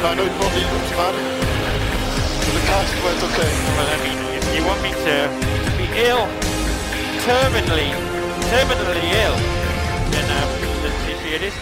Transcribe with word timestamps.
I 0.00 0.14
know 0.14 0.22
it 0.22 0.30
won't 0.38 0.54
be 0.54 0.62
bad. 0.94 1.14
The 2.54 2.62
car's 2.70 2.90
quite 3.02 3.18
okay. 3.18 3.50
Well, 3.74 3.88
I 3.90 3.98
mean, 4.06 4.18
if 4.38 4.46
you 4.54 4.62
want 4.62 4.80
me 4.80 4.94
to 4.94 5.14
be 5.74 5.86
ill, 6.06 6.24
terminally, 7.26 7.90
terminally 8.46 9.06
ill, 9.26 9.36
then 10.14 10.26
um, 10.38 10.48
let's 10.86 10.98
see 11.02 11.16
see 11.18 11.34
it 11.34 11.42
is. 11.42 11.56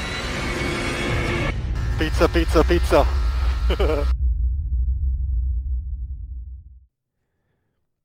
Pizza, 1.99 2.29
pizza, 2.29 2.63
pizza. 2.65 3.01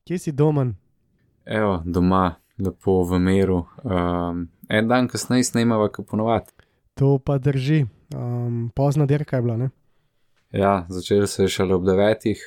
Kje 0.07 0.17
si 0.17 0.31
domen? 0.31 0.75
Evo, 1.45 1.83
doma, 1.85 2.35
lepo 2.57 3.03
v 3.03 3.19
miru. 3.19 3.65
Um, 3.83 4.47
en 4.69 4.87
dan 4.87 5.07
kasneje 5.07 5.43
snemava, 5.43 5.89
kot 5.91 6.07
ponovadi. 6.07 6.51
To 6.93 7.19
pa 7.19 7.37
drži. 7.37 7.85
Um, 8.15 8.71
pozna 8.75 9.05
dirka 9.05 9.35
je 9.35 9.41
bila, 9.41 9.57
ne? 9.57 9.69
Ja, 10.51 10.85
začeli 10.89 11.27
se 11.27 11.43
je 11.43 11.49
šele 11.49 11.75
ob 11.75 11.85
devetih, 11.85 12.41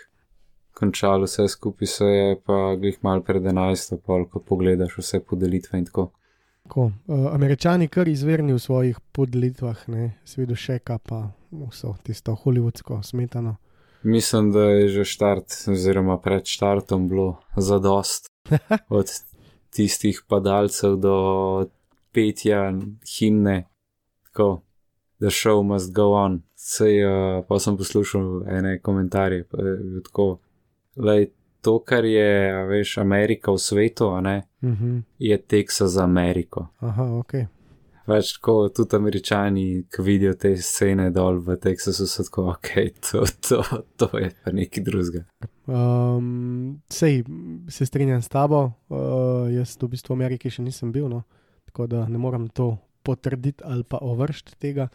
končalo 0.76 1.24
vse 1.24 1.48
skupaj 1.48 1.86
se 1.86 2.04
je 2.04 2.40
pa 2.46 2.76
glih 2.76 2.98
mal 3.02 3.22
pred 3.24 3.46
enajsto, 3.46 3.96
pol, 3.96 4.26
ko 4.28 4.42
pogledaš 4.44 4.98
vse 4.98 5.20
podelitve 5.24 5.78
in 5.78 5.86
tako. 5.88 6.10
Ko, 6.68 6.90
uh, 7.06 7.26
Američani 7.32 7.88
kar 7.88 8.08
izverni 8.08 8.52
v 8.52 8.58
svojih 8.58 9.00
podelitvah, 9.12 9.88
ne, 9.88 10.10
svedo 10.24 10.56
še 10.56 10.78
kaj 10.84 10.98
pa 11.08 11.20
vso 11.52 11.94
tisto 12.04 12.36
hollywoodsko 12.44 13.02
smetano. 13.04 13.56
Mislim, 14.04 14.52
da 14.52 14.68
je 14.68 14.88
že 14.88 15.04
štart, 15.08 15.56
oziroma 15.72 16.18
pred 16.20 16.44
štartom 16.44 17.08
bilo 17.08 17.38
zadost. 17.56 18.28
Od 18.98 19.08
tistih 19.72 20.20
padalcev 20.28 20.96
do 21.00 21.16
petja 22.12 22.68
himne, 23.08 23.64
tako, 24.28 24.60
the 25.20 25.30
show 25.32 25.62
must 25.62 25.92
go 25.92 26.12
on. 26.12 26.42
Sej, 26.64 27.02
uh, 27.04 27.42
pa 27.44 27.58
sem 27.60 27.76
poslušal 27.76 28.46
ene 28.48 28.78
komentarje, 28.80 29.44
pa 29.50 29.60
je 29.60 29.74
bil 29.82 30.04
tako, 30.06 30.28
lej, 30.96 31.26
to, 31.60 31.78
kar 31.84 32.04
je, 32.08 32.30
veš, 32.70 32.98
Amerika 33.02 33.52
v 33.52 33.60
svetu, 33.60 34.08
ne, 34.20 34.42
Uh 34.64 34.70
-huh. 34.70 35.02
je 35.18 35.38
Teksas 35.38 35.90
za 35.90 36.04
Ameriko. 36.04 36.66
Aha, 36.80 37.04
ok. 37.04 37.34
Več 38.06 38.34
tako, 38.36 38.68
tudi 38.68 38.96
američani, 38.96 39.84
ki 39.88 40.02
vidijo 40.02 40.34
te 40.34 40.56
scene 40.56 41.10
dol 41.10 41.38
v 41.40 41.56
Teksasu, 41.56 42.06
so 42.06 42.24
tako, 42.26 42.50
ok, 42.52 42.68
to, 43.00 43.24
to, 43.48 43.62
to 43.96 44.18
je 44.18 44.30
pa 44.44 44.52
nekaj 44.52 44.84
drugega. 44.84 45.24
Um, 45.66 46.82
sej 46.92 47.22
se 47.68 47.86
strinjam 47.86 48.22
s 48.22 48.28
tabo, 48.28 48.60
uh, 48.88 49.48
jaz 49.52 49.78
v 49.80 49.88
bistvu 49.88 50.12
v 50.12 50.18
Ameriki 50.18 50.52
še 50.52 50.62
nisem 50.62 50.92
bil, 50.92 51.08
no, 51.08 51.22
tako 51.64 51.86
da 51.86 52.04
ne 52.08 52.20
morem 52.20 52.48
to 52.48 52.74
potrditi 53.02 53.64
ali 53.64 53.84
pa 53.88 53.98
ovršiti 54.02 54.58
tega. 54.60 54.88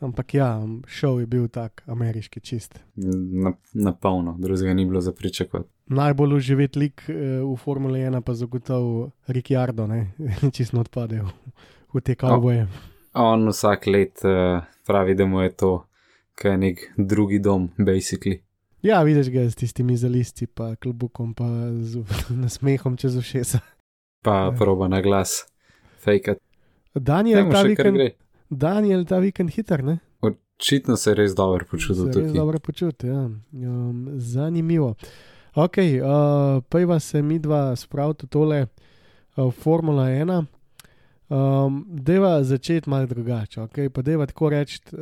Ampak 0.00 0.34
ja, 0.34 0.56
šov 0.86 1.20
je 1.20 1.26
bil 1.26 1.48
tak 1.48 1.82
ameriški 1.86 2.40
čist. 2.40 2.78
Na, 2.96 3.52
na 3.74 3.92
polno, 3.92 4.36
drugega 4.38 4.74
ni 4.74 4.86
bilo 4.86 5.00
za 5.00 5.12
pričakovati. 5.12 5.68
Najbolj 5.86 6.34
uživeti 6.36 6.78
lik 6.78 7.02
eh, 7.08 7.14
v 7.44 7.56
Formuli 7.56 8.00
1 8.00 8.20
pa 8.20 8.34
zagotovo 8.34 9.10
Ricciardo, 9.26 9.86
ne, 9.86 10.12
čisto 10.56 10.80
odpadejo 10.80 11.28
v 11.92 12.00
te 12.00 12.14
kavboje. 12.14 12.68
On 13.12 13.48
vsak 13.48 13.86
let 13.86 14.22
uh, 14.24 14.62
pravi, 14.86 15.14
da 15.14 15.26
mu 15.26 15.40
je 15.40 15.50
to, 15.56 15.84
kaj 16.34 16.50
je 16.52 16.58
nek 16.58 16.78
drugi 16.96 17.38
dom, 17.38 17.68
basically. 17.78 18.38
Ja, 18.82 19.02
vidiš 19.02 19.28
ga 19.28 19.40
s 19.50 19.54
tistimi 19.58 19.96
zalisti, 19.96 20.46
pa 20.46 20.76
klobukom, 20.76 21.34
pa 21.34 21.44
z 21.74 22.00
nasmehom 22.42 22.96
čez 22.96 23.16
ušesa. 23.16 23.58
Pa 24.22 24.34
Ja. 24.44 24.52
proba 24.58 24.88
na 24.88 25.00
glas, 25.02 25.44
fake. 25.98 26.34
Daniel 26.94 27.50
ta, 27.50 27.50
kar 27.50 27.66
vikend, 27.66 27.96
gre. 27.96 28.10
Daniel 28.50 29.04
ta 29.04 29.18
vikend 29.18 29.50
hiter, 29.50 29.84
ne? 29.84 29.98
Očitno 30.20 30.96
se 30.96 31.14
res 31.14 31.34
dobro 31.34 31.64
počutil 31.70 31.94
Se 31.94 32.06
res 32.06 32.14
tukaj. 32.14 32.32
dobro 32.34 32.58
počuti, 32.58 33.06
ja. 33.06 33.30
Um, 33.52 34.08
zanimivo. 34.16 34.94
Ok, 35.54 35.76
uh, 35.78 36.62
pejva 36.68 37.00
se 37.00 37.22
mi 37.22 37.38
dva 37.38 37.76
spraviti 37.76 38.26
tole 38.26 38.66
uh, 38.66 39.52
Formula 39.52 40.02
1. 40.02 40.44
Um, 41.30 41.86
deva 41.88 42.42
začeti 42.44 42.90
malo 42.90 43.06
drugače, 43.06 43.60
okay? 43.60 43.88
pa 43.88 44.02
deva 44.02 44.26
tako 44.26 44.48
reči, 44.50 44.80
uh, 44.92 44.98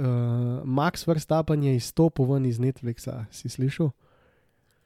Max 0.64 1.06
Verstappen 1.06 1.62
je 1.62 1.76
izstopil 1.76 2.24
ven 2.24 2.46
iz 2.46 2.58
Netflixa, 2.58 3.24
si 3.30 3.48
slišal? 3.48 3.90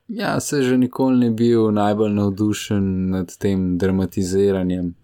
Ja, 0.08 0.40
se 0.40 0.62
že 0.62 0.78
nikoli 0.78 1.18
ni 1.18 1.30
bil 1.30 1.70
najbolj 1.70 2.12
navdušen 2.12 3.10
nad 3.10 3.36
tem 3.38 3.78
dramatiziranjem. 3.78 4.94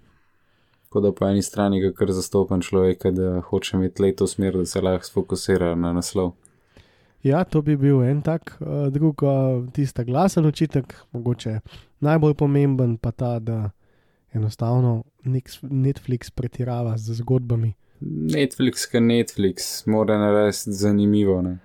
Tako 0.99 1.07
da 1.07 1.13
po 1.13 1.27
eni 1.29 1.43
strani 1.43 1.81
ga 1.81 1.93
kar 1.93 2.11
zastopam 2.13 2.61
človeka, 2.61 3.11
da 3.11 3.41
hoče 3.41 3.77
imeti 3.77 4.03
leto 4.03 4.27
smer, 4.27 4.57
da 4.59 4.67
se 4.67 4.81
lahko 4.81 5.07
sfokusira 5.07 5.75
na 5.75 5.93
naslov. 5.93 6.33
Ja, 7.23 7.45
to 7.45 7.63
bi 7.63 7.77
bil 7.77 8.03
en 8.03 8.23
tak, 8.23 8.57
uh, 8.61 8.89
drug, 8.91 9.23
tista 9.73 10.03
glasen 10.05 10.47
očitek, 10.47 10.95
mogoče 11.13 11.61
najbolj 12.01 12.35
pomemben 12.35 12.97
pa 12.97 13.11
ta, 13.11 13.39
da 13.39 13.71
enostavno 14.35 15.05
Netflix 15.63 16.31
pretirava 16.35 16.97
z 16.99 17.15
zgodbami. 17.21 17.73
Netflix, 18.35 18.89
ka 18.91 18.99
Netflix, 18.99 19.87
mora 19.87 20.19
narediti 20.19 20.73
zanimivo. 20.73 21.43
Ne? 21.43 21.59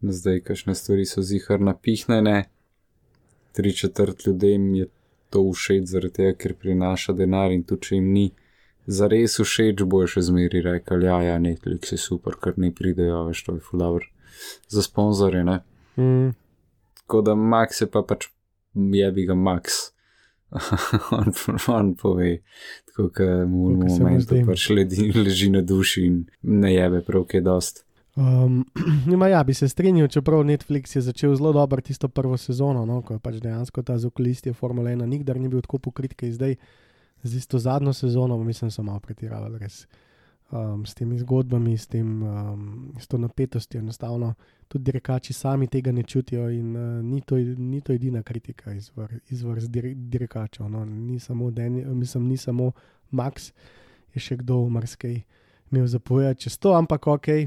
Zdaj, 0.00 0.40
kakšne 0.40 0.74
stvari 0.74 1.04
so 1.04 1.22
zihar 1.22 1.60
napihnjene, 1.60 2.44
tri 3.52 3.72
četrt 3.72 4.26
ljudem 4.26 4.74
je 4.74 4.88
to 5.30 5.44
všeč, 5.52 5.84
zaradi 5.84 6.14
tega, 6.14 6.32
ker 6.38 6.56
prinaša 6.56 7.12
denar 7.12 7.52
in 7.52 7.66
tudi 7.68 7.90
če 7.90 8.00
jim 8.00 8.08
ni. 8.16 8.24
Zares 8.86 9.38
všeč 9.40 9.82
bojo 9.88 10.08
še 10.16 10.24
zmeri 10.26 10.60
rekli, 10.64 11.06
ja, 11.08 11.20
ja, 11.24 11.38
Netflix 11.40 11.94
je 11.94 11.98
super, 12.00 12.36
ker 12.36 12.58
ne 12.60 12.72
pridejo, 12.74 13.24
veš, 13.30 13.44
to 13.46 13.56
je 13.56 13.64
fulabr. 13.64 14.04
Za 14.68 14.84
sponzorje, 14.84 15.44
ne. 15.44 15.60
Mm. 15.96 16.34
Tako 17.00 17.22
da 17.24 17.34
Max 17.38 17.80
je 17.80 17.88
pa 17.88 18.02
pač, 18.04 18.28
jebi 18.74 19.24
ga 19.28 19.36
Max. 19.38 19.94
on, 21.18 21.32
on 21.68 21.94
pove, 21.98 22.38
tako 22.86 23.08
da 23.18 23.46
mu 23.46 23.72
v 23.72 23.88
momentu 23.88 24.36
pač 24.46 24.68
leži, 24.70 25.08
leži 25.16 25.50
na 25.50 25.64
duši 25.66 26.04
in 26.06 26.20
ne 26.42 26.70
jebe 26.74 27.00
prav 27.02 27.24
kaj 27.30 27.42
dost. 27.42 27.82
Um, 28.14 28.62
ja, 29.30 29.42
bi 29.44 29.54
se 29.54 29.68
strinjal, 29.68 30.08
čeprav 30.08 30.44
Netflix 30.46 30.96
je 30.96 31.02
začel 31.02 31.34
zelo 31.34 31.52
dobro 31.52 31.80
tisto 31.80 32.08
prvo 32.08 32.36
sezono, 32.36 32.84
no, 32.86 33.00
ko 33.02 33.16
je 33.16 33.18
pač 33.18 33.40
dejansko 33.42 33.82
ta 33.82 33.98
zakulistje 33.98 34.52
Formule 34.52 34.94
1 34.94 35.06
nikdar 35.06 35.40
ni 35.40 35.48
bil 35.48 35.64
tako 35.64 35.78
pokrit, 35.78 36.14
je 36.22 36.32
zdaj. 36.32 36.56
Z 37.24 37.34
isto 37.34 37.58
zadnjo 37.58 37.92
sezono, 37.92 38.38
mislim, 38.44 38.70
so 38.70 38.82
malo 38.82 39.00
pretiravali 39.00 39.58
res. 39.58 39.86
Um, 40.52 40.84
s 40.86 40.94
temi 40.94 41.18
zgodbami, 41.18 41.72
s, 41.78 41.86
tem, 41.90 42.22
um, 42.22 42.92
s 43.00 43.08
to 43.08 43.18
napetostjo, 43.18 43.80
enostavno 43.80 44.34
tudi 44.68 44.92
dirkači 44.92 45.32
sami 45.32 45.66
tega 45.66 45.92
ne 45.92 46.02
čutijo, 46.02 46.50
in 46.52 46.76
uh, 46.76 47.04
ni, 47.04 47.20
to, 47.20 47.36
ni 47.58 47.80
to 47.80 47.92
edina 47.92 48.22
kritika 48.22 48.72
izvor, 48.72 49.12
izvor 49.32 49.60
z 49.60 49.68
dir, 49.68 49.94
dirkačev. 49.96 50.68
No. 50.68 50.84
Ni, 50.84 51.18
samo 51.18 51.50
Daniel, 51.50 51.94
mislim, 51.94 52.28
ni 52.28 52.36
samo 52.36 52.72
Max, 53.10 53.50
je 54.14 54.20
še 54.20 54.36
kdo 54.44 54.60
v 54.66 54.76
Marskej 54.76 55.22
imel 55.72 55.86
zapovedati 55.86 56.46
čez 56.46 56.58
to, 56.58 56.74
ampak 56.76 57.06
ok, 57.06 57.28
uh, 57.28 57.40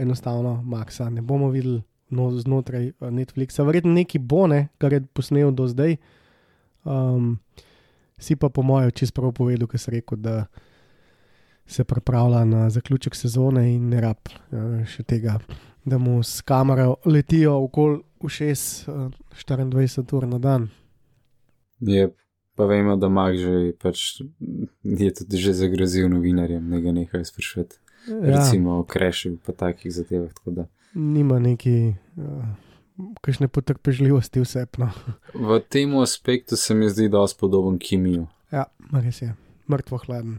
enostavno 0.00 0.62
Maxa 0.62 1.10
ne 1.10 1.22
bomo 1.22 1.48
videli 1.50 1.82
no, 2.10 2.30
znotraj 2.30 2.92
uh, 3.00 3.10
Netflixa. 3.10 3.64
Verjetno 3.64 3.92
neki 3.92 4.18
bo, 4.18 4.46
ne, 4.46 4.68
kar 4.78 4.92
je 4.92 5.00
posnel 5.14 5.54
do 5.54 5.68
zdaj. 5.68 5.96
Um, 6.84 7.38
si 8.18 8.36
pa 8.36 8.48
po 8.48 8.62
mojem 8.62 8.90
čist 8.90 9.14
prav 9.14 9.32
povedal, 9.32 9.68
ker 9.68 9.80
si 9.80 9.90
rekel, 9.90 10.18
da 10.18 10.46
se 11.66 11.84
pripravlja 11.84 12.44
na 12.44 12.70
zaključek 12.70 13.14
sezone 13.14 13.74
in 13.74 13.88
ne 13.88 14.00
rab 14.00 14.28
uh, 14.28 14.84
še 14.86 15.02
tega, 15.02 15.38
da 15.84 15.98
mu 15.98 16.22
s 16.22 16.40
kamero 16.46 16.96
letijo 17.04 17.56
okoli 17.64 18.00
ušes 18.20 18.88
uh, 18.88 19.10
24 19.34 20.14
ur 20.16 20.28
na 20.28 20.38
dan. 20.38 20.68
Je, 21.80 22.08
pa 22.54 22.64
vemo, 22.64 22.96
da 22.96 23.08
Max 23.08 23.38
že 23.42 23.72
pač 23.82 24.04
je 24.82 25.10
tudi 25.14 25.36
že 25.36 25.52
zagrozil 25.52 26.08
novinarjem, 26.08 26.70
da 26.70 26.80
ga 26.80 26.92
nekaj 26.92 27.24
sprašuje. 27.24 27.66
Ja, 28.06 28.38
Recimo 28.38 28.78
o 28.78 28.84
krešu, 28.86 29.36
pa 29.42 29.52
takih 29.52 29.92
zadevah. 29.92 30.30
nima 30.94 31.38
neki. 31.38 31.94
Uh, 32.16 32.65
Kakšne 33.20 33.48
potrpežljivosti 33.48 34.40
vsepno. 34.40 34.90
V 35.34 35.60
tem 35.68 35.92
aspektu 36.00 36.56
se 36.56 36.74
mi 36.74 36.88
zdi 36.88 37.08
dosti 37.12 37.38
podoben 37.40 37.78
Kimiju. 37.78 38.26
Ja, 38.52 38.64
res 38.92 39.20
je, 39.22 39.34
mrtvo 39.68 39.98
hladen. 40.06 40.38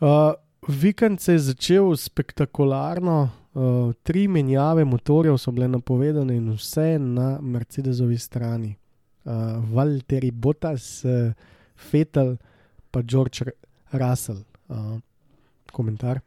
Uh, 0.00 0.34
vikend 0.68 1.20
se 1.20 1.32
je 1.32 1.38
začel 1.48 1.96
spektakularno, 1.96 3.16
uh, 3.54 3.94
tri 4.02 4.28
menjave 4.28 4.84
motorjev 4.84 5.38
so 5.38 5.52
bile 5.54 5.68
napovedane 5.68 6.36
in 6.36 6.52
vse 6.54 6.98
na 6.98 7.38
Mercedesovi 7.40 8.18
strani. 8.18 8.74
Uh, 9.24 9.58
Valtteri 9.74 10.30
Bottas, 10.30 11.02
uh, 11.04 11.32
Fetel, 11.90 12.36
pa 12.90 13.02
George 13.02 13.50
Russell. 13.92 14.44
Uh, 14.68 15.00
komentar. 15.74 16.20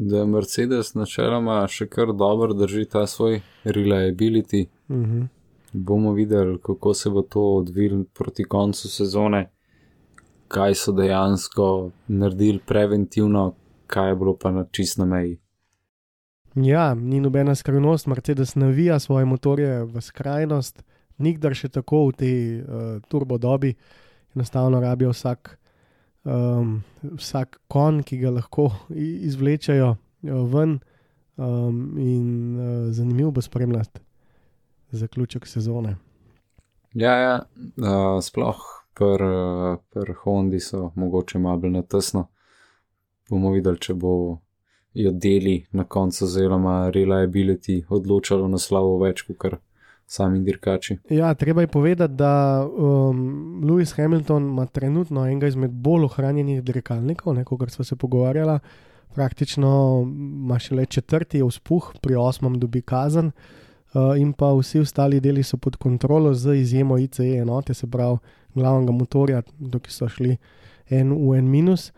Da 0.00 0.22
Mercedes 0.26 0.92
načeloma 0.94 1.64
še 1.66 1.88
kar 1.90 2.12
dobro 2.14 2.54
drži 2.54 2.84
ta 2.86 3.06
svoj 3.06 3.40
reliability. 3.64 4.66
Uh 4.88 4.96
-huh. 4.96 5.26
Bomo 5.72 6.12
videli, 6.12 6.58
kako 6.62 6.94
se 6.94 7.10
bo 7.10 7.22
to 7.22 7.40
odvilo 7.40 8.04
proti 8.14 8.44
koncu 8.44 8.88
sezone, 8.88 9.50
kaj 10.48 10.74
so 10.74 10.92
dejansko 10.92 11.90
naredili 12.08 12.60
preventivno, 12.66 13.54
kaj 13.86 14.08
je 14.08 14.16
bilo 14.16 14.36
pa 14.36 14.50
na 14.50 14.64
čist 14.70 14.98
na 14.98 15.04
meji. 15.04 15.38
Ja, 16.54 16.94
ni 16.94 17.20
nobena 17.20 17.54
skrivnost, 17.54 18.06
Mercedes 18.06 18.54
navija 18.54 18.98
svoje 18.98 19.24
motorje 19.24 19.84
v 19.84 20.00
skrajnost, 20.00 20.82
nikdar 21.18 21.54
še 21.54 21.68
tako 21.68 22.06
v 22.08 22.12
tej 22.12 22.60
uh, 22.60 23.02
turbo 23.08 23.38
dobi, 23.38 23.74
enostavno 24.34 24.80
rabijo 24.80 25.10
vsak, 25.10 25.57
um, 26.28 26.82
vsak 27.16 27.60
kon, 27.72 28.02
ki 28.02 28.18
ga 28.20 28.30
lahko 28.36 28.68
i- 28.92 29.18
izvlečejo 29.28 29.94
uh, 29.96 30.42
ven, 30.52 30.78
um, 31.36 31.96
in 31.98 32.28
uh, 32.58 32.92
zanimivo 32.92 33.30
bo 33.30 33.40
spremljati 33.44 34.00
zaključek 34.90 35.46
sezone. 35.46 35.96
Ja, 36.94 37.12
ja 37.16 37.34
uh, 37.76 38.18
sploh 38.22 38.60
pri 38.98 39.28
pr 39.94 40.12
Hondi 40.24 40.60
so 40.60 40.90
mogoče 40.94 41.38
malo 41.38 41.68
na 41.70 41.82
tesno. 41.82 42.26
Bomo 43.30 43.52
videli, 43.52 43.78
če 43.78 43.94
bo 43.94 44.38
jo 44.94 45.12
deli 45.12 45.66
na 45.72 45.84
koncu, 45.84 46.24
oziroma 46.24 46.90
reliability 46.90 47.84
odločalo 47.88 48.48
naslavo 48.48 48.96
več 48.98 49.22
kot 49.28 49.36
kar 49.38 49.56
sami 50.08 50.40
dirkači. 50.40 50.96
Ja, 51.10 51.34
treba 51.34 51.60
je 51.60 51.66
povedati, 51.66 52.14
da 52.14 52.66
um, 52.66 53.60
Lewis 53.64 53.96
Hamilton 53.96 54.42
ima 54.42 54.66
trenutno 54.66 55.26
enega 55.26 55.46
izmed 55.46 55.70
bolj 55.70 56.04
ohranjenih 56.04 56.62
dirkalnikov, 56.64 57.44
kot 57.44 57.70
smo 57.70 57.84
se 57.84 57.96
pogovarjali. 57.96 58.58
Praktično 59.14 59.70
ima 60.06 60.58
še 60.58 60.74
le 60.74 60.86
četrti 60.86 61.42
vzpuh, 61.42 61.92
pri 62.00 62.16
osmem 62.16 62.56
dobi 62.60 62.80
kazen, 62.80 63.32
uh, 63.92 64.16
in 64.16 64.32
pa 64.32 64.52
vsi 64.56 64.80
ostali 64.80 65.20
deli 65.20 65.42
so 65.42 65.56
pod 65.56 65.76
kontrolo, 65.76 66.34
z 66.34 66.56
izjemo 66.62 66.98
ICE 66.98 67.28
enote, 67.42 67.74
se 67.74 67.86
pravi 67.86 68.18
glavnega 68.54 68.92
motorja, 68.92 69.42
ki 69.44 69.92
so 69.92 70.08
šli 70.08 70.36
en 70.88 71.12
v 71.12 71.36
en 71.36 71.50
minus. 71.50 71.92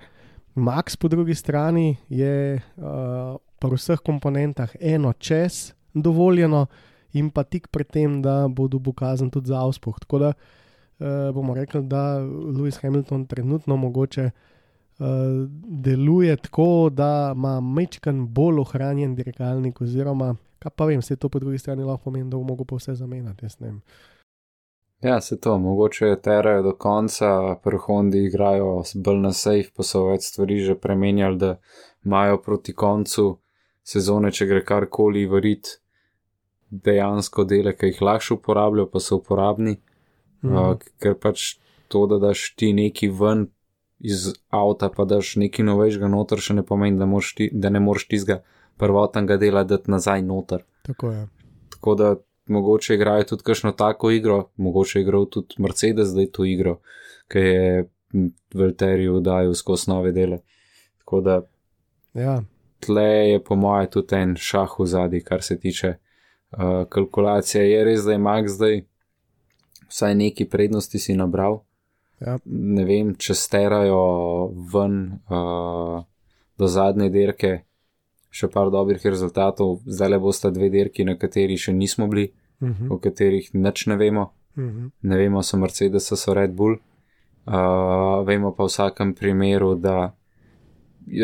Max 0.54 0.96
po 0.96 1.08
drugi 1.08 1.34
strani 1.34 1.96
je 2.08 2.58
uh, 2.58 3.36
pri 3.60 3.76
vseh 3.76 4.02
komponentah 4.02 4.74
eno 4.80 5.12
čez 5.12 5.72
dovoljeno, 5.94 6.66
in 7.12 7.30
pa 7.30 7.44
tik 7.44 7.68
pred 7.70 7.88
tem, 7.88 8.20
da 8.22 8.48
bo 8.48 8.68
dobil 8.68 8.92
kazen 8.92 9.30
tudi 9.30 9.52
za 9.52 9.60
auspuh. 9.60 9.98
Tako 10.00 10.18
da 10.18 10.32
uh, 10.32 11.34
bomo 11.34 11.54
rekli, 11.54 11.82
da 11.82 12.20
Lewis 12.20 12.80
Hamilton 12.82 13.26
trenutno 13.26 13.76
mogoče 13.76 14.30
uh, 14.30 15.06
deluje 15.84 16.36
tako, 16.36 16.90
da 16.92 17.32
ima 17.36 17.60
mečkan 17.60 18.26
bolj 18.28 18.60
ohranjen 18.60 19.14
dirkalnik, 19.14 19.80
oziroma 19.80 20.36
kaj 20.60 20.72
pa 20.76 20.84
vem, 20.84 21.02
se 21.02 21.16
to 21.16 21.28
po 21.28 21.38
drugi 21.38 21.58
strani 21.58 21.84
lahko 21.84 22.04
pomeni, 22.04 22.30
da 22.30 22.36
bo 22.36 22.42
mogel 22.42 22.64
pa 22.64 22.76
vse 22.76 22.94
zamenjati. 22.94 23.46
Ja, 25.00 25.20
se 25.20 25.40
to, 25.40 25.58
mogoče 25.58 26.16
terajo 26.22 26.62
do 26.62 26.72
konca, 26.76 27.56
pri 27.64 27.78
Hondi 27.78 28.24
igrajo 28.24 28.82
bolj 28.94 29.20
na 29.20 29.32
safe, 29.32 29.70
pa 29.76 29.82
so 29.82 30.04
več 30.10 30.28
stvari 30.28 30.58
že 30.60 30.76
premenjali, 30.76 31.38
da 31.38 31.54
imajo 32.04 32.42
proti 32.44 32.74
koncu 32.74 33.38
sezone, 33.82 34.30
če 34.30 34.46
gre 34.46 34.64
karkoli 34.64 35.24
varit, 35.26 35.78
dejansko 36.70 37.44
dele, 37.44 37.74
ki 37.76 37.90
jih 37.90 38.02
lahko 38.02 38.38
uporabljajo, 38.38 38.90
pa 38.90 39.00
so 39.00 39.20
uporabni. 39.20 39.76
Mhm. 40.44 40.56
Uh, 40.56 40.76
ker 41.02 41.16
pač 41.20 41.58
to, 41.88 42.06
da 42.06 42.20
daš 42.22 42.54
ti 42.56 42.72
neki 42.72 43.10
ven 43.12 43.48
iz 44.00 44.30
avta, 44.48 44.88
pa 44.88 45.04
daš 45.04 45.34
neki 45.36 45.66
novejšega 45.66 46.08
noter, 46.08 46.40
še 46.40 46.56
ne 46.56 46.64
pomeni, 46.64 46.96
da, 46.98 47.08
ti, 47.36 47.50
da 47.52 47.68
ne 47.68 47.82
moreš 47.84 48.06
tizga 48.08 48.40
prvotnega 48.80 49.36
dela 49.36 49.64
dati 49.68 49.90
nazaj 49.90 50.22
noter. 50.24 50.64
Tako 50.88 51.12
je. 51.12 51.26
Tako 51.74 51.94
da 51.94 52.14
mogoče 52.50 52.94
igrajo 52.94 53.26
tudi 53.34 53.44
kakšno 53.44 53.74
tako 53.76 54.10
igro, 54.10 54.38
mogoče 54.56 55.02
igrajo 55.04 55.28
tudi 55.36 55.60
Mercedes 55.60 56.14
zdaj 56.14 56.30
to 56.32 56.44
igro, 56.48 56.80
ki 57.28 57.38
je 57.38 57.88
Velteriju 58.54 59.20
dajal 59.22 59.52
skozi 59.54 59.90
nove 59.90 60.10
dele. 60.12 60.40
Tako 60.98 61.20
da 61.20 61.40
Ja, 62.14 62.42
tle 62.80 63.02
je 63.30 63.44
po 63.44 63.54
moje 63.56 63.90
tudi 63.90 64.16
en 64.16 64.34
šah 64.36 64.78
v 64.78 64.86
zadnji, 64.86 65.20
kar 65.24 65.42
se 65.42 65.58
tiče 65.60 65.94
uh, 66.52 66.84
kalkulacije. 66.88 67.70
Je 67.70 67.84
res, 67.84 68.04
da 68.04 68.12
je 68.12 68.18
Max 68.18 68.56
zdaj 68.56 68.82
vsaj 69.88 70.14
neki 70.14 70.48
prednosti 70.48 70.98
si 70.98 71.16
nabral. 71.16 71.62
Ja. 72.20 72.36
Ne 72.44 72.84
vem, 72.84 73.14
če 73.16 73.34
sterajo 73.34 74.02
ven 74.72 74.96
uh, 75.30 76.02
do 76.58 76.68
zadnje 76.68 77.08
dirke 77.10 77.52
še 78.30 78.46
par 78.52 78.70
dobrih 78.70 79.02
rezultatov, 79.02 79.80
zdaj 79.86 80.12
le 80.12 80.18
bosta 80.22 80.50
dve 80.54 80.68
dirki, 80.70 81.04
na 81.04 81.16
kateri 81.18 81.56
še 81.58 81.72
nismo 81.74 82.06
bili, 82.06 82.30
uh 82.60 82.68
-huh. 82.68 82.92
o 82.94 82.98
katerih 82.98 83.50
nič 83.54 83.86
ne 83.86 83.96
vemo. 83.96 84.30
Uh 84.56 84.64
-huh. 84.64 84.90
Ne 85.02 85.16
vemo, 85.16 85.42
so 85.42 85.56
Mercedes, 85.56 86.06
so 86.06 86.34
Red 86.34 86.54
Bull. 86.54 86.76
Uh, 87.46 88.26
vemo 88.26 88.54
pa 88.54 88.64
v 88.64 88.66
vsakem 88.66 89.14
primeru, 89.14 89.74
da 89.74 90.14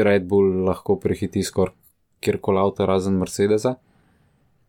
Red 0.03 0.27
Bull 0.27 0.65
lahko 0.65 0.97
prehiti 0.97 1.43
skoraj 1.43 1.75
kjerkoli 2.21 2.59
avto 2.59 2.87
razen 2.87 3.15
Mercedesa. 3.15 3.75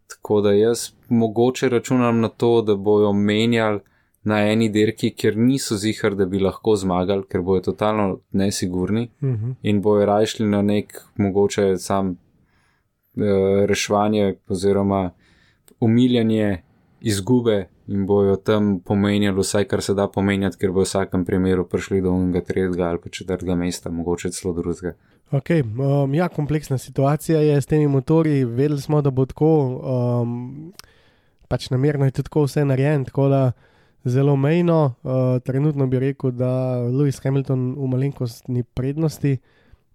Tako 0.07 0.41
da 0.41 0.51
jaz 0.51 0.91
mogoče 1.09 1.69
računam 1.69 2.19
na 2.19 2.29
to, 2.29 2.61
da 2.61 2.75
bojo 2.75 3.13
menjali 3.13 3.79
na 4.23 4.39
eni 4.51 4.69
dirki, 4.69 5.11
kjer 5.15 5.37
niso 5.37 5.75
zihar, 5.75 6.15
da 6.15 6.25
bi 6.25 6.39
lahko 6.39 6.75
zmagali, 6.75 7.23
ker 7.31 7.41
bojo 7.41 7.61
totalno 7.61 8.19
nesigurni 8.31 9.09
Uh 9.21 9.29
-huh. 9.29 9.53
in 9.61 9.81
bojo 9.81 10.05
rajšli 10.05 10.47
na 10.47 10.61
nek 10.61 11.01
mogoče 11.15 11.77
sam 11.77 12.09
uh, 12.09 13.65
reševanje 13.65 14.35
oziroma 14.47 15.11
umiljanje 15.79 16.61
izgube 17.01 17.67
in 17.87 18.05
bojo 18.05 18.35
tam 18.35 18.79
pomenjali 18.79 19.39
vsaj, 19.39 19.63
kar 19.63 19.81
se 19.81 19.93
da 19.93 20.07
pomenjati, 20.07 20.57
ker 20.57 20.71
bo 20.71 20.79
v 20.79 20.83
vsakem 20.83 21.25
primeru 21.25 21.67
prišli 21.67 22.01
do 22.01 22.11
unega 22.11 22.41
tretjega 22.41 22.89
ali 22.89 22.99
pa 23.03 23.09
četrtega 23.09 23.55
mesta, 23.55 23.89
mogoče 23.89 24.29
celo 24.29 24.53
drugega. 24.53 24.93
Okay, 25.31 25.61
um, 25.61 26.13
ja, 26.13 26.29
kompleksna 26.29 26.77
situacija 26.77 27.41
je 27.41 27.61
s 27.61 27.65
temi 27.65 27.87
motorji. 27.87 28.45
Vedeli 28.45 28.81
smo, 28.81 29.01
da 29.01 29.11
bo 29.11 29.25
tako, 29.25 29.49
um, 29.83 30.73
pač 31.47 31.69
namerno 31.69 32.05
je 32.05 32.11
tudi 32.11 32.29
vse 32.45 32.65
narejeno, 32.65 33.05
tako 33.05 33.27
da 33.27 33.51
zelo 34.05 34.35
mejno. 34.35 34.93
Uh, 35.03 35.41
trenutno 35.43 35.87
bi 35.87 35.99
rekel, 35.99 36.31
da 36.31 36.79
Lewis 36.87 37.19
Hamilton 37.23 37.75
v 37.75 37.87
malenkostni 37.87 38.63
prednosti, 38.63 39.37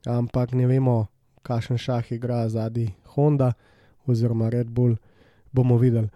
ampak 0.06 0.52
ne 0.52 0.66
vemo, 0.66 1.06
kakšen 1.42 1.78
šah 1.78 2.12
igra 2.12 2.48
zadnji 2.48 2.92
Honda 3.14 3.52
oziroma 4.06 4.50
Red 4.50 4.68
Bull. 4.68 4.96
Bomo 5.52 5.78
videli. 5.78 6.08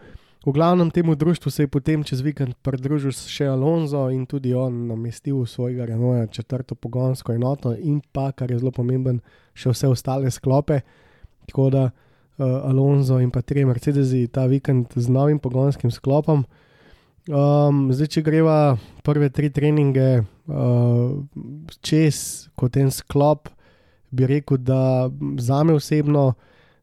V 0.47 0.53
glavnem 0.53 0.91
temu 0.91 1.15
društvu 1.15 1.51
se 1.51 1.63
je 1.63 1.69
potem 1.69 2.05
čez 2.07 2.21
vikend 2.23 2.55
pridružil 2.63 3.11
še 3.11 3.49
Alonso 3.51 4.05
in 4.15 4.29
tudi 4.31 4.53
on 4.55 4.87
namestil 4.87 5.43
svojega 5.43 5.89
Renaulta 5.91 6.31
četrto 6.31 6.79
pogonsko 6.79 7.35
enoto 7.35 7.73
in 7.75 7.99
pa, 8.13 8.31
kar 8.31 8.51
je 8.55 8.61
zelo 8.61 8.71
pomemben, 8.71 9.19
še 9.59 9.75
vse 9.75 9.91
ostale 9.91 10.31
sklope. 10.31 10.85
Tako 11.51 11.67
da 11.75 11.83
uh, 11.91 12.47
Alonso 12.63 13.19
in 13.19 13.35
pa 13.35 13.43
tri 13.43 13.65
Mercedesi 13.67 14.29
ta 14.31 14.47
vikend 14.47 14.95
z 14.95 15.11
novim 15.11 15.43
pogonskim 15.43 15.91
sklopom. 15.91 16.47
Um, 17.27 17.91
zdaj, 17.91 18.15
če 18.15 18.23
greva 18.23 18.79
prve 19.03 19.33
tri 19.35 19.51
treninge 19.51 20.23
uh, 20.23 21.11
čez 21.83 22.47
kot 22.55 22.79
en 22.79 22.95
sklop, 22.95 23.51
bi 24.15 24.31
rekel, 24.31 24.63
da 24.63 25.11
za 25.43 25.65
me 25.67 25.75
osebno 25.75 26.37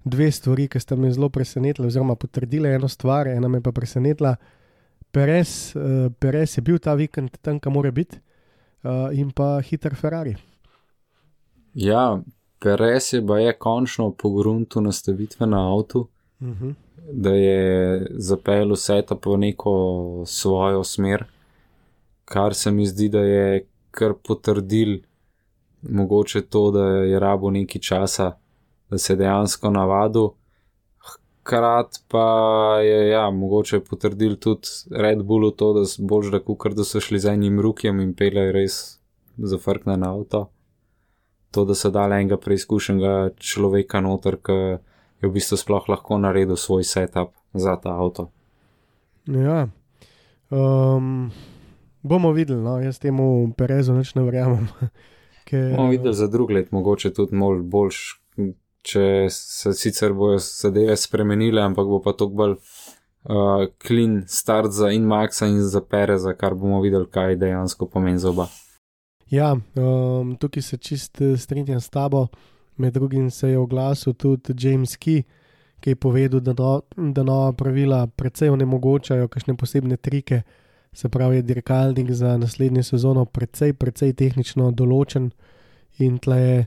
dve 0.03 0.31
stvari, 0.31 0.67
ki 0.67 0.79
sta 0.79 0.95
me 0.95 1.11
zelo 1.11 1.29
presenetile, 1.29 1.87
oziroma 1.87 2.15
potrdile 2.15 2.75
eno 2.75 2.87
stvar, 2.87 3.27
ena 3.27 3.47
me 3.47 3.61
pa 3.61 3.71
presenetila. 3.71 4.35
Perez, 5.11 5.73
uh, 5.75 6.11
Perez 6.19 6.57
je 6.57 6.61
bil 6.61 6.79
ta 6.79 6.93
vikend 6.93 7.37
tam, 7.41 7.59
kam 7.59 7.73
mora 7.73 7.91
biti, 7.91 8.17
uh, 8.83 9.09
in 9.13 9.31
pa 9.31 9.59
hiter 9.61 9.95
Ferrari. 9.95 10.35
Ja, 11.73 12.21
Perez 12.59 13.13
je 13.13 13.21
pa 13.27 13.39
je 13.39 13.53
končno 13.53 14.11
pogruntu 14.11 14.81
nastavitve 14.81 15.47
na 15.47 15.67
avtu, 15.75 16.07
Uh 16.43 16.49
-huh. 16.49 16.73
da 17.11 17.29
je 17.29 18.07
zapeljal 18.11 18.71
vse 18.71 19.01
to 19.07 19.15
po 19.19 19.37
neko 19.37 20.23
svojo 20.25 20.83
smer, 20.83 21.23
kar 22.25 22.53
se 22.53 22.71
mi 22.71 22.85
zdi, 22.85 23.09
da 23.09 23.19
je 23.19 23.67
kar 23.91 24.13
potrdil 24.27 24.99
mogoče 25.81 26.41
to, 26.41 26.71
da 26.71 26.87
je 26.87 27.19
rabo 27.19 27.51
nekaj 27.51 27.81
časa, 27.81 28.31
da 28.89 28.97
se 28.97 29.13
je 29.13 29.17
dejansko 29.17 29.69
navadil. 29.69 30.29
Hkrati 31.43 31.99
pa 32.07 32.27
je, 32.83 33.09
ja, 33.09 33.29
mogoče 33.29 33.79
potrdil 33.83 34.35
tudi 34.35 34.67
Red 34.91 35.23
Bullu 35.23 35.51
to, 35.51 35.73
da 35.73 35.85
so 35.85 36.03
bolj 36.03 36.31
da 36.31 36.39
kukar, 36.39 36.73
da 36.73 36.83
so 36.87 37.01
šli 37.03 37.19
z 37.19 37.33
enim 37.35 37.59
rukjem 37.59 37.99
in 37.99 38.13
pele 38.15 38.51
res 38.51 38.99
zafrkne 39.37 39.97
na 39.97 40.13
avto. 40.15 40.47
To, 41.51 41.65
da 41.65 41.75
so 41.75 41.91
dali 41.91 42.15
enega 42.15 42.37
preizkušenega 42.37 43.35
človeka 43.37 44.01
noter, 44.01 44.39
ki 44.39 44.59
je 45.21 45.29
v 45.29 45.33
bistvu 45.35 45.59
sploh 45.59 45.89
lahko 45.89 46.17
naredil 46.17 46.55
svoj 46.55 46.83
setup 46.87 47.35
za 47.53 47.75
ta 47.75 47.97
avto. 47.99 48.29
Ja. 49.27 49.67
Um, 50.49 51.31
bomo 52.01 52.31
videli, 52.31 52.61
no, 52.61 52.79
jaz 52.83 52.99
temu 52.99 53.53
Perezu 53.57 53.95
več 53.97 54.13
ne 54.15 54.25
verjamem. 54.25 54.67
Ker, 55.47 55.73
Bomo 55.75 55.89
videli 55.91 56.13
za 56.15 56.27
drug 56.27 56.51
let, 56.51 56.71
mogoče 56.71 57.13
tudi 57.13 57.35
mol 57.35 57.63
boljš, 57.63 58.01
če 58.83 59.29
se 59.31 59.73
sicer 59.73 60.13
bojo 60.13 60.39
zadeve 60.43 60.95
spremenile, 60.99 61.61
ampak 61.63 61.87
bo 61.87 62.01
pa 62.03 62.13
to 62.17 62.27
bolj 62.27 62.57
uh, 62.57 63.65
clean 63.79 64.23
start 64.27 64.71
za 64.71 64.91
in 64.91 65.07
Maxa 65.07 65.47
in 65.47 65.61
za 65.63 65.81
Pereza, 65.81 66.33
kar 66.33 66.55
bomo 66.55 66.81
videli, 66.83 67.07
kaj 67.07 67.37
dejansko 67.39 67.87
pomeni 67.87 68.19
za 68.19 68.29
oba. 68.29 68.49
Ja, 69.31 69.53
um, 69.75 70.35
tukaj 70.37 70.61
se 70.61 70.77
čist 70.77 71.21
eh, 71.21 71.37
strinjam 71.37 71.81
s 71.81 71.89
tabo. 71.89 72.27
Med 72.77 72.93
drugim 72.93 73.31
se 73.31 73.49
je 73.49 73.57
oglasil 73.57 74.13
tudi 74.13 74.53
James 74.57 74.97
Key, 74.97 75.23
ki 75.79 75.89
je 75.89 75.95
povedal, 75.95 76.39
da, 76.39 76.53
no, 76.57 76.81
da 77.13 77.23
nova 77.23 77.51
pravila 77.53 78.07
precej 78.07 78.49
onemogočajo 78.49 79.27
kakšne 79.27 79.55
posebne 79.57 79.97
trike. 79.97 80.41
Se 80.93 81.09
pravi, 81.09 81.35
je 81.35 81.41
dirkalnik 81.41 82.11
za 82.11 82.37
naslednjo 82.37 82.83
sezono 82.83 83.25
precej, 83.25 83.73
precej 83.73 84.13
tehnično 84.13 84.71
določen 84.71 85.31
in 85.97 86.17
tle 86.21 86.37
je 86.41 86.65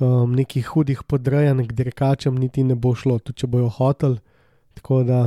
um, 0.00 0.32
nekih 0.34 0.66
hudih 0.66 1.02
podrejanj 1.02 1.66
k 1.66 1.72
dirkačem 1.72 2.34
niti 2.38 2.64
ne 2.64 2.74
bo 2.74 2.94
šlo, 2.94 3.18
tudi 3.18 3.42
če 3.42 3.46
bojo 3.46 3.68
hotel. 3.68 4.18
Tako 4.78 5.02
da 5.02 5.20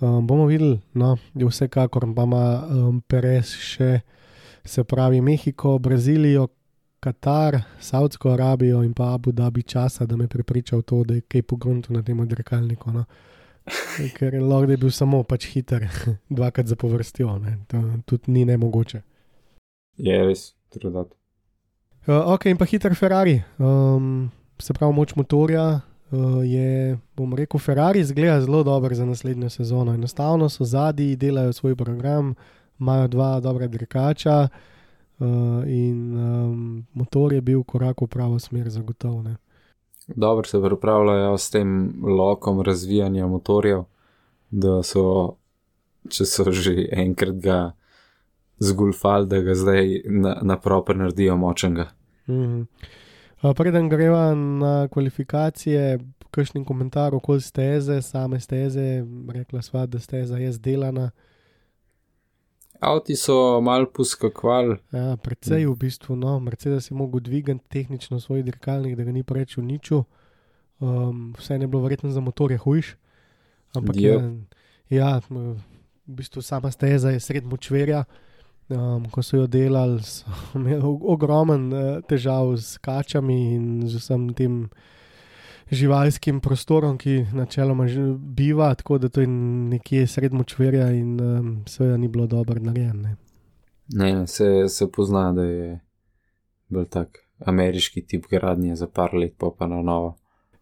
um, 0.00 0.26
bomo 0.26 0.46
videli, 0.46 0.80
no, 0.94 1.16
je 1.34 1.48
vsekakor 1.48 2.06
pa 2.16 2.26
ima 2.28 2.46
um, 2.68 3.00
Perez 3.00 3.54
še, 3.56 4.00
se 4.64 4.84
pravi, 4.84 5.20
Mehiko, 5.20 5.78
Brazilijo, 5.78 6.48
Katar, 7.02 7.62
Saudsko 7.80 8.30
Arabijo 8.30 8.82
in 8.82 8.92
pa 8.94 9.14
Abu 9.14 9.32
Dhabi 9.32 9.62
časa, 9.62 10.06
da 10.06 10.16
me 10.16 10.28
prepriča 10.28 10.76
v 10.76 10.82
to, 10.82 11.04
da 11.04 11.14
je 11.14 11.24
kaj 11.26 11.42
pogrunto 11.42 11.92
na 11.92 12.02
tem 12.02 12.20
dirkalniku. 12.28 12.92
No. 12.94 13.04
Ker 14.14 14.34
lahko, 14.42 14.70
je 14.70 14.76
bil 14.76 14.90
samo 14.90 15.22
pač 15.26 15.48
hiter, 15.54 15.88
dvakrat 16.36 16.66
za 16.66 16.76
povrstjo, 16.76 17.38
ne. 17.38 17.58
to 17.66 17.82
tudi 18.06 18.32
ni 18.32 18.44
nemogoče. 18.44 19.02
Je 19.98 20.22
res, 20.26 20.52
trudat. 20.70 21.10
Uh, 22.06 22.34
ok, 22.34 22.50
in 22.50 22.56
pa 22.58 22.66
hiter 22.66 22.94
Ferrari. 22.94 23.42
Um, 23.58 24.30
se 24.58 24.74
pravi, 24.74 24.94
moč 24.94 25.14
motorja 25.14 25.80
uh, 26.10 26.42
je, 26.42 26.98
bom 27.16 27.34
rekel, 27.34 27.60
Ferrari 27.60 28.02
zgleda 28.04 28.40
zelo 28.40 28.62
dobro 28.62 28.94
za 28.94 29.06
naslednjo 29.06 29.50
sezono. 29.50 29.94
Enostavno 29.94 30.48
so 30.48 30.64
zadnji, 30.64 31.16
delajo 31.16 31.52
svoj 31.52 31.76
program, 31.76 32.34
imajo 32.80 33.08
dva 33.08 33.40
dobra 33.40 33.66
dirkača 33.66 34.48
uh, 34.48 35.28
in 35.66 36.18
um, 36.18 36.86
motor 36.92 37.32
je 37.32 37.40
bil 37.40 37.62
korak 37.62 38.02
v 38.02 38.06
pravo 38.06 38.38
smer, 38.38 38.70
zagotovo. 38.70 39.22
Ne. 39.22 39.36
Dobro 40.08 40.44
se 40.44 40.62
pripravljajo 40.62 41.38
s 41.38 41.50
tem 41.50 41.94
lokom 42.02 42.60
razvijanja 42.60 43.26
motorjev, 43.26 43.84
da 44.50 44.82
so, 44.82 45.36
če 46.08 46.26
so 46.26 46.50
že 46.50 46.88
enkrat 46.90 47.38
ga 47.38 47.60
zgulfali, 48.58 49.26
da 49.26 49.40
ga 49.40 49.54
zdaj 49.54 50.02
na, 50.04 50.38
na 50.42 50.58
proper 50.60 50.96
naredijo 50.96 51.36
močnega. 51.36 51.90
Mhm. 52.28 52.60
Uh, 53.42 53.50
Preden 53.56 53.88
greva 53.88 54.34
na 54.34 54.88
kvalifikacije, 54.88 55.98
kakšen 56.30 56.64
komentar 56.64 57.14
okoli 57.14 57.40
steze, 57.40 58.02
same 58.02 58.40
steze, 58.40 59.04
rekla 59.34 59.62
sva, 59.62 59.86
da 59.86 59.98
steza 59.98 60.38
je 60.38 60.52
zdelana. 60.52 61.10
Avti 62.82 63.16
so 63.16 63.60
mal 63.60 63.86
poskakvali, 63.86 64.76
Ja, 64.92 65.16
precej 65.16 65.66
v 65.66 65.74
bistvu, 65.78 66.16
no, 66.16 66.40
Mercedes 66.40 66.90
je 66.90 66.96
mogel 66.96 67.20
dvigati 67.20 67.60
tehnično 67.68 68.20
svoj 68.20 68.42
dirkalnik, 68.42 68.96
da 68.96 69.04
ga 69.04 69.12
ni 69.12 69.22
preveč 69.22 69.58
uničil. 69.58 70.02
Um, 70.80 71.34
vse 71.38 71.54
je 71.54 71.66
bilo 71.66 71.82
verjetno 71.82 72.10
za 72.10 72.20
motorje 72.20 72.58
hujš. 72.58 72.96
Ampak 73.74 73.96
Jep. 73.96 74.20
je, 74.20 74.98
ja, 74.98 75.20
v 75.30 75.56
bistvu 76.06 76.42
sama 76.42 76.70
steza 76.70 77.10
je 77.10 77.20
sred 77.20 77.44
močverja. 77.46 78.04
Um, 78.72 79.04
ko 79.10 79.22
so 79.22 79.36
jo 79.36 79.46
delali, 79.46 80.02
so 80.02 80.24
imeli 80.58 80.80
og- 80.80 81.04
ogromen 81.14 81.72
uh, 81.72 82.00
težav 82.08 82.54
s 82.56 82.78
kačami 82.78 83.54
in 83.54 83.66
z 83.88 84.00
vsem 84.00 84.28
tem 84.34 84.70
živalskim 85.72 86.40
prostorom, 86.40 86.98
ki 86.98 87.26
načeloma 87.32 87.86
že 87.88 88.02
biva, 88.16 88.74
tako 88.74 88.98
da 88.98 89.08
to 89.08 89.20
je 89.20 89.26
nekje 89.26 90.06
sred 90.06 90.32
močverja 90.32 90.90
in 90.92 91.20
um, 91.20 91.52
seveda 91.66 91.96
ni 91.96 92.08
bilo 92.08 92.26
dobro 92.26 92.60
narejeno. 92.60 93.16
ne, 93.94 94.26
se, 94.26 94.68
se 94.68 94.90
pozna, 94.92 95.32
da 95.32 95.42
je 95.42 95.80
bil 96.68 96.84
tak 96.84 97.18
ameriški 97.46 98.06
tip 98.06 98.26
gradnje 98.30 98.76
za 98.76 98.86
par 98.86 99.14
let, 99.14 99.34
pa 99.38 99.50
pa 99.58 99.66
na 99.66 99.82
novo. 99.82 100.16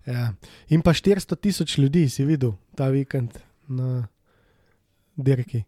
Ja. 0.07 0.33
In 0.69 0.83
pa 0.83 0.91
400 0.91 1.37
tisoč 1.37 1.79
ljudi 1.79 2.09
si 2.09 2.25
videl 2.25 2.53
ta 2.75 2.89
vikend 2.89 3.39
na 3.69 4.07
dirki. 5.17 5.63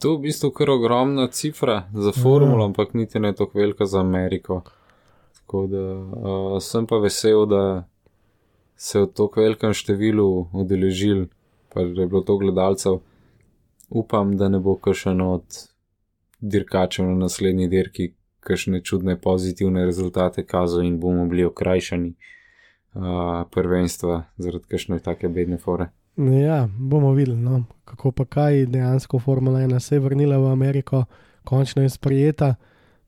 To 0.00 0.12
je 0.12 0.16
v 0.16 0.20
bistvu 0.20 0.48
kar 0.56 0.70
ogromna 0.70 1.26
cifra 1.28 1.82
za 1.92 2.12
formulo, 2.12 2.64
ampak 2.64 2.94
niti 2.94 3.20
ne 3.20 3.34
tako 3.36 3.58
velika 3.58 3.86
za 3.86 4.00
Ameriko. 4.00 4.62
Tako 5.34 5.66
da 5.66 5.82
uh, 5.96 6.62
sem 6.62 6.86
pa 6.86 6.96
vesel, 6.96 7.46
da 7.46 7.88
se 8.76 8.98
je 8.98 9.04
v 9.04 9.10
tako 9.12 9.44
velikem 9.44 9.76
številu 9.76 10.48
udeležil, 10.56 11.26
pa 11.68 11.84
da 11.84 12.00
je 12.00 12.08
bilo 12.08 12.24
to 12.24 12.38
gledalcev. 12.40 13.02
Upam, 13.90 14.36
da 14.40 14.48
ne 14.48 14.62
bo 14.62 14.78
kakšen 14.80 15.20
od 15.20 15.44
dirkačev 16.40 17.04
na 17.04 17.26
naslednji 17.26 17.68
dirki 17.68 18.14
kakšne 18.40 18.80
čudne 18.80 19.20
pozitivne 19.20 19.84
rezultate 19.84 20.46
kazal 20.46 20.82
in 20.82 20.96
bomo 21.00 21.26
bili 21.28 21.44
okrajšani 21.44 22.14
uh, 22.14 23.44
prvenstva 23.52 24.22
zaradi 24.38 24.64
kakšne 24.64 24.98
take 25.04 25.28
bedne 25.28 25.60
fore. 25.60 25.90
Ja, 26.16 26.68
bomo 26.78 27.12
videli, 27.12 27.36
no, 27.36 27.64
kako 27.84 28.10
pa 28.12 28.24
kaj 28.24 28.66
dejansko 28.66 29.18
Formula 29.18 29.60
1 29.60 29.78
se 29.78 29.94
je 29.94 30.00
vrnila 30.00 30.38
v 30.38 30.52
Ameriko, 30.52 31.04
končno 31.44 31.82
je 31.82 31.88
sprejeta, 31.88 32.54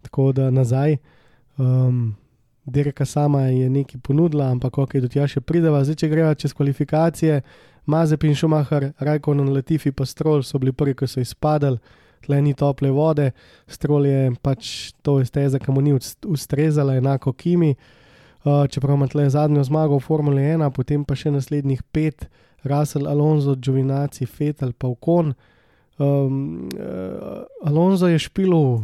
tako 0.03 0.33
da 0.33 0.51
nazaj. 0.51 0.97
Um, 1.59 2.15
Dirka 2.65 3.05
sama 3.05 3.41
je 3.43 3.71
nekaj 3.71 4.01
ponudila, 4.01 4.51
ampak 4.51 4.79
ok, 4.79 4.95
do 5.03 5.09
tja 5.09 5.27
še 5.27 5.41
prideva. 5.41 5.83
Zdaj, 5.85 5.97
če 5.99 6.09
greva 6.09 6.35
čez 6.35 6.55
kvalifikacije, 6.55 7.41
Mazep 7.87 8.23
in 8.25 8.37
Šumahar, 8.39 8.93
Rajkon 8.99 9.41
in 9.43 9.51
Latifi 9.51 9.91
pa 9.93 10.07
Strol 10.07 10.45
so 10.47 10.61
bili 10.63 10.73
prvi, 10.73 10.95
ki 10.95 11.09
so 11.11 11.21
izpadali, 11.21 11.81
tle 12.23 12.39
ni 12.43 12.55
tople 12.55 12.93
vode, 12.95 13.33
Strol 13.67 14.07
je 14.07 14.31
pač 14.43 14.93
to 15.03 15.19
je 15.19 15.27
steza, 15.27 15.59
ki 15.59 15.75
mu 15.75 15.83
ni 15.83 15.93
ust- 15.99 16.23
ustrezala, 16.31 16.95
enako 16.97 17.33
Kimi. 17.33 17.75
Uh, 18.45 18.63
čeprav 18.71 18.95
ima 18.95 19.07
tle 19.11 19.27
zadnjo 19.31 19.65
zmago 19.67 19.99
v 19.99 20.07
Formuli 20.07 20.43
1, 20.55 20.71
potem 20.71 21.03
pa 21.05 21.19
še 21.19 21.35
naslednjih 21.35 21.83
pet, 21.91 22.29
Russell, 22.65 23.07
Alonso, 23.07 23.55
Giovinazzi, 23.55 24.27
Fetel, 24.27 24.73
pa 24.73 24.89
Okon. 24.89 25.35
Um, 25.99 26.69
uh, 26.79 27.43
Alonso 27.65 28.07
je 28.07 28.19
špilil 28.19 28.83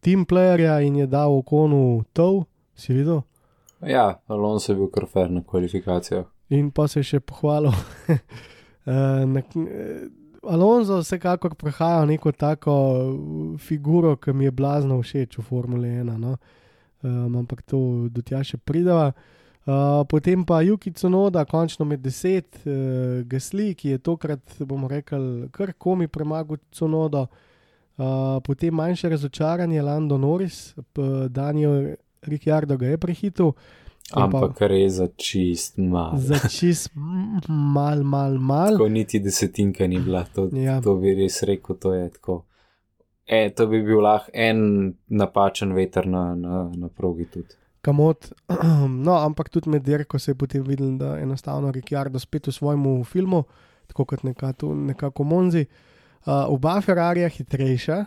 team 0.00 0.24
playerja 0.26 0.80
in 0.80 0.96
je 0.96 1.06
dal 1.06 1.32
Okonu 1.38 2.04
tov, 2.12 2.44
si 2.74 2.94
videl? 2.94 3.22
Ja, 3.86 4.20
Alonso 4.26 4.72
je 4.72 4.78
bil 4.78 4.90
kar 4.90 5.06
fer 5.06 5.30
na 5.30 5.42
kvalifikacijah. 5.42 6.26
In 6.50 6.70
pa 6.70 6.88
se 6.88 7.00
je 7.00 7.14
še 7.14 7.20
pohvalil. 7.20 7.72
uh, 7.72 8.16
na, 9.34 9.42
eh, 9.42 10.08
Alonso 10.42 10.98
vsekakor 11.00 11.54
prehaja 11.54 12.04
neko 12.06 12.32
tako 12.34 12.74
figuro, 13.58 14.16
ki 14.16 14.34
mi 14.34 14.44
je 14.44 14.50
blazno 14.50 14.98
všeč 15.02 15.38
v 15.38 15.44
Formuli 15.46 15.88
1. 16.02 16.18
No? 16.18 16.36
Um, 17.02 17.36
ampak 17.42 17.62
to 17.62 18.08
do 18.10 18.22
tja 18.26 18.42
še 18.46 18.58
prideva. 18.58 19.12
Uh, 19.14 19.41
potem 20.04 20.44
pa 20.44 20.60
Juki 20.60 20.92
Cunoda, 20.92 21.44
končno 21.44 21.84
med 21.84 22.00
deset, 22.00 22.58
uh, 22.58 22.72
Gasli, 23.24 23.74
ki 23.74 23.88
je 23.88 23.98
tokrat, 24.00 24.40
bomo 24.60 24.88
rekli, 24.88 25.20
kar 25.50 25.72
komi 25.74 26.08
premagal 26.08 26.56
Cunodo. 26.70 27.26
Uh, 27.94 28.04
potem 28.42 28.74
manjše 28.74 29.08
razočaranje, 29.08 29.82
Lando 29.82 30.18
Norris, 30.18 30.74
Daniel 31.28 31.94
Ricciardo 32.22 32.76
ga 32.76 32.86
je 32.86 32.98
prehitil. 32.98 33.46
In 33.46 33.54
pa- 34.12 34.22
Ampak 34.24 34.60
res 34.62 34.92
za 34.92 35.06
čist 35.08 35.78
mal. 35.78 36.16
Za 36.18 36.38
čist 36.50 36.90
mal, 37.48 38.02
mal, 38.02 38.34
mal. 38.34 38.72
Tako 38.72 38.88
niti 38.88 39.20
desetinka 39.20 39.86
ni 39.86 40.00
bila, 40.00 40.24
to, 40.24 40.48
Ja. 40.52 40.80
to 40.80 40.96
bi 40.96 41.14
res 41.14 41.42
rekel, 41.42 41.76
to 41.76 41.94
je 41.94 42.08
tako. 42.10 42.44
E, 43.26 43.50
to 43.50 43.66
bi 43.66 43.82
bil 43.82 44.00
lahko 44.00 44.30
en 44.34 44.58
napačen 45.08 45.72
veter 45.72 46.06
na, 46.06 46.34
na, 46.34 46.70
na 46.74 46.88
progi 46.88 47.24
tudi. 47.26 47.54
Kamot. 47.82 48.32
No, 49.06 49.18
ampak 49.18 49.50
tudi 49.50 49.70
med 49.70 49.82
dirko 49.82 50.18
se 50.18 50.30
je 50.30 50.38
potem 50.38 50.62
videl, 50.62 50.96
da 50.98 51.16
je 51.16 51.22
enostavno 51.26 51.70
Ricciardo 51.70 52.18
spet 52.18 52.46
v 52.46 52.52
svojem 52.52 53.04
filmu, 53.04 53.44
tako 53.86 54.04
kot 54.04 54.22
nekako, 54.22 54.74
nekako 54.74 55.24
Monzi. 55.24 55.66
Uh, 56.22 56.46
oba 56.54 56.80
Ferrarija 56.80 57.28
hitrejša, 57.28 58.04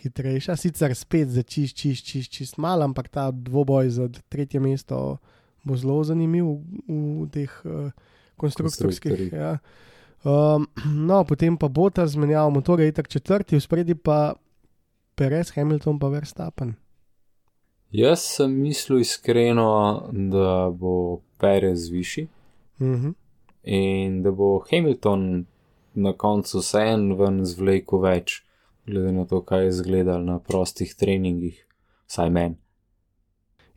hitrejša, 0.00 0.56
sicer 0.56 0.94
spet 0.96 1.28
za 1.28 1.42
čist, 1.42 1.76
čist, 1.76 2.06
čist, 2.06 2.32
čist 2.32 2.58
malo, 2.58 2.84
ampak 2.84 3.08
ta 3.12 3.30
dvoboj 3.30 3.90
za 3.90 4.08
tretje 4.28 4.60
mesto 4.60 5.18
bo 5.66 5.76
zelo 5.76 5.98
zanimiv 6.04 6.46
v, 6.46 6.62
v 6.88 7.28
teh 7.34 7.52
uh, 7.66 7.90
konstruktorskih. 8.38 9.32
Ja. 9.32 9.58
Um, 10.24 10.66
no, 11.10 11.24
potem 11.28 11.58
pa 11.58 11.68
bo 11.68 11.90
ta 11.90 12.06
zmenjal 12.06 12.50
motor, 12.50 12.80
je 12.80 12.92
tako 12.92 13.12
četrti, 13.18 13.58
v 13.58 13.60
spredi 13.60 13.94
pa 13.94 14.32
Perez, 15.16 15.52
Hamilton 15.56 15.98
pa 15.98 16.08
Verstappen. 16.08 16.76
Jaz 17.92 18.20
sem 18.20 18.52
mislil 18.60 19.00
iskreno, 19.00 20.08
da 20.12 20.70
bo 20.70 21.20
Perez 21.38 21.88
višji, 21.90 22.28
Mhm. 22.80 23.10
in 23.62 24.22
da 24.22 24.30
bo 24.30 24.64
Hamilton 24.70 25.46
na 25.94 26.12
koncu 26.12 26.58
vseen 26.58 27.14
ven 27.18 27.44
zvlekel 27.44 28.00
več, 28.00 28.42
glede 28.86 29.12
na 29.12 29.24
to, 29.24 29.40
kaj 29.42 29.62
je 29.62 29.68
izgledal 29.68 30.24
na 30.24 30.38
prostih 30.38 30.94
treningih, 30.94 31.66
vsaj 32.06 32.30
meni. 32.30 32.56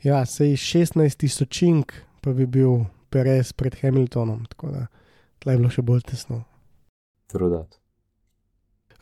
Ja, 0.04 0.25
sej 0.25 0.56
16 0.56 1.16
tisočink 1.18 1.94
pa 2.22 2.34
bi 2.34 2.46
bil 2.46 2.86
Perez 3.10 3.54
pred 3.54 3.75
Hamiltonom, 3.82 4.46
tako 4.46 4.68
da 4.68 4.88
tle 5.39 5.54
je 5.54 5.58
bilo 5.58 5.70
še 5.70 5.82
bolj 5.82 6.01
tesno. 6.01 6.44
Trudat. 7.28 7.78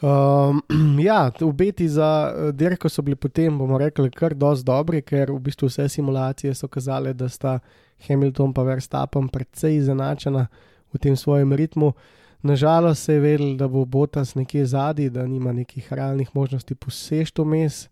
Um, 0.01 0.61
ja, 0.99 1.31
obeti 1.41 1.89
za 1.89 2.33
eh, 2.35 2.51
dirko 2.51 2.89
so 2.89 3.01
bili 3.01 3.15
potem, 3.15 3.57
bomo 3.57 3.77
rekli, 3.77 4.11
kar 4.11 4.33
dosti 4.33 4.65
dobri, 4.65 5.01
ker 5.01 5.31
v 5.31 5.39
bistvu 5.39 5.69
vse 5.71 5.89
simulacije 5.89 6.53
so 6.53 6.67
kazale, 6.67 7.13
da 7.13 7.29
sta 7.29 7.59
Hamilton 8.07 8.53
pa 8.53 8.63
Verstappen 8.63 9.29
precej 9.29 9.77
izenačena 9.77 10.47
v 10.93 10.99
tem 11.01 11.15
svojem 11.15 11.53
ritmu. 11.53 11.93
Nažalost 12.41 13.03
se 13.03 13.13
je 13.13 13.19
vedel, 13.19 13.55
da 13.57 13.67
bo 13.67 13.85
Botas 13.85 14.35
nekje 14.35 14.65
zadnji, 14.65 15.09
da 15.09 15.25
nima 15.25 15.51
nekih 15.53 15.93
realnih 15.93 16.29
možnosti 16.33 16.75
posežti 16.75 17.41
vmes. 17.41 17.87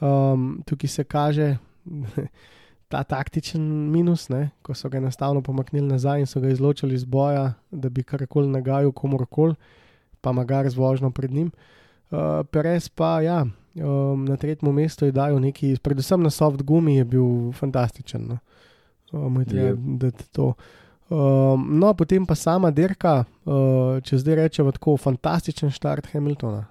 Um, 0.00 0.62
tukaj 0.66 0.88
se 0.88 1.04
kaže 1.04 1.56
ta 2.92 3.02
taktičen 3.04 3.62
minus, 3.90 4.28
ne? 4.28 4.50
ko 4.62 4.74
so 4.74 4.88
ga 4.88 4.98
enostavno 4.98 5.42
pomaknili 5.42 5.88
nazaj 5.88 6.20
in 6.20 6.26
so 6.26 6.40
ga 6.40 6.48
izločili 6.48 6.94
iz 6.94 7.04
boja, 7.04 7.54
da 7.70 7.88
bi 7.88 8.02
karkoli 8.02 8.48
nagajal 8.48 8.92
komorkoli, 8.92 9.54
pa 10.20 10.32
magar 10.32 10.68
z 10.70 10.76
vožnjo 10.76 11.10
pred 11.10 11.30
njim. 11.30 11.50
Uh, 12.10 12.44
Perez 12.50 12.88
pa 12.88 13.20
ja, 13.20 13.44
um, 13.44 14.24
na 14.24 14.36
tretjem 14.36 14.74
mestu 14.74 15.04
je 15.04 15.12
dal 15.12 15.40
neki, 15.40 15.76
predvsem 15.82 16.22
na 16.22 16.30
soft 16.30 16.62
gumi, 16.62 16.96
je 16.96 17.04
bil 17.04 17.52
fantastičen. 17.52 18.28
No? 18.28 18.38
Um, 19.12 19.44
je, 19.46 19.74
da 19.76 20.10
to. 20.32 20.54
Um, 21.08 21.78
no, 21.80 21.94
potem 21.94 22.26
pa 22.26 22.34
sama 22.36 22.70
dirka, 22.70 23.24
uh, 23.48 23.96
če 24.04 24.18
zdaj 24.20 24.34
rečemo 24.42 24.72
tako, 24.76 24.96
fantastičen 25.00 25.72
štart 25.72 26.10
Hamiltona. 26.12 26.66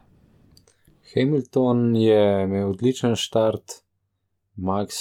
Hamilton 1.14 1.96
je 1.96 2.44
imel 2.44 2.70
odličen 2.70 3.16
štart, 3.18 3.82
Max, 4.58 4.98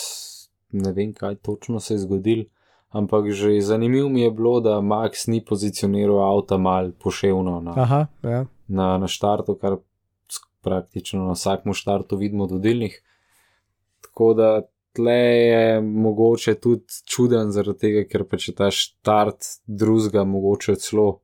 ne 0.72 0.92
vem, 0.92 1.12
kaj 1.12 1.36
točno 1.44 1.80
se 1.80 1.94
je 1.94 2.04
zgodil, 2.04 2.44
ampak 2.90 3.30
že 3.30 3.60
zanimivo 3.60 4.08
mi 4.08 4.20
je 4.20 4.30
bilo, 4.30 4.60
da 4.60 4.80
Max 4.80 5.26
ni 5.26 5.44
pozicioniral 5.44 6.20
avta 6.22 6.58
mal 6.58 6.92
poševno 6.92 7.60
na, 7.60 7.74
Aha, 7.76 8.06
ja. 8.22 8.44
na, 8.68 8.98
na 8.98 9.08
štartu, 9.08 9.54
kar 9.54 9.76
praktično 10.62 11.26
na 11.26 11.32
vsakem 11.32 11.74
štartu 11.74 12.16
vidimo 12.16 12.44
od 12.44 12.50
vodilnih. 12.50 13.02
Tako 14.00 14.34
da 14.34 14.62
tle 14.96 15.12
je 15.12 15.80
mogoče 15.80 16.54
tudi 16.54 16.84
čuden, 17.04 17.52
zaradi 17.52 17.78
tega, 17.78 18.04
ker 18.08 18.24
pa 18.24 18.38
če 18.40 18.54
ta 18.56 18.70
štart 18.72 19.44
drugega, 19.66 20.24
mogoče 20.24 20.76
celo 20.80 21.20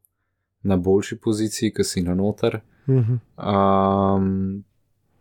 na 0.62 0.76
boljši 0.76 1.18
poziciji, 1.18 1.72
ki 1.74 1.84
si 1.84 2.02
na 2.06 2.14
noter. 2.14 2.60
Mhm. 2.88 3.18
Um, 3.38 4.64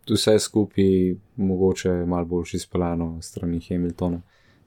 vse 0.10 0.40
skupaj, 0.40 1.16
mogoče 1.36 1.94
malo 2.06 2.26
bolj 2.26 2.58
izpeljano 2.60 3.22
strani 3.22 3.62
Hamiltona. 3.68 4.22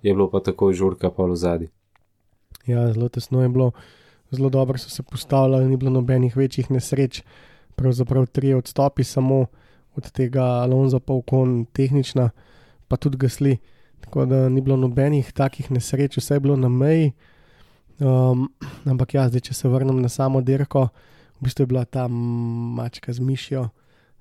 Je 0.05 0.13
bilo 0.13 0.29
pa 0.29 0.45
takoj 0.45 0.77
žurka 0.77 1.09
pa 1.09 1.25
v 1.25 1.37
zadnji. 1.37 1.69
Ja, 2.69 2.93
zelo 2.93 3.09
tesno 3.09 3.41
je 3.41 3.49
bilo, 3.49 3.73
zelo 4.31 4.51
dobro 4.53 4.79
so 4.79 4.91
se 4.93 5.03
postavljali, 5.03 5.69
ni 5.69 5.77
bilo 5.77 5.91
nobenih 5.91 6.37
večjih 6.37 6.71
nesreč, 6.71 7.23
pravzaprav 7.77 8.27
tri 8.27 8.53
odstopi, 8.55 9.05
samo 9.05 9.47
od 9.97 10.11
tega 10.13 10.45
Alonso 10.45 11.01
pa 11.01 11.13
ukon 11.13 11.65
tehnična, 11.73 12.31
pa 12.89 12.97
tudi 12.97 13.17
gasli. 13.17 13.57
Tako 14.01 14.27
da 14.29 14.49
ni 14.49 14.61
bilo 14.61 14.77
nobenih 14.77 15.33
takih 15.33 15.71
nesreč, 15.73 16.19
vse 16.21 16.37
je 16.37 16.41
bilo 16.41 16.57
na 16.57 16.69
meji. 16.69 17.13
Um, 17.99 18.51
ampak 18.85 19.15
ja, 19.15 19.25
zdaj, 19.29 19.41
če 19.41 19.55
se 19.55 19.69
vrnem 19.69 20.03
na 20.03 20.09
samo 20.09 20.45
dirko, 20.45 20.89
v 21.41 21.49
bistvu 21.49 21.65
je 21.65 21.73
bila 21.73 21.85
ta 21.85 22.09
mačka 22.09 23.13
z 23.13 23.25
mišjo. 23.25 23.65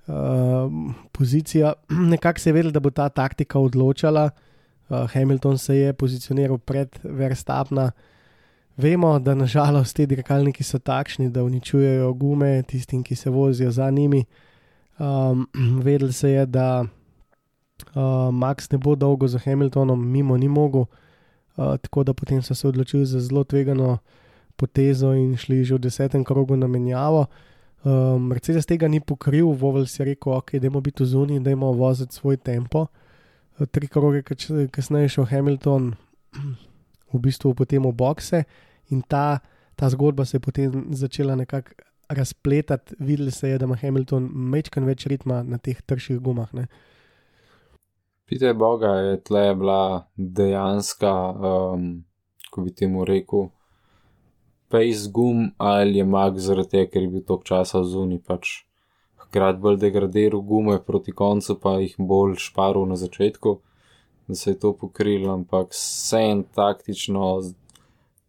Uh, 0.07 0.71
pozicija, 1.11 1.73
nekako 2.15 2.39
se 2.39 2.49
je 2.49 2.53
vedel, 2.53 2.71
da 2.71 2.79
bo 2.79 2.89
ta 2.89 3.09
taktika 3.09 3.59
odločala. 3.59 4.29
Uh, 4.31 4.49
Hamilton 5.13 5.57
se 5.57 5.75
je 5.75 5.93
pozicioniral 5.93 6.57
pred 6.57 6.89
Verstappna. 7.03 7.91
Vemo, 8.77 9.19
da 9.19 9.35
nažalost 9.35 9.95
ti 9.95 10.05
dirkalniki 10.05 10.63
so 10.63 10.79
takšni, 10.79 11.29
da 11.29 11.43
uničujejo 11.43 12.13
gume 12.13 12.63
tistim, 12.67 13.03
ki 13.03 13.15
se 13.15 13.29
vozijo 13.29 13.71
za 13.71 13.89
njimi. 13.89 14.25
Um, 14.99 15.47
vedel 15.81 16.11
se 16.11 16.29
je, 16.29 16.45
da 16.45 16.85
uh, 17.95 18.29
Max 18.31 18.71
ne 18.71 18.77
bo 18.77 18.95
dolgo 18.95 19.27
za 19.27 19.39
Hamiltonom, 19.39 20.11
mimo 20.11 20.37
ni 20.37 20.47
mogel, 20.47 20.81
uh, 20.81 21.77
tako 21.81 22.03
da 22.03 22.13
potem 22.13 22.41
so 22.41 22.55
se 22.55 22.67
odločili 22.67 23.05
za 23.05 23.19
zelo 23.19 23.43
tvegano 23.43 23.97
potezo 24.55 25.13
in 25.13 25.37
šli 25.37 25.63
že 25.63 25.75
v 25.75 25.79
desetem 25.79 26.23
krogu 26.23 26.55
na 26.55 26.67
menjavo. 26.67 27.25
Um, 27.83 28.27
Mercedes 28.27 28.65
tega 28.65 28.87
ni 28.87 28.99
pokril, 28.99 29.47
Vovel 29.47 29.85
si 29.85 30.01
je 30.01 30.05
rekel, 30.05 30.33
ok, 30.33 30.53
idemo 30.53 30.81
biti 30.81 31.03
v 31.03 31.05
zuni, 31.05 31.35
idemo 31.35 31.71
voziti 31.71 32.15
svoj 32.15 32.37
tempo. 32.37 32.87
Tri 33.71 33.87
kroge 33.87 34.23
kasneje 34.71 35.09
šel 35.13 35.27
Hamilton, 35.29 35.93
v 37.13 37.19
bistvu 37.21 37.53
potem 37.53 37.85
v 37.85 37.93
bokse 37.93 38.43
in 38.89 39.03
ta, 39.05 39.39
ta 39.75 39.89
zgodba 39.89 40.25
se 40.25 40.37
je 40.37 40.41
potem 40.41 40.85
začela 40.91 41.35
nekako 41.35 41.73
razpletati. 42.09 42.95
Videli 42.99 43.31
se 43.31 43.49
je, 43.49 43.57
da 43.57 43.65
ima 43.65 43.75
Hamilton 43.75 44.29
mečkan 44.33 44.85
več 44.85 45.05
ritma 45.05 45.43
na 45.43 45.57
teh 45.57 45.81
trših 45.81 46.19
gumah. 46.19 46.53
Ne. 46.53 46.67
Pite 48.25 48.53
Boga 48.53 48.95
je 49.03 49.17
tle 49.23 49.55
bila 49.55 50.07
dejanska, 50.17 51.11
um, 51.31 52.03
ko 52.51 52.63
bi 52.63 52.73
temu 52.73 53.05
rekel, 53.05 53.49
pace 54.71 55.09
gum 55.13 55.51
ali 55.57 55.99
je 55.99 56.05
mag 56.05 56.37
zaradi 56.39 56.69
tega, 56.69 56.91
ker 56.91 57.01
je 57.03 57.09
bil 57.09 57.25
tok 57.27 57.43
časa 57.45 57.83
zunaj, 57.85 58.23
pač 58.25 58.63
hkrati 59.33 59.59
bolj 59.59 59.79
degradiral 59.81 60.41
gume 60.41 60.77
proti 60.85 61.11
koncu, 61.11 61.57
pa 61.59 61.79
jih 61.81 61.95
bolj 61.97 62.35
šparil 62.37 62.85
na 62.85 62.95
začetku, 62.95 63.57
da 64.27 64.35
se 64.35 64.51
je 64.51 64.59
to 64.59 64.73
pokril, 64.77 65.25
ampak 65.31 65.73
vsem 65.73 66.43
taktično 66.53 67.41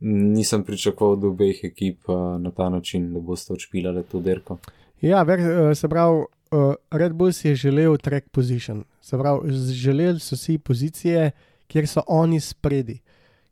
nisem 0.01 0.65
pričakoval 0.65 1.13
od 1.13 1.25
obeh 1.25 1.61
ekip 1.65 2.09
uh, 2.09 2.41
na 2.41 2.51
ta 2.51 2.69
način, 2.69 3.13
da 3.13 3.21
boste 3.21 3.53
odšpilali 3.53 4.03
to 4.09 4.21
derko. 4.21 4.59
Ja, 5.01 5.23
ver, 5.23 5.41
se 5.77 5.89
pravi, 5.89 6.25
uh, 6.25 6.75
Red 6.91 7.13
Bull 7.13 7.33
si 7.33 7.49
je 7.49 7.55
želel 7.55 7.97
track 7.97 8.29
position. 8.33 8.85
Se 9.01 9.19
pravi, 9.19 9.53
želeli 9.53 10.21
so 10.21 10.37
si 10.37 10.59
pozicije, 10.59 11.31
kjer 11.67 11.89
so 11.89 12.01
oni 12.07 12.41
spredi. 12.41 13.01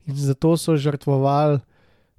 In 0.07 0.17
zato 0.17 0.57
so 0.57 0.77
žrtvovali 0.77 1.61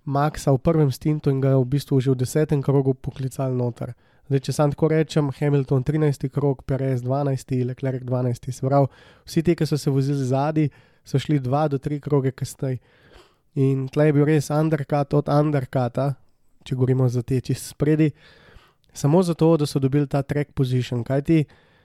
Maxa 0.05 0.51
v 0.51 0.57
prvem 0.57 0.91
stintu 0.91 1.31
in 1.31 1.41
ga 1.41 1.55
v 1.57 1.65
bistvu 1.65 1.99
že 1.99 2.11
v 2.11 2.15
desetem 2.15 2.61
krogu 2.61 2.93
poklicali 2.93 3.55
noter. 3.55 3.93
Zdaj, 4.33 4.41
če 4.47 4.53
sam 4.57 4.71
tako 4.73 4.87
rečem, 4.89 5.27
Hamilton 5.29 5.83
13. 5.85 6.23
krog, 6.33 6.63
Perez 6.65 7.03
12. 7.05 7.51
Leclerc 7.69 8.01
12. 8.01 8.47
Se 8.49 8.65
pravi, 8.65 8.87
vsi 9.29 9.41
ti, 9.45 9.53
ki 9.53 9.65
so 9.69 9.77
se 9.77 9.91
vozili 9.93 10.23
zadnji, 10.25 10.71
so 11.05 11.19
šli 11.21 11.37
2 11.37 11.59
do 11.69 11.77
3 11.77 11.99
kroge 12.01 12.31
kasneje. 12.33 12.79
In 13.61 13.83
tle 13.93 14.07
je 14.07 14.15
bil 14.15 14.25
res 14.25 14.47
undercut 14.49 15.13
od 15.13 15.29
undercuta, 15.29 16.07
če 16.65 16.77
govorimo 16.79 17.05
za 17.13 17.21
te 17.21 17.37
čist 17.45 17.75
spredi, 17.75 18.07
samo 18.89 19.21
zato, 19.21 19.51
da 19.61 19.67
so 19.69 19.77
dobili 19.77 20.09
ta 20.09 20.23
track 20.25 20.55
position. 20.57 21.03
Kaj 21.05 21.21
ti, 21.27 21.37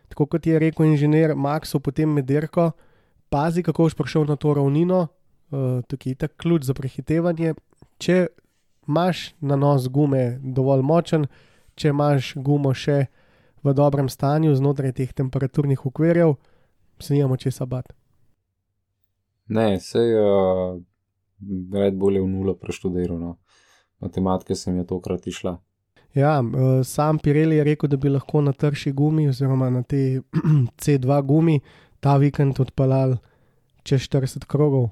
tako 0.08 0.24
kot 0.32 0.48
je 0.48 0.56
rekel 0.62 0.88
inženir 0.88 1.34
Maxo, 1.36 1.82
potem 1.84 2.14
med 2.16 2.24
dirko, 2.24 2.70
pazi, 3.28 3.60
kako 3.60 3.90
boš 3.90 3.98
prišel 3.98 4.24
na 4.24 4.38
to 4.40 4.54
ravnino, 4.56 5.02
uh, 5.04 5.84
tukaj 5.84 6.14
je 6.14 6.20
ta 6.24 6.32
ključ 6.32 6.64
za 6.64 6.72
prehitevanje. 6.72 7.52
Če 8.00 8.16
imaš 8.88 9.34
na 9.44 9.60
nos 9.60 9.90
gume 9.92 10.40
dovolj 10.40 10.86
močen, 10.94 11.28
če 11.78 11.92
imaš 11.94 12.32
gumo 12.36 12.74
še 12.74 13.06
v 13.62 13.74
dobrem 13.74 14.08
stanju 14.10 14.54
znotraj 14.58 14.94
teh 14.98 15.12
temperaturnih 15.14 15.86
okvirjev, 15.86 16.34
se 16.98 17.14
nijamo 17.14 17.36
česa 17.36 17.66
bat. 17.66 17.92
Ne, 19.48 19.78
sej 19.80 20.14
uh, 20.18 20.76
Red 21.72 21.96
Bull 21.96 22.18
je 22.18 22.22
v 22.22 22.28
nulo 22.28 22.54
preštudiral. 22.58 23.18
No. 23.18 23.38
Matematika 24.02 24.54
sem 24.54 24.76
je 24.76 24.86
tokrat 24.86 25.26
išla. 25.26 25.56
Ja, 26.14 26.38
uh, 26.40 26.80
sam 26.84 27.18
Pirelli 27.18 27.56
je 27.56 27.64
rekel, 27.64 27.90
da 27.90 27.96
bi 27.96 28.12
lahko 28.12 28.42
na 28.42 28.52
trši 28.52 28.92
gumi, 28.92 29.28
oziroma 29.28 29.70
na 29.70 29.82
te 29.82 30.20
C2 30.82 31.22
gumi, 31.26 31.60
ta 32.00 32.16
vikend 32.16 32.60
odpeljal 32.60 33.16
čez 33.82 34.08
40 34.08 34.44
krogov, 34.46 34.90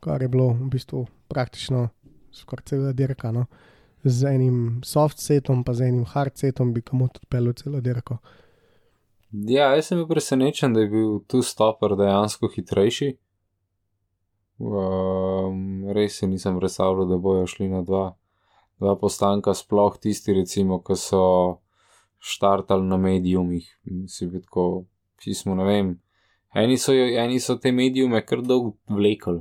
kar 0.00 0.22
je 0.22 0.28
bilo 0.28 0.52
v 0.56 0.70
bistvu 0.72 1.06
praktično 1.28 1.88
skoraj 2.32 2.64
cela 2.66 2.92
dirka. 2.92 3.32
No. 3.32 3.46
Z 4.04 4.24
enim 4.34 4.80
soft 4.84 5.20
setom, 5.22 5.62
pa 5.64 5.74
z 5.74 5.88
enim 5.92 6.04
hard 6.04 6.34
setom 6.36 6.72
bi 6.74 6.82
kamot 6.82 7.20
odpeljal 7.22 7.54
celo 7.54 7.80
dirko. 7.80 8.18
Ja, 9.32 9.70
jaz 9.76 9.88
sem 9.88 10.00
bil 10.00 10.08
presenečen, 10.10 10.74
da 10.74 10.82
je 10.82 10.88
bil 10.92 11.20
tu 11.30 11.42
stoper 11.42 11.94
dejansko 11.96 12.50
hitrejši. 12.52 13.12
Um, 14.62 15.86
res 15.94 16.18
se 16.18 16.26
nisem 16.26 16.58
predstavljal, 16.58 17.06
da 17.08 17.18
bojo 17.18 17.46
šli 17.46 17.70
na 17.70 17.80
dva, 17.86 18.10
dva 18.82 18.96
postanka, 18.98 19.54
sploh 19.54 19.96
tisti, 20.02 20.34
recimo, 20.36 20.82
ki 20.84 20.98
so 20.98 21.22
štartali 22.22 22.86
na 22.86 22.98
medijumih. 23.00 23.70
Si 24.10 24.26
bi 24.26 24.42
tako, 24.42 24.84
pismo, 25.22 25.56
ne 25.58 25.64
vem. 25.66 25.94
Eni 26.54 26.76
so, 26.78 26.92
eni 26.92 27.40
so 27.40 27.56
te 27.56 27.72
medijume 27.72 28.20
kar 28.26 28.42
dolgo 28.44 28.76
vlekli. 28.90 29.40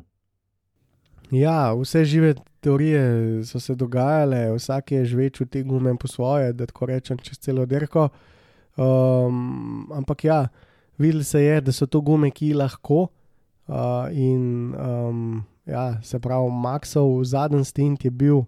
Ja, 1.32 1.74
vse 1.76 2.06
žive 2.06 2.36
teorije 2.62 3.44
so 3.46 3.60
se 3.60 3.76
dogajale, 3.76 4.52
vsak 4.56 4.92
je 4.92 5.06
žvečil 5.06 5.48
te 5.48 5.64
gume 5.64 5.96
po 5.98 6.08
svoje, 6.08 6.54
da 6.54 6.66
tako 6.66 6.86
rečem, 6.86 7.18
čez 7.18 7.40
celo 7.40 7.66
dirko. 7.66 8.10
Um, 8.78 9.90
ampak 9.92 10.24
ja, 10.24 10.48
videli 10.98 11.24
se 11.24 11.42
je, 11.42 11.62
da 11.62 11.72
so 11.72 11.86
to 11.86 12.02
gume, 12.02 12.32
ki 12.32 12.54
lahko. 12.54 13.08
Uh, 13.68 14.10
in 14.12 14.76
um, 14.76 15.44
ja, 15.66 16.02
se 16.04 16.20
pravi, 16.20 16.52
Maxov 16.52 17.24
zadnji 17.24 17.66
stint 17.66 18.06
je 18.06 18.12
bil 18.12 18.44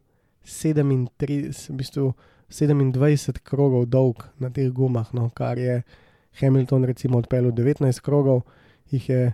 37, 0.46 1.70
v 1.70 1.76
bistvu 1.78 2.14
27 2.50 3.40
krogov 3.44 3.86
dolg 3.86 4.24
na 4.40 4.50
teh 4.50 4.70
gumah, 4.70 5.14
no, 5.14 5.30
kar 5.34 5.58
je 5.58 5.82
Hamilton 6.42 6.84
recimo 6.84 7.18
odpeljal 7.18 7.52
19 7.52 8.02
krogov, 8.02 8.44
jih 8.92 9.10
je 9.10 9.34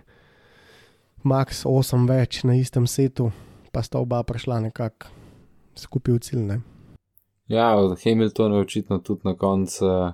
Max 1.24 1.64
8 1.66 2.08
več 2.08 2.44
na 2.44 2.54
istem 2.56 2.86
setu, 2.86 3.30
pa 3.72 3.82
sta 3.82 3.98
oba 3.98 4.22
prišla 4.22 4.60
nekako 4.60 5.06
skupaj 5.74 6.14
v 6.14 6.18
cilj. 6.18 6.42
Ne. 6.46 6.60
Ja, 7.48 7.74
od 7.76 7.98
Hamiltona 8.02 8.56
je 8.56 8.66
očitno 8.66 8.98
tudi 8.98 9.20
na 9.24 9.34
koncu 9.36 9.86
uh, 9.86 10.12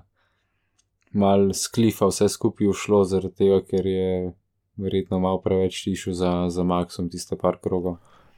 mal 1.13 1.53
sklifa 1.53 2.09
vse 2.09 2.29
skupaj 2.29 2.69
ušlo, 2.69 3.05
zaradi 3.05 3.35
tega, 3.35 3.61
ker 3.69 3.87
je 3.87 4.33
verjetno 4.77 5.21
malo 5.21 5.41
preveč 5.41 5.83
tišel 5.85 6.15
za, 6.15 6.33
za 6.53 6.65
Maxom 6.65 7.11
tiste 7.13 7.37
par 7.41 7.59
krogov. 7.63 7.97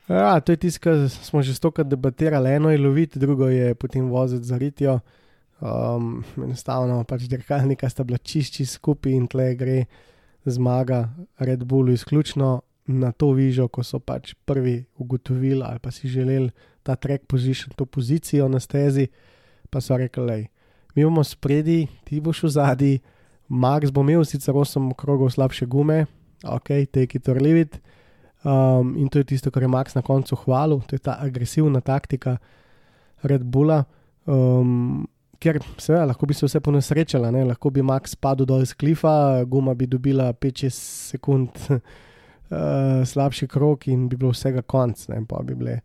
Ja, 0.08 0.40
to 0.40 0.52
je 0.52 0.56
tisto, 0.56 0.80
kar 0.82 1.08
smo 1.10 1.42
že 1.42 1.54
stokrat 1.54 1.88
debatirali. 1.88 2.50
Eno 2.56 2.70
je 2.70 2.78
loviti, 2.78 3.18
drugo 3.18 3.48
je 3.48 3.74
potem 3.74 4.08
voziti 4.08 4.46
za 4.46 4.58
ritijo. 4.58 5.00
Um, 5.60 6.22
enostavno 6.38 7.02
pač 7.04 7.26
dirkalnika 7.26 7.88
sta 7.90 8.04
bila 8.06 8.18
čišči 8.18 8.66
skupaj 8.66 9.12
in 9.12 9.26
tle 9.26 9.54
gre 9.58 9.84
zmaga 10.46 11.08
Red 11.38 11.64
Bullu 11.64 11.92
izključno 11.92 12.60
na 12.88 13.12
to 13.12 13.34
vižo, 13.36 13.68
ko 13.68 13.84
so 13.84 14.00
pač 14.00 14.32
prvi 14.48 14.80
ugotovili 14.96 15.60
ali 15.60 15.78
pa 15.78 15.92
si 15.92 16.08
želeli 16.08 16.50
ta 16.82 16.96
track 16.96 17.28
position, 17.28 17.76
to 17.76 17.84
pozicijo 17.84 18.48
na 18.48 18.60
stezi, 18.60 19.08
pa 19.70 19.80
so 19.80 19.96
rekli, 19.96 20.24
lej, 20.24 20.46
mi 20.96 21.04
bomo 21.04 21.24
spredi, 21.24 21.86
ti 22.04 22.20
boš 22.20 22.42
v 22.42 22.48
zadnji, 22.48 22.94
Max 23.48 23.92
bo 23.92 24.04
imel 24.04 24.24
sicer 24.28 24.52
8 24.54 24.92
krogov 24.96 25.30
slabše 25.32 25.66
gume, 25.66 26.06
ok, 26.44 26.88
take 26.92 27.16
it 27.16 27.28
or 27.28 27.40
leave 27.40 27.60
it. 27.60 27.80
Um, 28.44 28.92
in 28.96 29.08
to 29.08 29.18
je 29.18 29.24
tisto, 29.24 29.50
kar 29.50 29.64
je 29.64 29.68
Max 29.68 29.96
na 29.96 30.02
koncu 30.02 30.36
hvalil, 30.44 30.80
to 30.84 30.96
je 30.96 31.00
ta 31.00 31.16
agresivna 31.20 31.80
taktika 31.80 32.36
Red 33.22 33.44
Bulla. 33.44 33.84
Um, 34.28 35.08
ker 35.40 35.60
seveda 35.78 36.04
lahko 36.10 36.26
bi 36.26 36.36
se 36.36 36.46
vse 36.46 36.60
ponesrečala, 36.60 37.30
ne? 37.32 37.44
lahko 37.48 37.70
bi 37.70 37.82
Max 37.82 38.16
padel 38.16 38.46
dol 38.46 38.64
iz 38.64 38.74
klifa, 38.76 39.44
guma 39.48 39.74
bi 39.74 39.86
dobila 39.86 40.32
5-6 40.32 40.70
sekund 41.14 41.68
uh, 42.50 43.06
slabši 43.06 43.48
krok 43.48 43.86
in 43.88 44.08
bi 44.08 44.16
bilo 44.16 44.32
vsega 44.32 44.62
konc, 44.62 45.08
ne? 45.08 45.22
pa 45.28 45.42
bi 45.42 45.54
bili, 45.54 45.78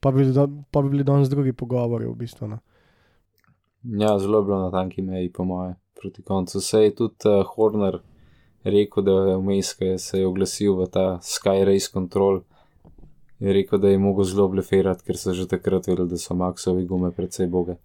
pa 0.00 0.10
bi, 0.10 0.26
do, 0.32 0.48
pa 0.70 0.82
bi 0.82 0.90
bili 0.90 1.04
danes 1.04 1.28
drugi 1.28 1.52
pogovori 1.52 2.06
v 2.06 2.14
bistvu. 2.14 2.48
No? 2.48 2.58
Ja, 3.82 4.18
zelo 4.18 4.38
je 4.38 4.44
bilo 4.44 4.58
na 4.58 4.70
tanki 4.70 5.02
meji, 5.02 5.32
po 5.32 5.44
moje, 5.44 5.74
proti 6.00 6.22
koncu. 6.22 6.60
Se 6.60 6.82
je 6.82 6.94
tudi 6.94 7.28
uh, 7.28 7.44
Horner 7.54 8.00
rekel, 8.64 9.02
da 9.02 9.12
je 9.12 9.36
vmes, 9.36 9.74
ki 9.74 9.94
se 9.98 10.18
je 10.18 10.26
oglasil 10.26 10.76
v 10.76 10.86
ta 10.86 11.18
Sky 11.22 11.64
Race 11.64 11.88
Control. 11.92 12.42
Je 13.40 13.52
rekel, 13.52 13.78
da 13.78 13.88
je 13.88 13.98
mogel 13.98 14.24
zelo 14.24 14.48
bleferati, 14.48 15.04
ker 15.04 15.16
so 15.16 15.32
že 15.32 15.48
takrat 15.48 15.88
vedeli, 15.88 16.08
da 16.08 16.16
so 16.20 16.34
Maxovi 16.36 16.84
gume 16.86 17.12
predvsej 17.12 17.48
boge. 17.48 17.78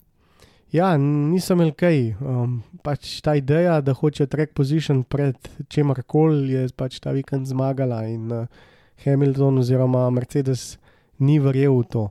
Ja, 0.74 0.96
nisem 0.98 1.62
kaj. 1.78 2.16
Um, 2.20 2.64
pač 2.84 3.20
ta 3.26 3.36
ideja, 3.38 3.80
da 3.82 3.94
hoče 3.94 4.28
track 4.30 4.54
position 4.58 5.04
pred 5.04 5.38
čemer 5.70 6.02
koli, 6.04 6.54
je 6.54 6.70
pač 6.78 7.00
ta 7.02 7.14
vikend 7.16 7.48
zmagala 7.50 8.04
in 8.10 8.32
uh, 8.34 8.48
Hamilton 9.06 9.62
oziroma 9.62 10.10
Mercedes 10.14 10.76
ni 11.20 11.40
verjel 11.40 11.80
v 11.80 11.88
to. 11.90 12.04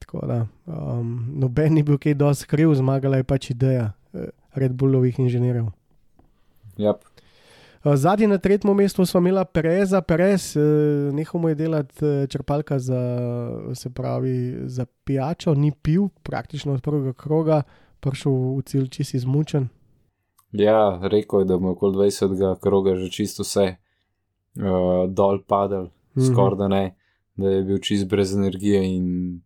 Tako 0.00 0.26
da 0.26 0.38
um, 0.66 1.12
noben 1.42 1.74
ni 1.76 1.84
bil 1.86 1.98
kaj 2.00 2.16
dosti 2.18 2.48
kriv, 2.50 2.72
zmagala 2.78 3.20
je 3.20 3.28
pač 3.28 3.50
ideja 3.52 3.90
uh, 3.90 4.30
Red 4.54 4.74
Bullovih 4.78 5.18
inženirjev. 5.20 5.70
Yep. 6.80 7.04
Zadnji 7.84 8.26
na 8.26 8.38
tretjem 8.38 8.76
mestu 8.76 9.06
smo 9.06 9.20
imeli 9.20 9.44
Pereza, 9.52 10.00
Perez, 10.00 10.56
nehal 11.12 11.40
mu 11.40 11.48
je 11.48 11.54
delati 11.54 12.04
črpalka 12.28 12.78
za, 12.78 13.00
se 13.74 13.90
pravi, 13.90 14.58
za 14.64 14.86
pijačo, 15.04 15.54
ni 15.54 15.72
pil 15.82 16.08
praktično 16.22 16.72
od 16.72 16.82
prvega 16.82 17.12
kroga, 17.12 17.62
prišel 18.00 18.32
v 18.32 18.62
cilj 18.62 18.88
čisi 18.88 19.16
izmučen. 19.16 19.68
Ja, 20.52 21.00
rekel 21.02 21.40
je, 21.40 21.44
da 21.44 21.58
mu 21.58 21.68
je 21.68 21.72
okoli 21.72 21.96
20. 21.96 22.60
kroga 22.60 22.96
že 22.96 23.10
čisto 23.10 23.42
vse 23.42 23.66
uh, 23.70 25.08
dol 25.08 25.42
padal, 25.46 25.84
mm 25.84 25.90
-hmm. 26.14 26.32
skoraj 26.32 26.58
da 26.58 26.68
ne, 26.68 26.96
da 27.36 27.48
je 27.48 27.64
bil 27.64 27.78
čist 27.78 28.08
brez 28.08 28.34
energije 28.34 28.96
in, 28.96 29.40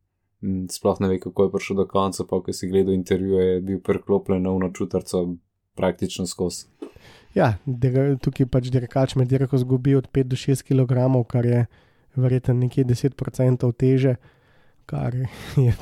sploh 0.70 1.00
ne 1.00 1.08
ve, 1.08 1.20
kako 1.20 1.42
je 1.42 1.52
prišel 1.52 1.76
do 1.76 1.86
konca, 1.86 2.24
pa 2.30 2.42
ko 2.42 2.52
si 2.52 2.68
gledal 2.68 2.94
intervjuje, 2.94 3.46
je 3.46 3.60
bil 3.60 3.80
priklopljen 3.80 4.42
na 4.42 4.50
unočutarco 4.50 5.36
praktično 5.74 6.26
skozi. 6.26 6.66
Ja, 7.34 7.56
tukaj 8.22 8.46
pač 8.46 8.70
dirkač 8.70 9.16
med 9.18 9.28
dirko 9.28 9.58
zgubi 9.58 9.96
od 9.98 10.06
5 10.14 10.30
do 10.30 10.38
6 10.38 10.62
kg, 10.62 10.94
kar 11.26 11.46
je 11.46 11.66
verjetno 12.14 12.54
nekje 12.54 12.84
10% 12.84 13.72
teže, 13.72 14.16
kar 14.86 15.14
je 15.66 15.74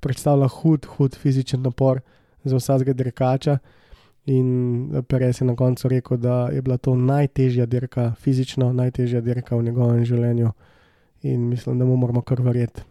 predstavlja 0.00 0.48
hud, 0.60 0.86
hud 0.96 1.16
fizičen 1.18 1.62
napor 1.62 2.00
za 2.44 2.56
vsakega 2.56 2.92
dirkača. 2.92 3.58
In 4.26 5.02
Perez 5.08 5.40
je 5.40 5.46
na 5.46 5.56
koncu 5.56 5.88
rekel, 5.88 6.16
da 6.16 6.48
je 6.48 6.62
bila 6.62 6.76
to 6.76 6.94
najtežja 6.96 7.66
dirka, 7.66 8.14
fizično 8.16 8.72
najtežja 8.72 9.20
dirka 9.20 9.56
v 9.56 9.66
njegovem 9.66 10.04
življenju. 10.04 10.52
In 11.22 11.48
mislim, 11.48 11.78
da 11.78 11.84
mu 11.84 11.96
moramo 11.96 12.22
kar 12.22 12.40
verjeti. 12.40 12.84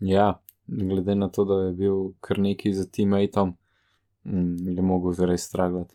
Ja, 0.00 0.38
glede 0.66 1.14
na 1.14 1.28
to, 1.28 1.44
da 1.44 1.58
je 1.66 1.72
bil 1.72 2.12
kar 2.20 2.38
neki 2.38 2.72
za 2.72 2.86
teammateom, 2.86 3.52
je 4.76 4.82
mogel 4.82 5.26
res 5.28 5.44
stragati. 5.48 5.94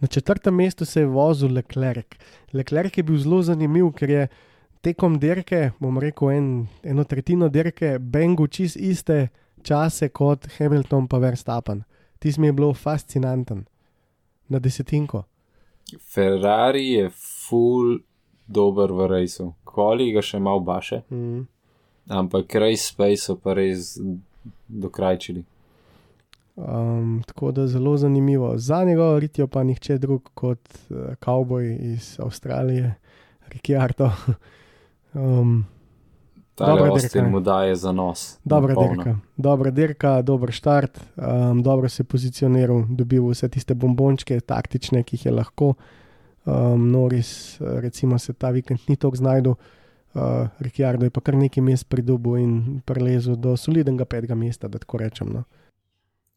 Na 0.00 0.08
četrtem 0.08 0.54
mestu 0.54 0.84
se 0.84 1.00
je 1.00 1.06
vozil 1.06 1.52
Leclerc. 1.52 2.06
Leclerc 2.52 2.96
je 2.96 3.02
bil 3.02 3.18
zelo 3.18 3.42
zanimiv, 3.42 3.92
ker 3.92 4.10
je 4.10 4.28
tekom 4.80 5.18
dirke, 5.20 5.72
bom 5.78 5.98
rekel, 5.98 6.30
en, 6.30 6.46
eno 6.82 7.04
tretjino 7.04 7.48
dirke, 7.48 7.98
Bengal 7.98 8.48
čist 8.48 8.76
iste 8.76 9.28
čase 9.62 10.08
kot 10.08 10.48
Hamilton 10.58 11.08
pa 11.08 11.18
Verstappen. 11.18 11.82
Ti 12.18 12.32
mi 12.38 12.48
je 12.48 12.52
bilo 12.52 12.74
fascinanten, 12.74 13.66
na 14.48 14.58
desetinko. 14.58 15.24
Ferrari 16.14 16.92
je 16.92 17.10
full 17.48 17.98
dober 18.46 18.92
v 18.92 19.06
rejsu, 19.06 19.52
koli 19.64 20.12
ga 20.12 20.22
še 20.22 20.38
malo 20.38 20.60
baše, 20.60 21.02
Mm. 21.10 21.46
ampak 22.08 22.54
race 22.54 22.88
space 22.88 23.24
so 23.24 23.36
pa 23.36 23.54
res 23.54 23.98
dokrajčili. 24.68 25.44
Um, 26.56 27.22
tako 27.26 27.52
da 27.52 27.66
zelo 27.66 27.96
zanimivo. 27.96 28.58
Za 28.58 28.84
njegovo 28.84 29.18
ritijo 29.18 29.46
pa 29.46 29.62
nihče 29.62 29.98
drug 29.98 30.30
kot 30.34 30.68
kavboj 31.20 31.74
uh, 31.74 31.80
iz 31.80 32.16
Avstralije, 32.20 32.94
Ricciardo. 33.48 34.10
um, 35.14 35.64
Ta 36.60 36.66
Dobra 36.66 36.90
dirka. 36.94 37.22
mu 37.22 37.40
daje 37.40 37.76
za 37.76 37.92
nos. 37.92 38.38
dobra 38.44 38.74
dirka, 38.74 39.16
dobra 39.36 39.70
dirka, 39.70 40.22
dober 40.22 40.52
štart, 40.52 41.00
um, 41.16 41.62
dobro 41.62 41.88
se 41.88 42.02
je 42.02 42.04
pozicioniral, 42.04 42.84
dobil 42.88 43.24
vse 43.30 43.48
tiste 43.48 43.74
bombončke, 43.74 44.40
taktične, 44.40 45.02
ki 45.02 45.16
jih 45.16 45.26
je 45.26 45.32
lahko. 45.32 45.74
Um, 46.44 46.90
Noris, 46.90 47.56
recimo, 47.60 48.18
se 48.18 48.32
ta 48.32 48.50
vikend 48.50 48.80
ni 48.88 48.96
tako 48.96 49.16
znašel, 49.16 49.50
uh, 49.50 50.20
Ricciardo 50.58 51.06
je 51.06 51.10
pa 51.10 51.20
kar 51.20 51.34
nekaj 51.34 51.64
mest 51.64 51.88
pridobil 51.88 52.36
in 52.36 52.82
prelezel 52.84 53.36
do 53.36 53.56
solidnega 53.56 54.04
petega 54.04 54.34
mesta, 54.34 54.68
da 54.68 54.78
tako 54.78 54.98
rečem. 54.98 55.32
No. 55.32 55.44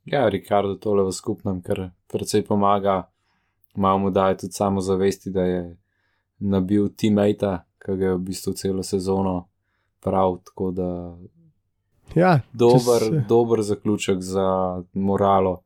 Ja, 0.06 0.30
Ricardo 0.30 0.76
tole 0.76 1.04
v 1.04 1.12
skupnem, 1.12 1.62
ker 1.62 1.90
precej 2.12 2.44
pomaga, 2.46 3.10
malo 3.76 4.00
mu 4.00 4.10
daje 4.12 4.38
tudi 4.38 4.54
samo 4.54 4.82
zavesti, 4.82 5.32
da 5.32 5.42
je 5.44 5.78
nabil 6.40 6.90
teammate, 6.90 7.64
ki 7.80 7.96
ga 7.98 8.06
je 8.06 8.18
v 8.18 8.20
bistvu 8.20 8.54
celo 8.54 8.84
sezono 8.84 9.48
prav, 10.04 10.38
tako 10.46 10.72
da 10.72 10.90
Ja, 12.16 12.40
dober, 12.54 13.02
čez- 13.02 13.28
dober 13.28 13.62
zaključek 13.62 14.22
za 14.22 14.84
moralo 14.94 15.62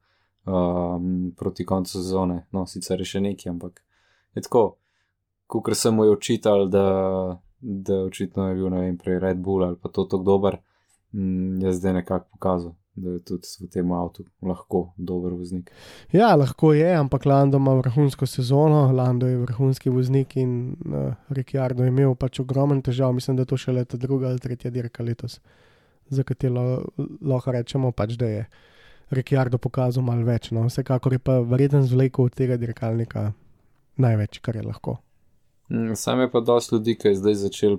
um, 0.46 1.34
proti 1.38 1.66
koncu 1.66 1.92
sezone. 1.92 2.46
No, 2.52 2.66
sicer 2.66 3.02
je 3.02 3.06
še 3.06 3.20
nekaj, 3.22 3.50
ampak 3.50 3.82
je 4.36 4.42
tako, 4.42 4.76
kot 5.48 5.74
sem 5.76 5.96
mu 5.96 6.06
je 6.06 6.12
očital, 6.12 6.68
da, 6.70 6.86
da 7.60 8.04
očitno 8.06 8.48
je 8.48 8.56
bil, 8.56 8.70
ne 8.70 8.80
vem, 8.80 8.98
prej 8.98 9.20
Red 9.20 9.38
Bull 9.38 9.66
ali 9.66 9.76
pa 9.76 9.90
to 9.90 10.06
tako 10.06 10.24
dober, 10.24 10.60
mm, 11.12 11.62
je 11.62 11.74
zdaj 11.74 11.94
nekako 11.94 12.30
pokazal, 12.32 12.76
da 12.98 13.14
je 13.16 13.20
tudi 13.20 13.48
v 13.62 13.70
tem 13.72 13.92
avtu 13.94 14.26
lahko 14.42 14.82
dober 14.98 15.36
voznik. 15.38 15.70
Ja, 16.12 16.34
lahko 16.36 16.74
je, 16.74 16.90
ampak 16.98 17.26
Lando 17.30 17.58
ima 17.62 17.76
vrhunsko 17.78 18.26
sezono, 18.26 18.88
Lando 18.92 19.28
je 19.30 19.38
vrhunski 19.38 19.94
voznik 19.94 20.36
in 20.36 20.76
uh, 20.86 21.14
Ricciardo 21.30 21.86
je 21.86 21.94
imel 21.94 22.16
pač 22.16 22.42
ogromen 22.42 22.82
težav, 22.82 23.14
mislim, 23.14 23.38
da 23.38 23.46
je 23.46 23.52
to 23.54 23.60
še 23.62 23.76
leta 23.78 23.98
druga 24.02 24.32
ali 24.32 24.42
tretja 24.42 24.72
dirka 24.74 25.06
letos, 25.06 25.40
za 26.10 26.24
katero 26.24 26.88
lahko 27.22 27.54
rečemo, 27.54 27.92
pač, 27.92 28.18
da 28.18 28.32
je 28.32 28.48
Ricciardo 29.14 29.58
pokazal 29.62 30.04
malo 30.04 30.26
več. 30.28 30.50
No. 30.52 30.66
Vsekakor 30.68 31.14
je 31.16 31.20
pa 31.24 31.40
verjeten 31.40 31.86
zvlekel 31.88 32.28
od 32.28 32.34
tega 32.36 32.58
dirkalnika 32.60 33.30
največ, 34.02 34.42
kar 34.44 34.58
je 34.58 34.66
lahko. 34.66 34.98
Mm, 35.70 35.96
Sam 35.96 36.26
je 36.26 36.32
pa 36.32 36.42
dosti 36.42 36.76
ljudi, 36.76 36.98
ki 36.98 37.14
je 37.14 37.20
zdaj 37.22 37.38
začel 37.46 37.78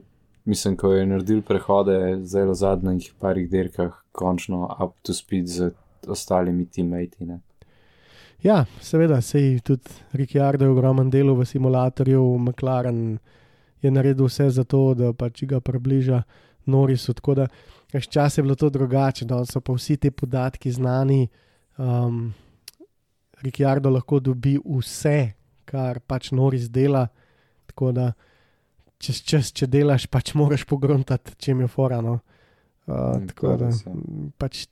mislim, 0.49 0.77
ko 0.77 0.93
je 0.93 1.07
naredil 1.07 1.43
prehode 1.45 1.99
zdaj 2.25 2.47
v 2.49 2.55
zadnjih 2.55 3.13
parih 3.21 3.51
dirkah, 3.51 3.93
končno 4.13 4.65
up 4.85 4.97
to 5.03 5.15
speed 5.15 5.47
z 5.47 5.71
ostalimi 6.09 6.67
teammati. 6.67 7.27
Ne? 7.29 7.41
Ja, 8.43 8.65
seveda, 8.81 9.21
sej 9.21 9.59
tudi 9.67 9.93
Ricciardo 10.13 10.65
je 10.65 10.71
ogromen 10.71 11.11
delo 11.11 11.35
v 11.35 11.45
simulatorju, 11.45 12.23
McLaren 12.39 13.19
je 13.83 13.91
naredil 13.91 14.27
vse 14.27 14.51
za 14.51 14.65
to, 14.65 14.95
da 14.95 15.13
pač 15.13 15.45
ga 15.45 15.61
približa 15.61 16.23
Norisu. 16.67 17.15
Tako 17.15 17.35
da 17.35 17.47
včasih 17.93 18.39
je 18.39 18.43
bilo 18.43 18.55
to 18.55 18.71
drugače, 18.71 19.25
da 19.25 19.45
so 19.45 19.61
pa 19.61 19.73
vsi 19.73 19.97
ti 19.97 20.11
podatki 20.11 20.73
znani. 20.73 21.29
Um, 21.77 22.33
Ricciardo 23.43 23.91
lahko 23.91 24.21
dobi 24.21 24.57
vse, 24.65 25.33
kar 25.65 26.01
pač 26.01 26.33
Noris 26.33 26.71
dela. 26.71 27.07
Tako 27.67 27.93
da 27.93 28.13
čez 28.13 28.28
čas, 28.99 29.53
če 29.55 29.69
delaš, 29.71 30.07
pač 30.11 30.35
moraš 30.35 30.65
pogruntati, 30.69 31.37
če 31.39 31.55
je 31.55 31.71
forano. 31.71 32.19
Uh, 32.89 33.19
tako 33.29 33.57
da 33.61 33.69
pač 34.41 34.67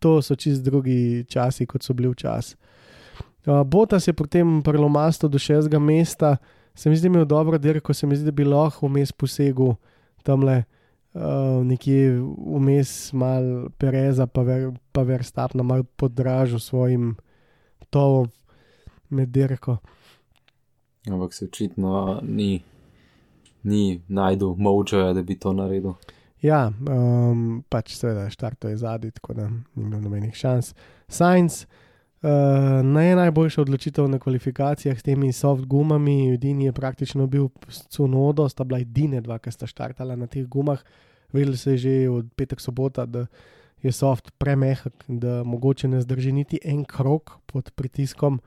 to 0.00 0.20
so 0.22 0.36
čist 0.38 0.62
drugi 0.62 1.24
časi, 1.30 1.66
kot 1.66 1.82
so 1.82 1.94
bili 1.94 2.12
včasih. 2.12 2.56
Uh, 3.44 3.62
Botas 3.66 4.06
je 4.08 4.14
potem 4.16 4.62
prelomasto 4.64 5.28
do 5.28 5.38
šestega 5.38 5.78
mesta, 5.78 6.36
se 6.74 6.90
mi 6.90 6.96
zdi, 6.96 7.08
da 7.08 7.18
je 7.18 7.24
dobro 7.24 7.58
dirko, 7.58 7.94
se 7.94 8.06
mi 8.06 8.16
zdi, 8.16 8.30
da 8.30 8.32
bi 8.32 8.44
lahko 8.44 8.88
vmes 8.88 9.12
posegel 9.12 9.74
tamle. 10.22 10.64
Uh, 11.14 11.62
nekje 11.62 12.16
vmes 12.18 13.12
mal 13.14 13.68
Pereza, 13.78 14.26
pa, 14.26 14.42
ver, 14.42 14.72
pa 14.90 15.04
Verstapna 15.06 15.62
mal 15.62 15.84
podražil 15.84 16.58
svojim 16.58 17.12
tovom 17.90 18.26
med 19.14 19.30
dirko. 19.30 19.76
Ampak 21.06 21.34
se 21.34 21.44
očitno 21.44 22.18
ni, 22.22 22.64
ni 23.64 24.02
najdu 24.08 24.54
moča, 24.58 25.12
da 25.12 25.22
bi 25.22 25.38
to 25.38 25.52
naredil. 25.52 25.94
Ja, 26.44 26.68
um, 26.68 27.62
pač 27.72 27.94
seveda, 27.96 28.26
štarto 28.28 28.68
je 28.68 28.76
zadnji, 28.76 29.14
tako 29.16 29.32
da 29.38 29.48
ni 29.48 29.86
imel 29.86 30.02
nobenih 30.04 30.34
šans. 30.36 30.74
Science, 31.08 31.64
uh, 32.20 32.82
ne 32.84 33.14
najboljša 33.16 33.62
odločitev 33.62 34.10
na 34.12 34.18
kvalifikacijah 34.20 34.98
s 34.98 35.06
temi 35.06 35.32
soft 35.32 35.64
gumami, 35.64 36.34
edini 36.34 36.68
je 36.68 36.74
praktično 36.76 37.26
bil 37.26 37.48
Cunodo, 37.88 38.48
sta 38.52 38.64
bila 38.68 38.82
edine 38.84 39.22
dva, 39.24 39.38
ki 39.40 39.54
sta 39.56 39.66
štartala 39.70 40.18
na 40.20 40.28
teh 40.28 40.44
gumah. 40.44 40.84
Vedeli 41.32 41.56
se 41.56 41.78
je 41.78 41.78
že 41.78 41.94
od 42.10 42.28
petek 42.36 42.60
sobota, 42.60 43.06
da 43.06 43.24
je 43.82 43.92
soft 43.92 44.30
premehak, 44.38 45.04
da 45.08 45.42
mogoče 45.44 45.88
ne 45.88 46.00
zdrži 46.04 46.32
niti 46.32 46.60
en 46.64 46.84
krok 46.84 47.38
pod 47.46 47.72
pritiskom. 47.72 48.40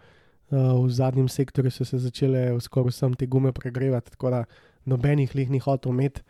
Uh, 0.51 0.85
v 0.85 0.93
zadnjem 0.93 1.27
sektorju 1.27 1.71
so 1.71 1.85
se 1.85 1.97
začele 1.97 2.53
skoraj 2.61 2.93
vsem 2.93 3.17
te 3.17 3.25
gume 3.25 3.51
pregrevati, 3.51 4.13
tako 4.13 4.29
da 4.29 4.45
nobenih 4.87 5.35
lih 5.35 5.51
ni 5.51 5.59
hotel 5.63 5.91
imeti 5.91 6.23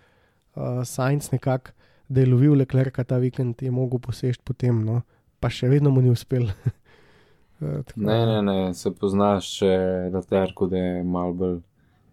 uh, 0.57 0.83
Science 0.85 1.29
nekako, 1.31 1.71
da 2.07 2.21
je 2.21 2.31
lovil 2.31 2.57
Leclerca 2.57 3.03
ta 3.03 3.17
vikend, 3.17 3.61
je 3.61 3.71
mogel 3.71 3.99
posežeti 3.99 4.43
potem, 4.43 4.81
no, 4.85 5.01
pa 5.39 5.51
še 5.51 5.69
vedno 5.69 5.91
mu 5.91 6.01
ni 6.01 6.11
uspel. 6.13 6.47
uh, 7.61 7.81
tako 7.85 8.05
Ne, 8.07 8.19
ne, 8.25 8.37
ne, 8.41 8.57
se 8.73 8.91
poznaš, 8.95 9.51
če 9.59 9.73
Leclerc, 10.13 10.67
da 10.71 10.83
je 10.83 11.03
mal 11.03 11.35
bolj 11.37 11.59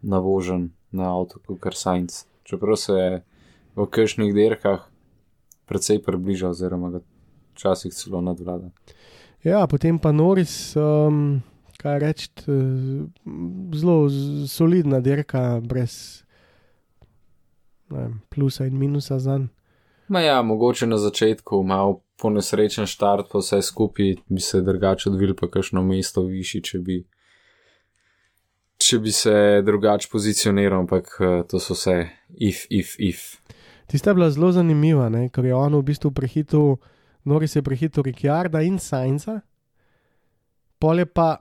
navožen 0.04 0.68
na 0.92 1.12
avto, 1.14 1.40
kot 1.48 1.78
Sainz. 1.78 2.24
Čeprav 2.44 2.76
se 2.76 2.92
je 2.92 3.22
v 3.74 3.86
kršnih 3.90 4.34
dirkah 4.36 4.84
precej 5.64 6.02
približal, 6.04 6.52
oziroma 6.52 6.90
ga 6.92 7.00
včasih 7.54 7.94
celo 7.94 8.20
nadvlada. 8.20 8.68
Ja, 9.44 9.64
potem 9.66 9.98
pa 9.98 10.12
Noris, 10.12 10.74
um, 10.76 11.40
kaj 11.80 11.98
reči, 12.00 12.28
zelo 13.76 13.96
solidna 14.48 15.00
dirka, 15.04 15.60
brez 15.60 16.23
vem, 17.94 18.18
plusa 18.30 18.66
in 18.66 18.78
minusa 18.78 19.18
za 19.18 19.38
njim. 19.38 19.50
Ma 20.08 20.20
ja, 20.20 20.42
mogoče 20.42 20.86
na 20.86 20.98
začetku 20.98 21.62
malo 21.62 22.00
ponesrečen 22.20 22.86
štart, 22.86 23.26
pa 23.32 23.38
vse 23.38 23.62
skupaj 23.62 24.14
bi 24.28 24.40
se 24.40 24.60
drugače 24.62 25.08
odvil, 25.10 25.34
pa 25.34 25.48
kakšno 25.50 25.82
mesto 25.82 26.26
višji, 26.28 26.60
če 26.62 26.78
bi, 26.84 26.98
če 28.76 28.98
bi 29.00 29.12
se 29.12 29.62
drugače 29.64 30.08
pozicioniral, 30.12 30.84
ampak 30.84 31.16
eh, 31.20 31.38
to 31.48 31.60
so 31.60 31.76
vse 31.76 31.96
if, 32.36 32.66
if, 32.70 32.94
if. 32.98 33.24
Tista 33.88 34.10
je 34.10 34.18
bila 34.20 34.30
zelo 34.30 34.52
zanimiva, 34.52 35.08
ne? 35.08 35.28
ker 35.32 35.44
je 35.44 35.54
on 35.56 35.76
v 35.78 35.82
bistvu 35.88 36.12
prehitil, 36.12 36.76
Noris 37.24 37.56
je 37.56 37.62
prehitil 37.64 38.04
Ricciarda 38.04 38.60
in 38.60 38.76
Sainza, 38.78 39.40
pol 40.78 41.00
je 41.00 41.08
pa, 41.08 41.38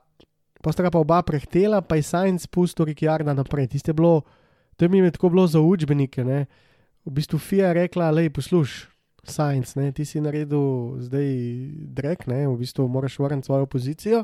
pa 0.63 0.71
sta 0.71 0.87
ga 0.87 0.91
pa 0.91 1.03
oba 1.03 1.19
prehtela, 1.27 1.81
pa 1.83 1.99
je 1.99 2.07
Sainz 2.07 2.47
pustil 2.47 2.87
Ricciarda 2.87 3.35
naprej. 3.35 3.73
Tiste 3.75 3.91
je 3.91 3.99
bilo, 3.99 4.21
to 4.83 4.89
mi 4.89 4.97
je 4.97 5.11
tako 5.11 5.29
bilo 5.29 5.47
za 5.47 5.61
učbenike. 5.61 6.23
Ne? 6.23 6.45
V 7.05 7.11
bistvu 7.11 7.39
Fija 7.39 7.67
je 7.67 7.73
rekla, 7.73 8.11
lej 8.11 8.29
posluš. 8.29 8.89
Science, 9.23 9.79
ne, 9.79 9.91
ti 9.91 10.05
si 10.05 10.19
naredil 10.21 10.99
zdaj 10.99 11.27
drek, 11.95 12.25
ne, 12.27 12.47
v 12.47 12.57
bistvu 12.59 12.87
moraš 12.87 13.19
vrniti 13.19 13.45
svojo 13.45 13.65
pozicijo. 13.65 14.23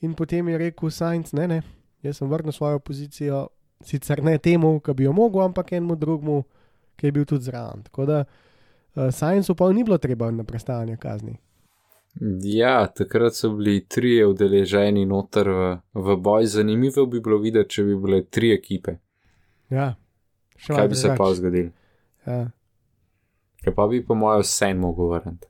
In 0.00 0.14
potem 0.14 0.48
je 0.48 0.58
rekel 0.58 0.90
Science, 0.90 1.36
ne, 1.36 1.48
ne, 1.48 1.62
jaz 2.02 2.18
sem 2.20 2.28
vrnil 2.28 2.52
svojo 2.52 2.78
pozicijo, 2.78 3.46
sicer 3.80 4.20
ne 4.24 4.36
temu, 4.38 4.80
ki 4.80 4.92
bi 4.92 5.04
jo 5.08 5.12
mogel, 5.12 5.40
ampak 5.42 5.72
enemu 5.72 5.96
drugemu, 5.96 6.42
ki 6.96 7.06
je 7.06 7.12
bil 7.12 7.24
tudi 7.24 7.44
zraven. 7.44 7.82
Tako 7.88 8.06
da 8.06 8.18
uh, 8.24 9.08
Science 9.08 9.54
pa 9.54 9.72
ni 9.72 9.84
bilo 9.84 9.98
treba 9.98 10.30
na 10.30 10.44
prestajanje 10.44 10.96
kazni. 10.96 11.38
Ja, 12.44 12.86
takrat 12.86 13.34
so 13.34 13.54
bili 13.56 13.86
trije 13.88 14.26
udeleženi 14.26 15.06
noter 15.06 15.48
v, 15.48 15.76
v 15.94 16.16
boj. 16.16 16.46
Zanimivo 16.46 17.06
bi 17.06 17.20
bilo 17.20 17.38
videti, 17.38 17.78
če 17.78 17.88
bi 17.88 17.96
bile 17.96 18.22
tri 18.28 18.52
ekipe. 18.52 18.98
Ja, 19.70 19.94
še 20.56 20.74
Kaj 20.74 20.88
bi 20.88 20.94
se 20.94 21.14
pa 21.18 21.30
zgodilo? 21.34 21.70
Ja. 22.26 22.50
Ker 23.64 23.74
pa 23.74 23.86
bi, 23.88 24.02
po 24.04 24.14
mojem, 24.14 24.42
vse 24.44 24.74
mogel 24.74 25.08
vrniti. 25.14 25.46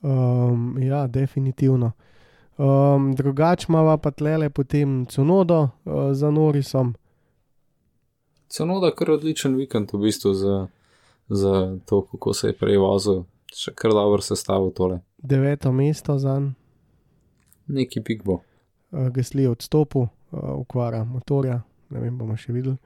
Um, 0.00 0.78
ja, 0.82 1.06
definitivno. 1.06 1.92
Um, 2.58 3.14
drugače 3.14 3.66
imamo 3.68 3.96
pa 3.98 4.10
tlele 4.10 4.50
potem 4.50 5.06
Cunodo 5.06 5.60
uh, 5.62 5.92
za 6.12 6.30
Norisom. 6.30 6.94
Celoda, 8.48 8.90
kar 8.90 9.10
odličen 9.10 9.54
vikend 9.56 9.90
v 9.92 9.98
bistvu 9.98 10.34
za, 10.34 10.66
za 11.28 11.78
to, 11.86 12.02
kako 12.10 12.34
se 12.34 12.48
je 12.48 12.56
prej 12.56 12.78
vozil. 12.78 13.24
Še 13.54 13.72
kar 13.74 13.94
dobro 13.94 14.22
sestavil 14.22 14.70
tole. 14.70 15.00
deveto 15.18 15.72
mesto 15.72 16.18
za 16.18 16.38
njim, 16.38 16.54
Neki 17.66 18.00
pik 18.00 18.22
bo. 18.24 18.40
uh, 18.90 19.08
Gasli 19.08 19.42
je 19.42 19.50
odstopil, 19.50 20.06
uh, 20.30 20.58
ukvara 20.58 21.04
motorja, 21.04 21.60
ne 21.90 22.00
vem, 22.00 22.18
bomo 22.18 22.36
še 22.36 22.52
videli. 22.52 22.76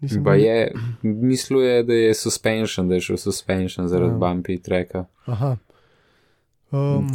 Nisem 0.00 0.24
Pa 0.24 0.34
je, 0.34 0.72
misluje, 1.02 1.82
da 1.82 1.94
je 1.94 2.14
suspension, 2.14 2.88
da 2.88 2.94
je 2.94 3.00
šel 3.00 3.16
suspension 3.16 3.88
zaradi 3.88 4.12
Ja. 4.12 4.18
bumpy 4.18 4.62
treka. 4.62 5.04
Aha. 5.26 5.56
Um, 6.70 7.08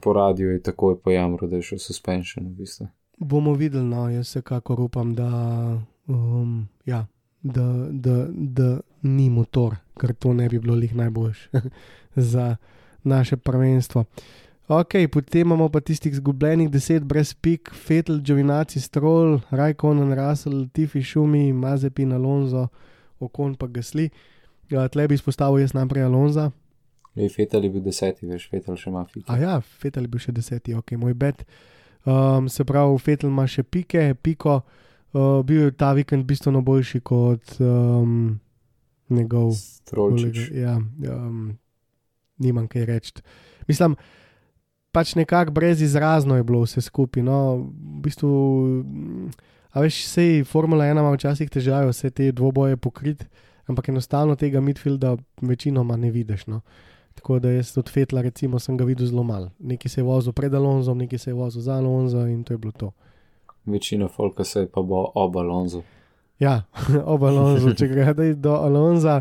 Po 0.00 0.12
radiju 0.12 0.50
je 0.50 0.62
takoj 0.62 0.96
pojamro, 0.98 1.46
da 1.46 1.56
je 1.56 1.62
šel 1.62 1.78
suspension 1.78 2.46
v 2.46 2.50
bistvu. 2.50 2.88
bomo 3.18 3.52
videli, 3.54 3.84
no, 3.84 4.08
jaz 4.10 4.26
vsekakor 4.26 4.80
upam, 4.80 5.14
da, 5.14 5.28
um, 6.06 6.68
ja, 6.84 7.06
da, 7.42 7.62
da, 7.90 8.16
da 8.28 8.80
ni 9.02 9.30
motor, 9.30 9.76
ker 10.00 10.14
to 10.14 10.32
ne 10.32 10.48
bi 10.48 10.58
bilo 10.58 10.74
lih 10.74 10.94
najboljš 10.94 11.48
za 12.32 12.56
naše 13.04 13.36
prvenstvo. 13.36 14.04
Ok, 14.68 14.94
potem 15.12 15.40
imamo 15.40 15.68
pa 15.68 15.80
tistih 15.80 16.12
izgubljenih 16.12 16.70
deset 16.70 17.02
brez 17.02 17.34
pik, 17.34 17.70
Fetel, 17.74 18.20
Giovinazzi, 18.22 18.80
Stroll, 18.80 19.40
Rajkonen, 19.50 20.14
Russell, 20.14 20.68
Tifi, 20.72 21.02
Šumi, 21.02 21.52
Mazepin, 21.52 22.12
Alonso, 22.12 22.68
Okon 23.20 23.54
pa 23.54 23.66
Gasli. 23.66 24.10
Ja, 24.70 24.86
tle 24.88 25.08
bi 25.08 25.18
izpostavil 25.18 25.60
jaz 25.60 25.74
najprej 25.74 26.06
Alonza. 26.06 26.50
Ej, 27.16 27.28
Fetal 27.34 27.64
je 27.64 27.70
bil 27.70 27.82
deseti, 27.84 28.26
veš, 28.26 28.46
Fetal 28.48 28.78
še 28.78 28.88
ima 28.90 29.02
fik. 29.04 29.26
A 29.28 29.36
ja, 29.40 29.58
Fetel 29.60 30.06
je 30.06 30.12
bil 30.14 30.22
še 30.22 30.32
deseti, 30.32 30.76
ok, 30.78 30.94
moj 31.00 31.18
bet. 31.18 31.42
Um, 32.06 32.48
se 32.48 32.64
pravi, 32.64 32.96
Fetel 33.02 33.28
ima 33.28 33.44
še 33.50 33.66
pike, 33.66 34.14
piko, 34.22 34.62
uh, 34.62 35.42
bil 35.44 35.66
je 35.66 35.74
ta 35.76 35.92
vikend 35.98 36.24
bistveno 36.26 36.62
boljši 36.64 37.02
kot 37.04 37.58
um, 37.60 38.38
njegov 39.12 39.52
Trolčič. 39.90 40.48
kolega. 40.48 40.56
Ja, 40.56 40.78
um, 41.18 41.52
nimam 42.40 42.70
kaj 42.70 42.88
reči. 42.88 43.20
Mislim, 43.68 43.98
pač 44.92 45.14
nekako 45.14 45.50
brez 45.50 45.82
izrazno 45.82 46.36
je 46.36 46.44
bilo 46.44 46.62
vse 46.62 46.80
skupaj. 46.80 47.22
No, 47.22 47.56
v 47.64 48.02
bistvu, 48.04 48.30
a 49.72 49.80
veš, 49.80 50.04
sej 50.06 50.44
Formula 50.44 50.84
1 50.84 51.00
ima 51.00 51.12
včasih 51.14 51.50
težave 51.50 51.90
vse 51.90 52.10
te 52.10 52.32
dvoboje 52.32 52.76
pokrit, 52.76 53.24
ampak 53.66 53.88
enostavno 53.88 54.36
tega 54.36 54.60
midfielda 54.60 55.16
večinoma 55.40 55.96
ne 55.96 56.10
vidiš. 56.10 56.46
No. 56.46 56.60
Tako 57.14 57.38
da 57.38 57.50
jaz 57.50 57.78
od 57.78 57.90
Fetla, 57.90 58.22
recimo, 58.22 58.58
sem 58.58 58.76
ga 58.76 58.84
videl 58.84 59.06
zelo 59.06 59.22
malo. 59.22 59.50
Neki 59.58 59.88
se 59.88 60.00
je 60.00 60.04
vozil 60.04 60.32
pred 60.32 60.54
Alonzom, 60.54 60.98
neki 60.98 61.18
se 61.18 61.30
je 61.30 61.34
vozil 61.34 61.62
za 61.62 61.74
Alonzo 61.74 62.26
in 62.26 62.44
to 62.44 62.54
je 62.54 62.58
bilo 62.58 62.72
to. 62.72 62.92
Večina 63.66 64.08
folka 64.08 64.44
se 64.44 64.60
je 64.60 64.68
pa 64.68 64.82
bo 64.82 65.12
ob 65.14 65.36
Alonso. 65.36 65.82
Ja, 66.38 66.62
ob 67.04 67.22
Alonzu, 67.22 67.74
če 67.74 67.88
gledaj 67.88 68.34
do 68.34 68.52
Alonza. 68.52 69.20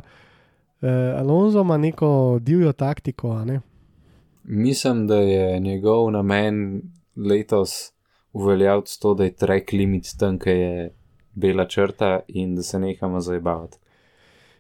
Eh, 0.82 0.88
Alonso 1.18 1.62
ima 1.62 1.78
neko 1.78 2.40
divjo 2.42 2.72
taktiko, 2.74 3.46
ne? 3.46 3.62
Mislim, 4.44 5.08
da 5.08 5.16
je 5.16 5.60
njegov 5.60 6.12
namen 6.12 6.82
letos 7.16 7.92
uveljaviti 8.34 9.00
to, 9.02 9.14
da 9.14 9.24
je 9.24 9.36
track 9.36 9.72
limit 9.72 10.08
tam, 10.20 10.40
ki 10.40 10.50
je 10.50 10.90
bela 11.34 11.68
črta 11.68 12.20
in 12.28 12.56
da 12.56 12.64
se 12.64 12.80
nehamo 12.80 13.20
zabavati. 13.20 13.78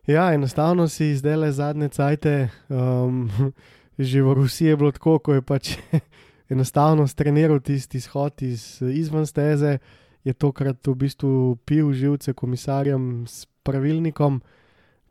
Ja, 0.07 0.33
enostavno 0.33 0.87
si 0.87 1.15
zdaj 1.15 1.35
le 1.35 1.51
zadnje 1.51 1.89
cajte, 1.89 2.49
um, 2.69 3.29
že 3.99 4.21
v 4.21 4.33
Rusiji 4.33 4.67
je 4.67 4.77
bilo 4.77 4.91
tako, 4.91 5.19
ko 5.19 5.33
je 5.33 5.41
pač 5.41 5.77
enostavno 6.53 7.07
streniral 7.07 7.59
tisti 7.59 7.97
izhod 7.97 8.41
iz, 8.41 8.81
izven 8.81 9.25
steze, 9.25 9.77
je 10.23 10.33
tokrat 10.33 10.87
v 10.87 10.95
bistvu 10.95 11.55
pil 11.65 11.93
živce 11.93 12.33
komisarjem 12.33 13.25
s 13.27 13.45
pravilnikom, 13.63 14.41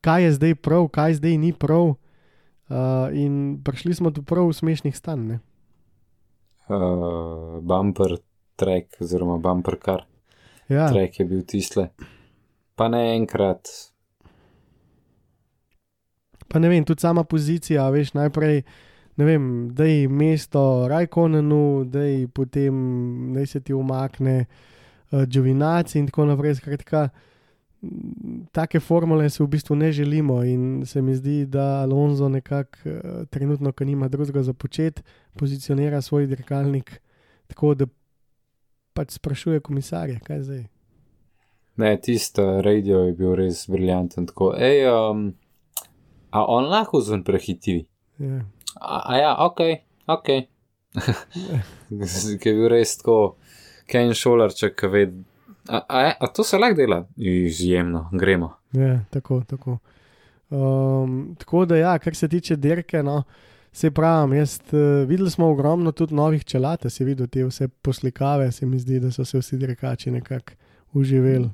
kaj 0.00 0.24
je 0.24 0.32
zdaj 0.32 0.54
prav, 0.54 0.88
kaj 0.88 1.14
zdaj 1.14 1.36
ni 1.38 1.52
prav. 1.52 1.94
Uh, 2.70 3.10
in 3.18 3.58
prišli 3.64 3.94
smo 3.94 4.10
do 4.14 4.22
prav 4.22 4.52
smešnih 4.54 4.96
stanj. 4.96 5.40
Uh, 6.70 7.58
bumper 7.66 8.14
track, 8.56 9.00
oziroma 9.02 9.38
bumper 9.42 9.74
car. 9.84 10.04
Ja, 10.70 10.86
Track 10.86 11.18
je 11.18 11.26
bil 11.26 11.42
tisle. 11.42 11.88
Pa 12.78 12.86
ne 12.88 13.16
enkrat, 13.16 13.66
pa 16.50 16.58
ne 16.58 16.68
vem, 16.68 16.84
tudi 16.84 17.00
sama 17.00 17.24
pozicija, 17.24 17.88
veš, 17.90 18.12
najprej, 18.18 18.62
ne 19.16 19.24
vem, 19.24 19.44
da 19.74 19.84
je 19.84 20.08
mesto 20.08 20.88
Rajkonenu, 20.88 21.84
da 21.90 22.02
je 22.02 22.28
potem, 22.28 22.76
da 23.34 23.46
se 23.46 23.60
ti 23.60 23.74
umakne 23.74 24.44
uh, 24.44 25.22
Džovinaci 25.22 25.98
in 25.98 26.06
tako 26.06 26.24
naprej. 26.30 26.54
Skratka, 26.54 27.08
m, 27.08 27.29
take 28.52 28.80
formule 28.80 29.30
si 29.30 29.42
v 29.42 29.46
bistvu 29.46 29.76
ne 29.76 29.92
želimo 29.92 30.42
in 30.44 30.82
se 30.86 31.02
mi 31.02 31.14
zdi, 31.14 31.46
da 31.46 31.82
Alonso 31.82 32.28
nekako 32.28 32.78
uh, 32.84 33.26
trenutno, 33.30 33.72
ko 33.72 33.84
nima 33.84 34.08
drugega 34.08 34.42
za 34.42 34.52
početi, 34.52 35.02
pozicionira 35.38 36.00
svoj 36.00 36.26
dirkalnik 36.26 37.00
tako, 37.46 37.74
da 37.74 37.86
pač 38.92 39.16
sprašuje 39.18 39.60
komisarja, 39.60 40.20
kaj 40.24 40.42
zdaj. 40.42 40.64
ne, 41.76 41.96
tisto 42.00 42.62
radio 42.62 43.04
je 43.08 43.12
bil 43.16 43.34
res 43.38 43.64
briljanten. 43.70 44.26
Tako, 44.26 44.52
hej, 44.58 44.84
um, 44.90 45.30
a 46.30 46.44
on 46.44 46.68
lahko 46.70 47.00
zven 47.00 47.24
prehiti? 47.24 47.86
Ja. 48.18 48.42
A, 48.80 49.00
a 49.00 49.16
ja, 49.18 49.32
ok, 49.46 49.60
ok. 50.06 50.28
Ki 52.40 52.48
je 52.48 52.54
bil 52.54 52.68
res 52.70 52.98
tako, 53.00 53.36
Ken 53.90 54.12
šolarček, 54.14 54.76
ki 54.78 54.92
ve. 54.92 55.04
A, 55.68 55.80
a, 55.88 56.12
a 56.20 56.26
to 56.26 56.44
se 56.44 56.58
lahko 56.58 56.76
dela? 56.76 57.06
Izjemno, 57.16 58.08
gremo. 58.12 58.54
Ja, 58.72 59.00
tako, 59.10 59.42
tako. 59.46 59.78
Um, 60.50 61.36
tako 61.38 61.64
da, 61.64 61.76
ja, 61.76 61.98
kar 61.98 62.14
se 62.14 62.28
tiče 62.28 62.56
dirke, 62.56 63.02
no, 63.02 63.22
se 63.72 63.90
pravi, 63.90 64.36
jaz 64.36 64.58
uh, 64.72 65.08
videl 65.08 65.30
smo 65.30 65.46
ogromno 65.46 65.92
tudi 65.92 66.14
novih 66.14 66.44
čelad, 66.44 66.86
si 66.88 67.04
videl 67.04 67.26
te 67.26 67.44
vse 67.44 67.68
poslikave, 67.68 68.52
se 68.52 68.66
mi 68.66 68.78
zdi, 68.78 69.00
da 69.00 69.10
so 69.10 69.24
se 69.24 69.38
vsi 69.38 69.56
dirkači 69.56 70.10
nekako 70.10 70.52
uživeli. 70.92 71.48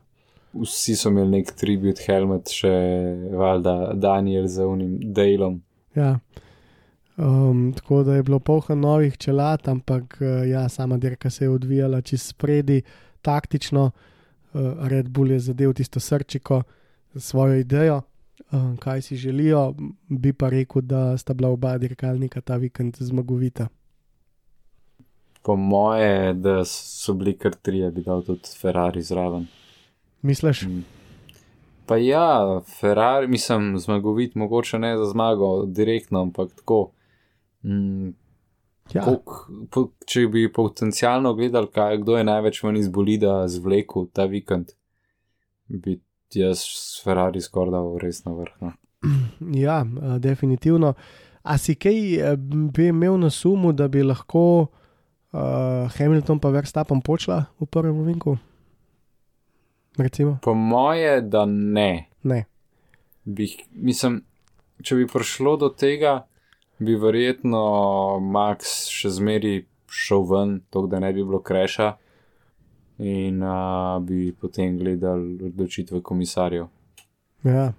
Vsi 0.57 0.97
so 0.97 1.11
imeli 1.13 1.31
nek 1.31 1.53
tribut 1.53 2.01
helmet, 2.07 2.49
še 2.49 2.73
valjda 3.37 3.93
Daniel 3.95 4.47
za 4.49 4.67
unim 4.67 4.97
delom. 5.13 5.61
Ja. 5.95 6.17
Um, 7.17 7.73
tako 7.77 8.03
da 8.03 8.15
je 8.15 8.23
bilo 8.23 8.39
polno 8.39 8.75
novih 8.75 9.17
čelad, 9.17 9.69
ampak 9.69 10.19
uh, 10.21 10.49
ja, 10.49 10.69
sama 10.69 10.97
dirka 10.97 11.31
se 11.31 11.45
je 11.45 11.51
odvijala 11.51 12.01
čez 12.01 12.23
spredi, 12.23 12.83
taktično. 13.27 13.91
Uh, 14.55 14.61
Red 14.89 15.09
Bull 15.11 15.35
je 15.35 15.41
zadev 15.51 15.75
tisto 15.77 16.01
srčiko, 16.01 16.63
svojo 17.17 17.59
idejo, 17.61 18.03
um, 18.53 18.77
kaj 18.77 19.03
si 19.03 19.17
želijo, 19.17 19.75
bi 20.09 20.33
pa 20.33 20.49
rekel, 20.49 20.83
da 20.83 21.19
sta 21.19 21.35
bila 21.35 21.51
oba 21.51 21.79
dirkalnika 21.79 22.41
ta 22.41 22.57
vikend 22.57 22.97
zmagovita. 23.01 23.69
Po 25.43 25.57
moje, 25.57 26.35
da 26.35 26.65
so 26.65 27.15
bili 27.15 27.37
kar 27.39 27.55
trije, 27.55 27.91
bi 27.91 28.03
dal 28.03 28.23
tudi 28.23 28.55
Ferrari 28.61 29.03
zraven. 29.03 29.47
Misliš? 30.23 30.63
Mm. 30.63 30.85
Pa 31.87 31.97
ja, 31.97 32.61
Ferrari, 32.81 33.29
mislim, 33.29 33.79
zmagovit, 33.79 34.35
mogoče 34.35 34.79
ne 34.79 34.97
za 34.99 35.05
zmago 35.05 35.67
direktno, 35.67 36.23
ampak 36.23 36.55
tako. 36.57 36.91
Mm, 37.63 38.11
Ja, 38.95 39.03
kolik, 39.03 39.33
po, 39.75 39.89
če 40.07 40.27
bi 40.31 40.47
potencialno 40.53 41.35
gledali, 41.35 41.71
kaj, 41.75 42.01
kdo 42.05 42.19
je 42.21 42.27
največ 42.29 42.63
ven 42.63 42.79
iz 42.79 42.89
bolida 42.93 43.41
zvlekel 43.51 44.07
ta 44.15 44.29
vikend, 44.31 44.73
bi 45.67 45.99
jaz 46.35 46.63
s 46.63 47.03
Ferrari 47.05 47.43
skoraj 47.43 47.75
dal 47.75 47.95
res 48.03 48.23
na 48.25 48.35
vrh. 48.37 48.55
No. 48.63 48.73
ja 49.67 49.81
uh, 49.83 50.17
definitivno. 50.23 50.95
A 51.47 51.59
si 51.63 51.77
kaj 51.79 51.99
eh, 52.19 52.37
bi 52.75 52.89
imel 52.91 53.21
na 53.23 53.31
sumu, 53.31 53.71
da 53.73 53.87
bi 53.89 54.03
lahko 54.03 54.43
uh, 54.67 55.87
Hamilton 55.95 56.41
pa 56.43 56.51
Verstappen 56.51 57.01
počela 57.01 57.45
v 57.61 57.69
prvem 57.71 58.03
vinku? 58.07 58.35
Recimo? 59.97 60.39
Po 60.43 60.55
moje, 60.55 61.21
da 61.23 61.45
ne. 61.47 62.09
Ne. 62.23 62.45
Bi, 63.25 63.47
mislim, 63.71 64.21
če 64.83 64.99
bi 64.99 65.07
prišlo 65.07 65.55
do 65.63 65.71
tega, 65.71 66.27
bi 66.79 66.97
verjetno 67.01 67.63
Max 68.21 68.89
še 68.93 69.11
zmeri 69.17 69.65
šel 69.89 70.27
ven, 70.29 70.59
tako 70.71 70.91
da 70.93 71.01
ne 71.01 71.13
bi 71.13 71.25
bilo 71.25 71.41
kreša. 71.43 71.95
In 72.99 73.43
uh, 73.45 73.99
bi 74.01 74.33
potem 74.33 74.79
gledali 74.79 75.37
odločitve 75.51 76.01
komisarjev. 76.03 76.69
Ja. 77.45 77.73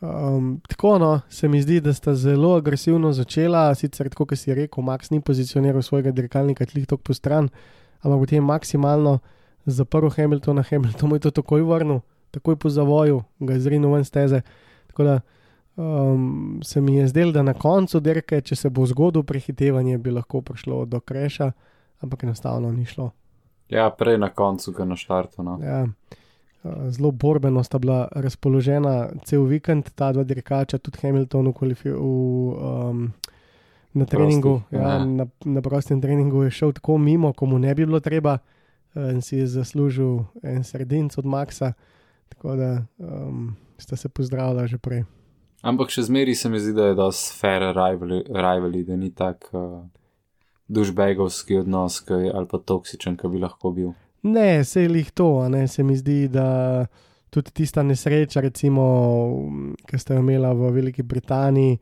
Um, 0.00 0.60
tako 0.68 0.98
no, 0.98 1.20
se 1.28 1.48
mi 1.48 1.60
zdi, 1.62 1.80
da 1.80 1.92
sta 1.94 2.14
zelo 2.14 2.54
agresivno 2.56 3.12
začela, 3.12 3.74
sicer 3.74 4.08
tako, 4.12 4.26
kot 4.26 4.40
si 4.40 4.54
rekel, 4.54 4.84
Max 4.84 5.10
ni 5.10 5.20
pozicioniral 5.20 5.82
svojega 5.82 6.12
dirkalnika 6.16 6.66
tlih 6.66 6.86
tok 6.88 7.02
po 7.02 7.14
stran, 7.16 7.48
ampak 8.00 8.24
potem 8.24 8.44
maksimalno 8.44 9.18
zaprl 9.66 10.08
Hamiltona, 10.16 10.62
Hamilton 10.62 11.08
mu 11.08 11.16
je 11.16 11.26
to 11.26 11.30
takoj 11.30 11.64
vrnil, 11.64 12.00
takoj 12.30 12.56
po 12.56 12.70
zavoju, 12.70 13.22
ga 13.40 13.56
je 13.56 13.60
zrinil 13.60 13.92
ven 13.92 14.04
steze. 14.04 14.40
Tako 14.86 15.04
da 15.04 15.20
um, 15.76 16.60
se 16.64 16.80
mi 16.80 16.96
je 16.96 17.08
zdelo, 17.08 17.32
da 17.32 17.42
na 17.42 17.54
koncu 17.54 18.00
dirke, 18.00 18.40
če 18.40 18.56
se 18.56 18.70
bo 18.70 18.86
zgodil 18.86 19.22
prehitevanje, 19.22 19.98
bi 19.98 20.10
lahko 20.10 20.40
prišlo 20.40 20.84
do 20.84 21.00
kreša, 21.00 21.52
ampak 22.00 22.24
enostavno 22.24 22.72
ni 22.72 22.84
šlo. 22.84 23.10
Ja, 23.68 23.90
prej 23.90 24.18
na 24.18 24.28
koncu, 24.30 24.72
kot 24.72 24.88
na 24.88 24.96
štartu. 24.96 25.42
No. 25.42 25.58
Ja. 25.62 25.84
Uh, 26.62 26.90
Zelo 26.90 27.10
borbeno 27.10 27.62
sta 27.64 27.78
bila 27.78 28.08
razpoložena 28.12 29.08
cel 29.24 29.44
vikend, 29.44 29.90
ta 29.94 30.12
dva 30.12 30.24
dirkača, 30.24 30.78
tudi 30.78 30.98
Hamilton 31.02 31.48
v, 31.48 31.52
kvalifi- 31.52 31.94
v, 31.94 32.00
um, 32.00 33.12
na 33.94 34.04
treningu. 34.04 34.60
Prostih, 34.60 34.78
Ja, 34.78 34.88
ja. 34.98 35.04
na, 35.04 35.26
na 35.44 35.62
prostem 35.62 36.00
treningu 36.00 36.42
je 36.42 36.50
šel 36.50 36.72
tako 36.72 36.98
mimo, 36.98 37.32
komu 37.32 37.58
ne 37.58 37.74
bi 37.74 37.86
bilo 37.86 38.00
treba, 38.00 38.38
uh, 38.38 39.10
in 39.12 39.22
si 39.22 39.36
je 39.36 39.46
zaslužil 39.46 40.24
en 40.42 40.64
sredinc 40.64 41.18
od 41.18 41.24
Maxa, 41.26 41.72
tako 42.28 42.56
da 42.56 42.70
um, 42.98 43.56
sta 43.78 43.96
se 43.96 44.08
pozdravila 44.08 44.66
že 44.66 44.78
prej. 44.78 45.04
Ampak 45.66 45.90
še 45.90 46.06
zmeri 46.06 46.34
se 46.38 46.48
mi 46.48 46.60
zdi, 46.62 46.72
da 46.76 46.90
je 46.90 46.98
dosti 46.98 47.34
fair 47.40 47.64
rivalry 47.74 48.84
da 48.86 48.96
ni 48.96 49.10
tak 49.10 49.48
uh, 49.50 49.82
dušbegovski 50.68 51.58
odnos 51.58 52.00
ki, 52.06 52.30
ali 52.30 52.46
pa 52.50 52.60
toksičen, 52.62 53.16
ki 53.18 53.30
bi 53.32 53.42
lahko 53.42 53.72
bil. 53.74 53.92
Ne, 54.26 54.64
se 54.64 54.84
je 54.84 54.88
lih 54.90 55.10
to, 55.10 55.48
ne 55.50 55.66
se 55.68 55.82
mi 55.82 55.96
zdi, 55.98 56.26
da 56.30 56.86
tudi 57.30 57.50
tista 57.50 57.82
nesreča, 57.82 58.40
recimo, 58.40 58.84
ki 59.86 59.98
ste 59.98 60.14
jo 60.14 60.22
imela 60.22 60.52
v 60.54 60.70
Veliki 60.74 61.02
Britaniji, 61.02 61.78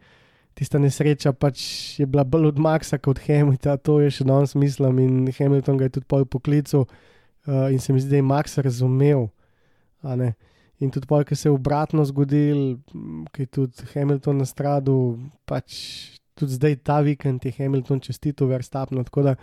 tista 0.54 0.78
nesreča 0.78 1.34
pač 1.36 1.60
je 2.00 2.06
bila 2.06 2.24
bolj 2.24 2.52
od 2.52 2.58
Maxa 2.62 2.98
kot 2.98 3.18
od 3.18 3.22
Hamiltona, 3.26 3.76
to 3.76 3.98
je 4.00 4.10
še 4.18 4.26
danes 4.28 4.54
mislim 4.54 4.98
in 5.02 5.14
Hamilton 5.38 5.78
ga 5.80 5.88
je 5.88 5.96
tudi 5.98 6.08
pol 6.08 6.24
poklical 6.24 6.86
uh, 6.86 7.68
in 7.72 7.80
se 7.80 7.92
mi 7.92 8.00
zdi, 8.00 8.16
da 8.16 8.22
je 8.22 8.28
Max 8.32 8.58
razumel. 8.58 9.28
a 10.04 10.16
ne. 10.16 10.34
In 10.82 10.90
tudi 10.90 11.06
pol, 11.06 11.22
ki 11.24 11.36
se 11.38 11.48
je 11.48 11.54
obratno 11.54 12.04
zgodil, 12.04 12.78
ki 13.32 13.46
je 13.46 13.46
tudi 13.46 13.86
Hamilton 13.94 14.42
na 14.42 14.46
stradu, 14.48 15.18
pač 15.46 15.76
tudi 16.34 16.56
zdaj 16.58 16.80
ta 16.82 16.98
vikend 17.00 17.44
je 17.46 17.52
Hamilton 17.58 18.00
čestitil 18.02 18.50
Verstappenu, 18.50 19.04
tako 19.06 19.22
da 19.22 19.34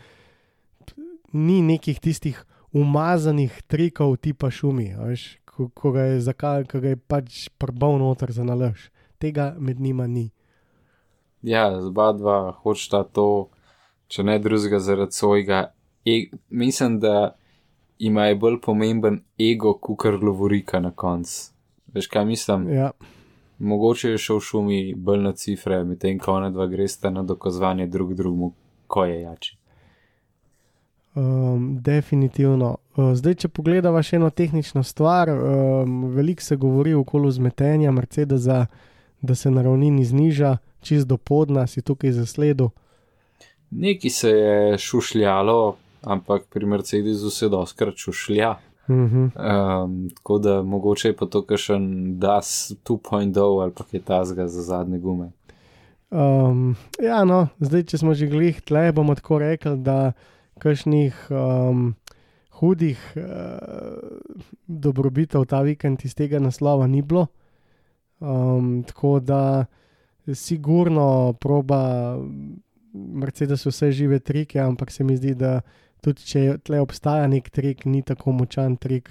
ni 1.32 1.62
nekih 1.64 2.00
tistih 2.00 2.42
umazanih 2.76 3.62
trikov 3.68 4.18
tipa 4.18 4.52
šumi, 4.52 4.92
veš, 5.00 5.38
ko, 5.48 5.70
ko 5.76 5.92
ga 5.96 6.08
je, 6.12 6.20
zakaj, 6.28 6.68
ko 6.72 6.84
ga 6.84 6.96
je 6.96 7.00
pač 7.00 7.48
prbal 7.60 8.00
noter 8.00 8.32
za 8.32 8.44
nalož. 8.44 8.90
Tega 9.22 9.54
med 9.60 9.80
njima 9.80 10.08
ni. 10.08 10.32
Ja, 11.42 11.70
zba 11.82 12.12
dva 12.14 12.38
hočeta 12.64 13.04
to, 13.04 13.50
če 14.12 14.24
ne 14.24 14.40
drugega 14.40 14.80
zaradi 14.80 15.16
svojega. 15.16 15.72
E 16.06 16.32
mislim, 16.50 17.00
da 17.00 17.36
ima 18.02 18.26
je 18.26 18.36
bolj 18.36 18.60
pomemben 18.66 19.22
ego, 19.40 19.74
kukar 19.78 20.18
lovorika 20.24 20.80
na 20.80 20.92
koncu. 20.92 21.52
Veš 21.94 22.08
kaj 22.08 22.26
mislim? 22.26 22.70
Ja, 22.74 22.92
Mogoče 23.62 24.10
je 24.10 24.18
šel 24.18 24.40
šumi 24.40 24.94
bolj 24.98 25.20
na 25.22 25.32
cifre, 25.38 25.84
medtem 25.84 26.20
ko 26.20 26.34
ona 26.34 26.50
dva 26.50 26.66
gresta 26.68 27.10
na 27.10 27.24
dokazovanje 27.24 27.88
drug 27.88 28.14
drugemu, 28.14 28.54
ko 28.88 29.06
je 29.06 29.22
jači. 29.22 29.58
um, 31.16 31.78
definitivno. 31.82 32.78
Uh, 32.96 33.14
zdaj, 33.16 33.36
če 33.44 33.50
pogledamo 33.50 34.02
še 34.04 34.16
eno 34.16 34.30
tehnično 34.30 34.84
stvar, 34.84 35.30
um, 35.30 36.06
veliko 36.16 36.44
se 36.44 36.56
govori 36.56 36.94
okoli 36.94 37.32
zmetenja 37.32 37.92
Mercedesa, 37.92 38.66
da 39.22 39.36
se 39.36 39.52
na 39.52 39.62
ravnini 39.62 40.06
zniža, 40.06 40.58
čist 40.82 41.08
do 41.08 41.18
podna, 41.18 41.68
si 41.68 41.82
tukaj 41.82 42.16
zasledil. 42.18 42.72
Neki 43.72 44.10
se 44.10 44.30
je 44.30 44.78
šušljalo, 44.78 45.76
ampak 46.02 46.46
pri 46.50 46.66
Mercedesu 46.66 47.30
se 47.30 47.50
doskrat 47.50 47.98
šušlja. 47.98 48.56
Mhm. 48.90 49.24
Um, 49.24 50.10
tako 50.16 50.38
da 50.40 50.62
mogoče 50.64 51.08
je 51.08 51.16
pa 51.16 51.26
to 51.26 51.46
kakšen 51.46 52.20
DAS 52.20 52.72
2.0 52.86 53.62
ali 53.62 53.72
pa 53.72 53.84
kaj 53.84 54.00
tasga 54.00 54.48
za 54.48 54.62
zadnje 54.62 55.00
gume. 55.00 55.32
Um, 56.12 56.76
ja, 57.00 57.24
no, 57.24 57.48
zdaj, 57.60 57.86
če 57.88 57.98
smo 58.02 58.14
že 58.14 58.28
glih 58.28 58.60
tle, 58.62 58.90
bomo 58.92 59.16
tako 59.16 59.40
rekli, 59.40 59.78
da 59.80 60.12
kakšnih 60.60 61.16
um, 61.32 61.94
hudih 62.60 63.00
uh, 63.16 63.24
dobrobitev 64.68 65.46
ta 65.48 65.62
vikend 65.64 66.04
iz 66.04 66.16
tega 66.16 66.42
naslova 66.44 66.88
ni 66.88 67.02
bilo. 67.02 67.28
Um, 68.20 68.84
tako 68.84 69.20
da 69.20 69.66
sigurno 70.34 71.34
proba 71.40 72.20
Mercedes 72.94 73.66
vse 73.66 73.92
žive 73.92 74.20
trike, 74.20 74.60
ampak 74.60 74.92
se 74.92 75.04
mi 75.04 75.16
zdi, 75.18 75.36
da 75.36 75.62
tudi 76.02 76.26
če 76.26 76.58
tle 76.66 76.82
obstaja 76.82 77.28
nek 77.28 77.50
trik, 77.50 77.86
ni 77.86 78.02
tako 78.06 78.34
močan 78.36 78.78
trik, 78.78 79.10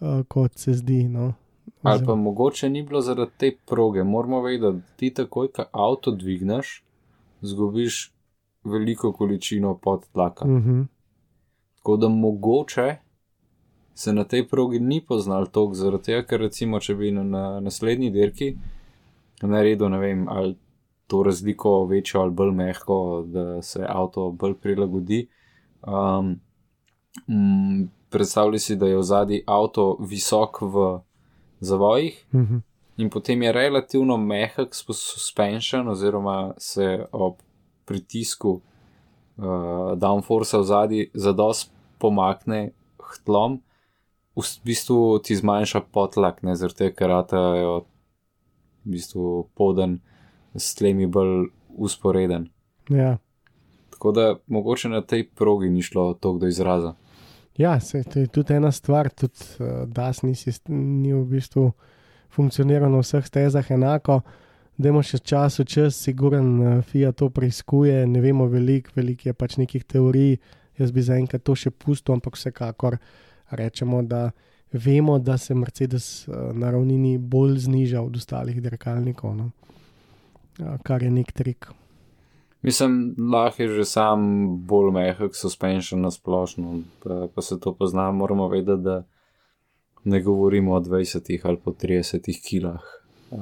uh, 0.00 0.22
kot 0.28 0.58
se 0.58 0.74
zdi. 0.80 1.04
No. 1.08 1.32
Ali 1.82 2.04
pa 2.06 2.14
mogoče 2.14 2.68
ni 2.70 2.82
bilo 2.82 3.00
zaradi 3.00 3.32
te 3.38 3.52
proge. 3.66 4.04
Moramo 4.04 4.40
vedeti, 4.42 4.62
da 4.62 4.96
ti 4.96 5.10
takoj, 5.14 5.50
ko 5.52 5.66
avto 5.72 6.10
dvigneš, 6.14 6.82
zgubiš 7.42 8.12
veliko 8.64 9.12
količino 9.12 9.76
podtlaka. 9.78 10.44
Uh 10.44 10.50
-huh. 10.50 10.86
Tako 11.76 11.96
da 11.96 12.08
mogoče 12.08 12.96
se 13.94 14.12
na 14.12 14.24
tej 14.24 14.48
progi 14.48 14.78
ni 14.80 15.00
poznal 15.00 15.46
tok, 15.46 15.74
zaradi 15.74 16.04
tega, 16.04 16.22
ker 16.22 16.40
recimo, 16.40 16.80
če 16.80 16.94
bi 16.94 17.10
na, 17.10 17.22
na 17.22 17.60
naslednji 17.60 18.10
dirki 18.10 18.56
naredil, 19.42 19.88
ne 19.88 19.98
vem, 19.98 20.28
ali 20.28 20.56
to 21.06 21.22
razliko 21.22 21.84
večjo 21.84 22.20
ali 22.20 22.30
bolj 22.30 22.52
mehko, 22.52 23.24
da 23.26 23.62
se 23.62 23.86
avto 23.88 24.30
bolj 24.30 24.54
prilagodi. 24.54 25.26
Um, 25.82 26.40
mm, 27.28 27.88
predstavljaj 28.10 28.58
si, 28.58 28.76
da 28.76 28.86
je 28.86 28.96
v 28.96 29.02
zadnji 29.02 29.42
avto 29.46 29.96
visok 30.00 30.62
v 30.62 31.00
zavojih 31.60 32.26
Uh 32.32 32.40
-huh. 32.40 32.60
in 32.96 33.10
potem 33.10 33.42
je 33.42 33.52
relativno 33.52 34.16
mehak 34.16 34.74
suspension, 34.74 35.88
oziroma 35.88 36.54
se 36.58 37.06
ob 37.12 37.34
pritisku 37.84 38.60
uh, 39.36 39.44
downforce 39.98 40.58
v 40.58 40.64
zadnji 40.64 41.10
zadost 41.14 41.72
pomakne 41.98 42.70
k 42.96 43.24
tlom, 43.24 43.60
v 44.36 44.44
bistvu 44.64 45.18
ti 45.18 45.36
zmanjša 45.36 45.80
potlak, 45.92 46.42
ne 46.42 46.56
zaradi 46.56 46.76
tega, 46.76 46.96
ker 46.96 47.08
ratajo 47.08 47.78
v 48.84 48.90
bistvu 48.92 49.48
poden 49.54 50.00
s 50.54 50.74
tlemi 50.74 51.06
bolj 51.06 51.48
usporeden. 51.68 52.50
Ja. 52.88 53.18
Tako 53.96 54.12
da 54.12 54.34
mogoče 54.46 54.88
na 54.88 55.00
tej 55.00 55.22
progi 55.24 55.70
ni 55.72 55.82
šlo 55.82 56.14
to 56.14 56.32
do 56.38 56.46
izraza. 56.46 56.94
Ja, 57.56 57.80
se, 57.80 58.02
to 58.04 58.18
je 58.18 58.26
tudi 58.26 58.54
ena 58.54 58.72
stvar, 58.72 59.08
tudi 59.08 59.40
uh, 59.58 59.88
DAS 59.88 60.22
ni, 60.22 60.34
ni 60.68 61.12
v 61.12 61.22
bistvu 61.24 61.70
funkcioniral 62.28 62.92
na 62.92 63.00
vseh 63.00 63.24
stezah 63.24 63.70
enako. 63.72 64.18
Dajmo 64.76 65.00
še 65.00 65.22
čas 65.24 65.56
v 65.62 65.64
čas, 65.64 65.96
siguren, 65.96 66.50
uh, 66.60 66.82
FIA 66.84 67.14
to 67.16 67.30
preiskuje, 67.32 68.02
ne 68.06 68.20
vemo 68.20 68.50
veliko, 68.52 68.92
veliko 68.98 69.30
je 69.30 69.32
pač 69.32 69.56
nekih 69.56 69.88
teorij. 69.88 70.36
Jaz 70.76 70.92
bi 70.92 71.00
zaenkrat 71.00 71.46
to 71.48 71.56
še 71.56 71.72
pustil, 71.72 72.18
ampak 72.18 72.36
vsekakor 72.36 72.98
rečemo, 73.48 74.02
da 74.04 74.26
vemo, 74.76 75.16
da 75.16 75.38
se 75.40 75.56
Mercedes 75.56 76.28
uh, 76.28 76.52
na 76.52 76.74
ravnini 76.76 77.16
bolj 77.16 77.62
zniža 77.64 78.04
od 78.04 78.20
ostalih 78.20 78.60
dirkalnikov, 78.60 79.32
no? 79.40 79.50
uh, 80.60 80.76
kar 80.84 81.00
je 81.00 81.16
nek 81.16 81.32
trik. 81.32 81.72
Mislim, 82.62 83.14
lahko 83.32 83.62
je 83.62 83.68
že 83.68 83.84
sam 83.84 84.20
bolj 84.66 84.90
mehak 84.92 85.36
suspension 85.36 86.00
na 86.00 86.10
splošno, 86.10 86.80
pa, 87.02 87.28
pa 87.34 87.42
se 87.42 87.60
to 87.60 87.74
pozna. 87.74 88.10
Moramo 88.12 88.48
vedeti, 88.48 88.82
da 88.82 89.04
ne 90.04 90.20
govorimo 90.22 90.74
o 90.74 90.80
20 90.80 91.40
ali 91.44 91.56
po 91.56 91.70
30 91.72 92.48
kilah 92.48 92.80
uh, 93.30 93.38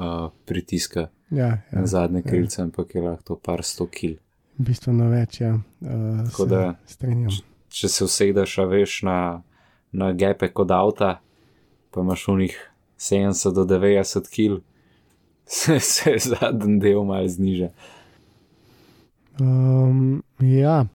pritiska 0.47 1.09
Ja, 1.31 1.39
ja, 1.39 1.63
ja, 1.73 1.81
na 1.81 1.87
zadnje 1.87 2.19
ja. 2.19 2.31
krilce, 2.31 2.63
ampak 2.63 2.95
je 2.95 3.03
lahko 3.03 3.23
to 3.25 3.37
par 3.37 3.63
sto 3.63 3.87
kil. 3.87 4.15
bistveno 4.57 5.09
več. 5.11 5.41
Ja. 5.41 5.55
Uh, 5.81 6.29
Tako 6.31 6.45
da- 6.45 6.75
strinjam. 6.87 7.31
Če 7.69 7.89
se 7.89 8.05
usedeš, 8.05 8.59
a 8.59 8.65
veš, 8.65 9.03
na, 9.03 9.43
na 9.93 10.13
gepe 10.13 10.49
kot 10.49 10.71
avta, 10.71 11.21
pa 11.91 12.01
imaš 12.01 12.29
v 12.29 12.37
njih 12.39 12.59
70 12.99 13.53
do 13.53 13.65
90 13.65 14.31
kil, 14.31 14.61
se, 15.47 15.81
se 15.81 16.15
zadnji 16.19 16.79
del 16.81 17.03
malo 17.05 17.29
zniža. 17.29 17.73
Um, 19.41 20.23
ja, 20.41 20.87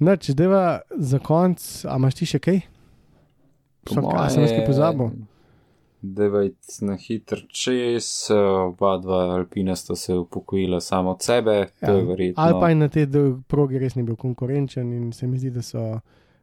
Noč, 0.00 0.30
zdaj 0.30 0.80
za 0.96 1.18
konc, 1.18 1.84
a 1.84 1.96
imaš 2.00 2.14
ti 2.16 2.26
še 2.26 2.38
kaj? 2.40 2.62
Sem, 3.90 4.00
kaj 4.00 4.30
sem 4.32 4.46
jaz 4.46 4.54
kaj 4.54 4.64
pozabil? 4.64 5.10
Devet 6.00 6.56
na 6.80 6.94
hitro 6.96 7.36
čez, 7.52 8.08
oba 8.32 8.94
dva 8.96 9.18
alpina 9.34 9.76
sta 9.76 9.96
se 9.96 10.16
upokojila 10.16 10.80
samo 10.80 11.12
od 11.12 11.22
sebe, 11.22 11.66
to 11.84 11.92
je 11.92 12.04
verjetno. 12.04 12.40
Alpine 12.42 12.88
na 12.88 13.06
do- 13.06 13.42
progi 13.44 13.78
res 13.78 13.94
ni 13.94 14.02
bil 14.02 14.16
konkurenčen 14.16 14.92
in 14.92 15.12
se 15.12 15.26
mi 15.26 15.38
zdi, 15.38 15.50
da 15.50 15.62
so 15.62 16.00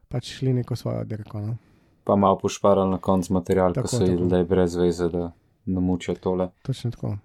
pač 0.08 0.30
šli 0.38 0.54
neko 0.54 0.76
svojo 0.76 1.02
dirko. 1.04 1.40
No? 1.40 1.56
Pa 2.04 2.16
malo 2.16 2.38
pošparali 2.38 2.90
na 2.90 2.98
koncu 2.98 3.32
material, 3.32 3.74
ko 3.74 3.82
Tako, 3.82 3.88
so 3.88 3.98
tako. 3.98 4.10
jih 4.10 4.32
le 4.32 4.44
brez 4.44 4.76
veze, 4.76 5.08
da 5.08 5.32
namučijo 5.66 6.14
tole. 6.14 6.48
Točno 6.62 6.90
tako. 6.90 7.16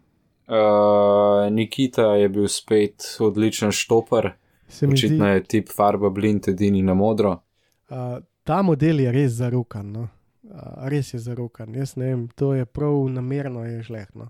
Uh, 0.48 1.52
Nikita 1.52 2.16
je 2.16 2.30
bil 2.30 2.48
spet 2.48 3.18
odličen 3.20 3.72
štoper, 3.72 4.32
mi 4.68 4.76
zdi, 4.76 4.94
očitno 4.94 5.28
je 5.28 5.44
tip 5.44 5.70
farba 5.72 6.10
blind 6.10 6.48
edini 6.48 6.82
na 6.82 6.94
modro. 6.94 7.38
uh, 7.90 8.20
ta 8.44 8.62
model 8.62 9.00
je 9.00 9.12
res 9.12 9.32
zarukan. 9.32 9.92
No? 9.92 10.08
Uh, 10.44 10.88
res 10.92 11.14
je 11.14 11.20
zarukan. 11.20 11.76
Jaz 11.76 11.96
ne 11.96 12.06
vem, 12.06 12.28
to 12.36 12.54
je 12.54 12.66
prav 12.66 13.08
namerno, 13.10 13.64
je 13.66 13.84
žlehno. 13.84 14.30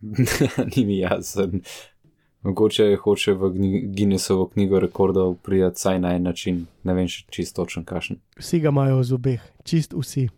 Ni 0.76 0.84
mi 0.84 0.98
jasen. 0.98 1.60
Mogoče 2.44 2.96
hoče 2.96 3.32
v 3.32 3.50
Guinnessovo 3.96 4.48
knjigo 4.48 4.80
rekordov 4.80 5.34
prijeti 5.34 5.80
saj 5.80 5.98
na 5.98 6.14
en 6.14 6.22
način, 6.22 6.66
ne 6.84 6.94
vem 6.94 7.08
še 7.08 7.24
čisto 7.30 7.62
točen 7.62 7.84
kašen. 7.84 8.18
Vsi 8.36 8.60
ga 8.60 8.68
imajo 8.68 8.98
v 8.98 9.04
zobeh, 9.04 9.46
čist 9.64 9.96
vsi. 9.96 10.28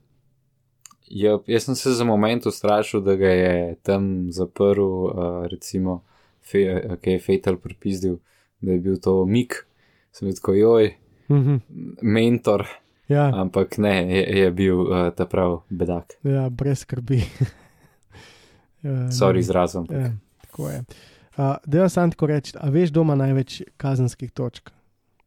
Ja, 1.09 1.39
jaz 1.47 1.65
sem 1.65 1.75
se 1.75 1.91
za 1.91 2.05
moment 2.05 2.47
ustrašil, 2.47 3.01
da 3.01 3.15
ga 3.15 3.29
je 3.29 3.75
tam 3.83 4.27
zaprl, 4.33 4.83
uh, 4.83 5.13
recimo, 5.47 6.01
fe, 6.43 6.59
uh, 6.85 6.97
ki 6.97 7.11
je 7.11 7.21
Fatal 7.21 7.57
pripizdil, 7.57 8.17
da 8.61 8.73
je 8.73 8.81
bil 8.81 8.97
to 8.99 9.25
Mik, 9.25 9.67
sem 10.13 10.35
tako 10.35 10.55
joj, 10.55 10.95
Mhm. 11.29 11.57
mentor, 12.03 12.67
Ja, 13.09 13.31
ampak 13.35 13.79
ne, 13.79 13.93
je, 14.11 14.39
je 14.39 14.51
bil 14.51 14.81
uh, 14.81 15.11
ta 15.11 15.27
prav 15.27 15.61
bedak. 15.71 16.19
ja, 16.25 16.49
brez 16.49 16.79
skrbi. 16.79 17.19
ja, 18.83 19.11
Sorry 19.11 19.39
izrazom. 19.39 19.87
Ja, 19.91 20.11
tako 20.43 20.69
je. 20.69 20.85
Uh, 21.37 21.55
Dejal 21.67 21.89
sem 21.89 22.11
tako 22.11 22.27
reči, 22.27 22.53
a 22.57 22.67
veš, 22.69 22.91
doma 22.91 23.15
največ 23.15 23.63
kazenskih 23.77 24.33
točk, 24.33 24.71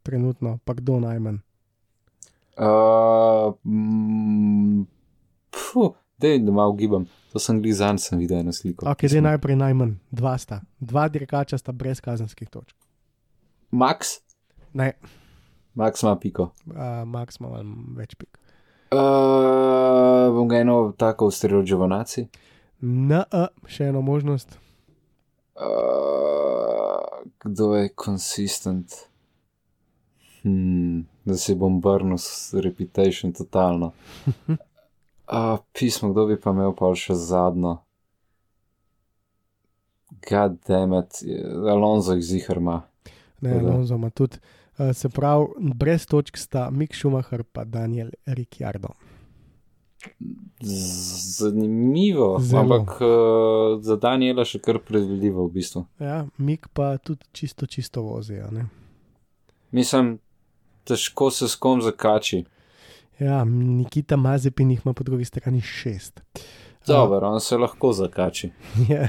trenutno, 0.03 0.59
pa 0.65 0.73
kdo 0.73 0.99
najmanj. 0.99 1.39
Uh, 2.57 3.53
mm, 3.63 4.83
puh, 5.49 5.91
dej, 6.17 6.39
da 6.39 6.51
malo 6.51 6.73
gibam. 6.73 7.05
To 7.31 7.39
sem 7.39 7.61
glizan, 7.61 7.97
sem 7.97 8.17
videl 8.19 8.43
na 8.43 8.51
sliko. 8.51 8.87
Ok, 8.89 9.05
zdaj 9.05 9.21
najprej 9.21 9.55
najmanj, 9.55 9.91
dva 10.11 10.37
sta. 10.37 10.61
Dva 10.79 11.07
dirkača 11.07 11.57
sta 11.57 11.71
brez 11.71 12.01
kazenskih 12.01 12.49
točk. 12.49 12.75
Max, 13.71 14.19
Ne, 14.73 14.93
Max 15.75 16.03
ima 16.03 16.15
piko. 16.15 16.43
uh, 16.65 16.75
Max 17.05 17.39
ima 17.39 17.49
več 17.97 18.15
pik. 18.15 18.37
Uh, 18.91 18.97
bom 20.33 20.47
ga 20.47 20.57
eno 20.57 20.93
tako 20.97 21.27
ustrelil 21.27 21.63
Giovanacci. 21.63 22.27
Na, 22.79 23.23
uh, 23.31 23.47
še 23.67 23.87
eno 23.87 24.01
možnost. 24.01 24.57
Uh, 25.55 26.97
kdo 27.39 27.75
je 27.75 27.89
konsistent? 27.89 28.93
Hmm, 30.41 31.05
da 31.25 31.37
se 31.37 31.55
bom 31.55 31.81
brnil 31.81 32.17
s 32.17 32.53
reputation 32.53 33.33
totalno. 33.33 33.91
Uh, 35.29 35.59
pismo, 35.73 36.09
kdo 36.11 36.25
bi 36.25 36.39
pa 36.41 36.49
imel 36.49 36.73
pa 36.73 36.89
še 36.97 37.13
zadnjo? 37.13 37.75
God 40.29 40.57
damn 40.67 40.93
it, 40.97 41.21
Alonso 41.69 42.15
jih 42.17 42.23
zihrma. 42.25 42.81
Ne, 43.41 43.49
Tako 43.53 43.65
da. 43.65 43.73
Alonso 43.73 43.95
ima 43.95 44.09
tudi. 44.09 44.37
Uh, 44.79 44.89
se 44.95 45.09
pravi, 45.09 45.45
brez 45.75 46.07
točk 46.07 46.37
sta 46.37 46.69
Mick 46.71 46.95
Schumacher 46.95 47.43
pa 47.43 47.63
Daniel 47.63 48.09
Ricciardo. 48.25 48.89
Zanimivo, 51.37 52.39
Zelo. 52.39 52.61
ampak 52.61 53.01
uh, 53.01 53.81
za 53.83 53.95
Daniela 53.95 54.45
še 54.45 54.59
kar 54.59 54.79
predvidljivo 54.79 55.45
v 55.47 55.51
bistvu. 55.53 55.85
Ja, 55.99 56.25
Mick 56.37 56.67
pa 56.73 56.97
tudi 56.97 57.25
čisto, 57.31 57.65
čisto 57.67 58.01
vozi. 58.01 58.39
a 58.39 58.49
ne. 58.51 58.65
Mislim, 59.71 60.17
težko 60.83 61.29
se 61.31 61.47
s 61.47 61.55
kom 61.55 61.81
zakači. 61.81 62.45
Ja, 63.19 63.43
Nikita 63.45 64.17
Mazepin 64.17 64.71
jih 64.71 64.81
ima 64.85 64.93
po 64.93 65.03
drugi 65.03 65.25
strani 65.25 65.61
šest. 65.61 66.21
Dobro, 66.87 67.27
on 67.29 67.39
se 67.39 67.57
lahko 67.57 67.93
zakači. 67.93 68.51
Ja. 68.89 69.07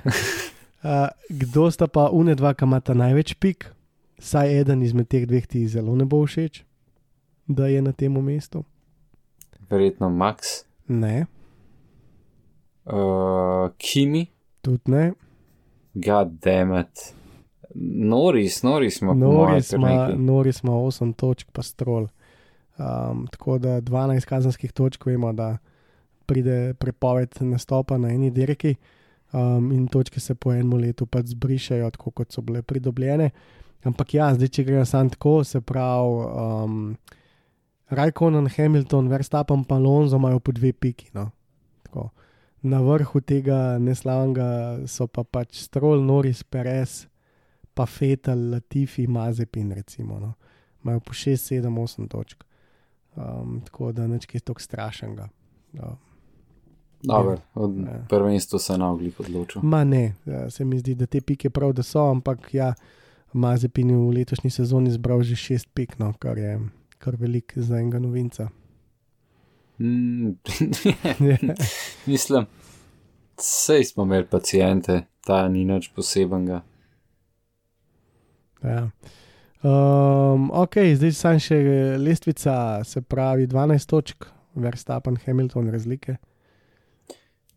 Uh, 0.83 1.09
kdo 1.29 1.71
sta 1.71 1.87
pa 1.87 2.09
une 2.13 2.35
dva, 2.35 2.55
ki 2.55 2.65
imata 2.65 2.95
največ 2.95 3.35
pik? 3.35 3.67
Saj 4.19 4.61
eden 4.61 4.83
izmed 4.83 5.09
teh 5.09 5.27
dveh 5.29 5.47
ti 5.47 5.67
zelo 5.69 5.93
ne 5.97 6.05
bo 6.05 6.23
všeč, 6.27 6.63
da 7.47 7.67
je 7.69 7.83
na 7.83 7.93
tem 7.93 8.13
mestu. 8.25 8.65
verjetno 9.71 10.09
Max, 10.11 10.65
Ne, 10.89 11.27
uh, 12.87 13.71
Kimi, 13.79 14.27
tudi 14.63 14.91
ne. 14.91 15.13
God 15.95 16.41
damn 16.41 16.81
it. 16.81 17.15
Noris, 17.75 18.63
Noris 18.63 19.03
nekaj. 19.03 20.17
Noris 20.17 20.63
ima 20.63 20.73
8 20.73 21.15
točk, 21.15 21.51
pa 21.53 21.63
strol. 21.63 22.09
Um, 22.81 23.27
tako 23.29 23.59
da 23.59 23.81
12 23.81 24.25
kazenskih 24.25 24.73
točk 24.73 25.07
vemo, 25.07 25.33
da 25.33 25.59
pride 26.27 26.75
prepoved 26.79 27.37
nastopa 27.41 27.99
na 27.99 28.09
eni 28.09 28.31
dirki 28.31 28.75
um, 29.33 29.73
in 29.73 29.89
točke 29.89 30.21
se 30.21 30.35
po 30.35 30.53
enem 30.53 30.73
letu 30.81 31.07
pač 31.07 31.35
zbrišajo, 31.35 31.91
tako 31.91 32.11
kot 32.11 32.33
so 32.33 32.41
bile 32.41 32.63
pridobljene. 32.63 33.31
Ampak 33.85 34.15
ja, 34.15 34.31
zdaj, 34.35 34.49
če 34.49 34.65
gre 34.65 34.85
samo 34.89 35.13
tako, 35.13 35.35
se 35.45 35.61
pravi, 35.61 36.25
um, 36.65 36.97
Rajkonen, 37.91 38.47
Hamilton, 38.57 39.09
Verstappen 39.11 39.65
pa 39.65 39.79
Lonzo 39.79 40.17
imajo 40.17 40.39
po 40.41 40.53
dve 40.53 40.73
piki. 40.73 41.11
No? 41.13 41.31
Tako. 41.83 42.11
Na 42.63 42.81
vrhu 42.85 43.21
tega 43.21 43.79
neslavnega 43.81 44.87
so 44.87 45.09
pa 45.09 45.25
pač 45.25 45.59
Stroll, 45.65 46.05
Noris, 46.05 46.45
Perez, 46.45 47.09
pa 47.75 47.87
Fetal, 47.87 48.51
Latifi, 48.53 49.07
Mazepin, 49.07 49.73
recimo. 49.73 50.21
No. 50.21 50.35
Imajo 50.85 51.01
po 51.01 51.17
6, 51.17 51.61
7, 51.61 51.67
8 51.67 52.09
točk. 52.09 52.45
Um, 53.17 53.61
tako 53.65 53.93
da 53.93 54.07
nič 54.07 54.27
kaj 54.27 54.41
tako 54.41 54.61
strašnega. 54.61 55.29
Um, 55.73 55.97
Dobar, 57.03 57.41
od 57.55 57.77
Ja. 57.79 58.05
prvenstva 58.09 58.59
se 58.59 58.79
na 58.79 58.91
oglik 58.93 59.21
odločil. 59.21 59.63
Ma 59.63 59.85
ne, 59.85 60.15
ja, 60.27 60.51
se 60.51 60.65
mi 60.65 60.79
zdi, 60.79 60.95
da 60.95 61.07
te 61.07 61.21
pike 61.21 61.51
prav, 61.51 61.73
da 61.73 61.83
so, 61.83 62.11
ampak 62.11 62.55
ja, 62.55 62.75
Mazepin 63.33 63.91
je 63.91 63.97
v 63.97 64.11
letošnji 64.11 64.51
sezoni 64.51 64.91
zbral 64.91 65.23
že 65.23 65.35
6 65.35 65.69
pik, 65.75 65.99
no, 65.99 66.13
kar 66.19 66.39
je 66.39 66.61
kar 66.99 67.17
velik 67.17 67.53
za 67.57 67.79
enega 67.79 67.99
novinca. 67.99 68.49
Mm. 69.79 70.31
Mislim, 72.07 72.47
sej 73.41 73.85
smo 73.85 74.03
imeli 74.03 74.27
pacijente, 74.27 75.03
ta 75.25 75.49
ni 75.49 75.65
nič 75.65 75.89
posebenega. 75.97 76.63
Ja. 78.63 78.91
Um, 79.63 80.51
ok, 80.53 80.75
zdaj 80.95 81.13
sam 81.13 81.39
še 81.39 81.57
lestvica, 81.99 82.55
se 82.85 83.03
pravi 83.03 83.47
12 83.47 83.87
točk, 83.87 84.25
Verstappen, 84.55 85.17
Hamilton, 85.19 85.69
razlike. 85.71 86.17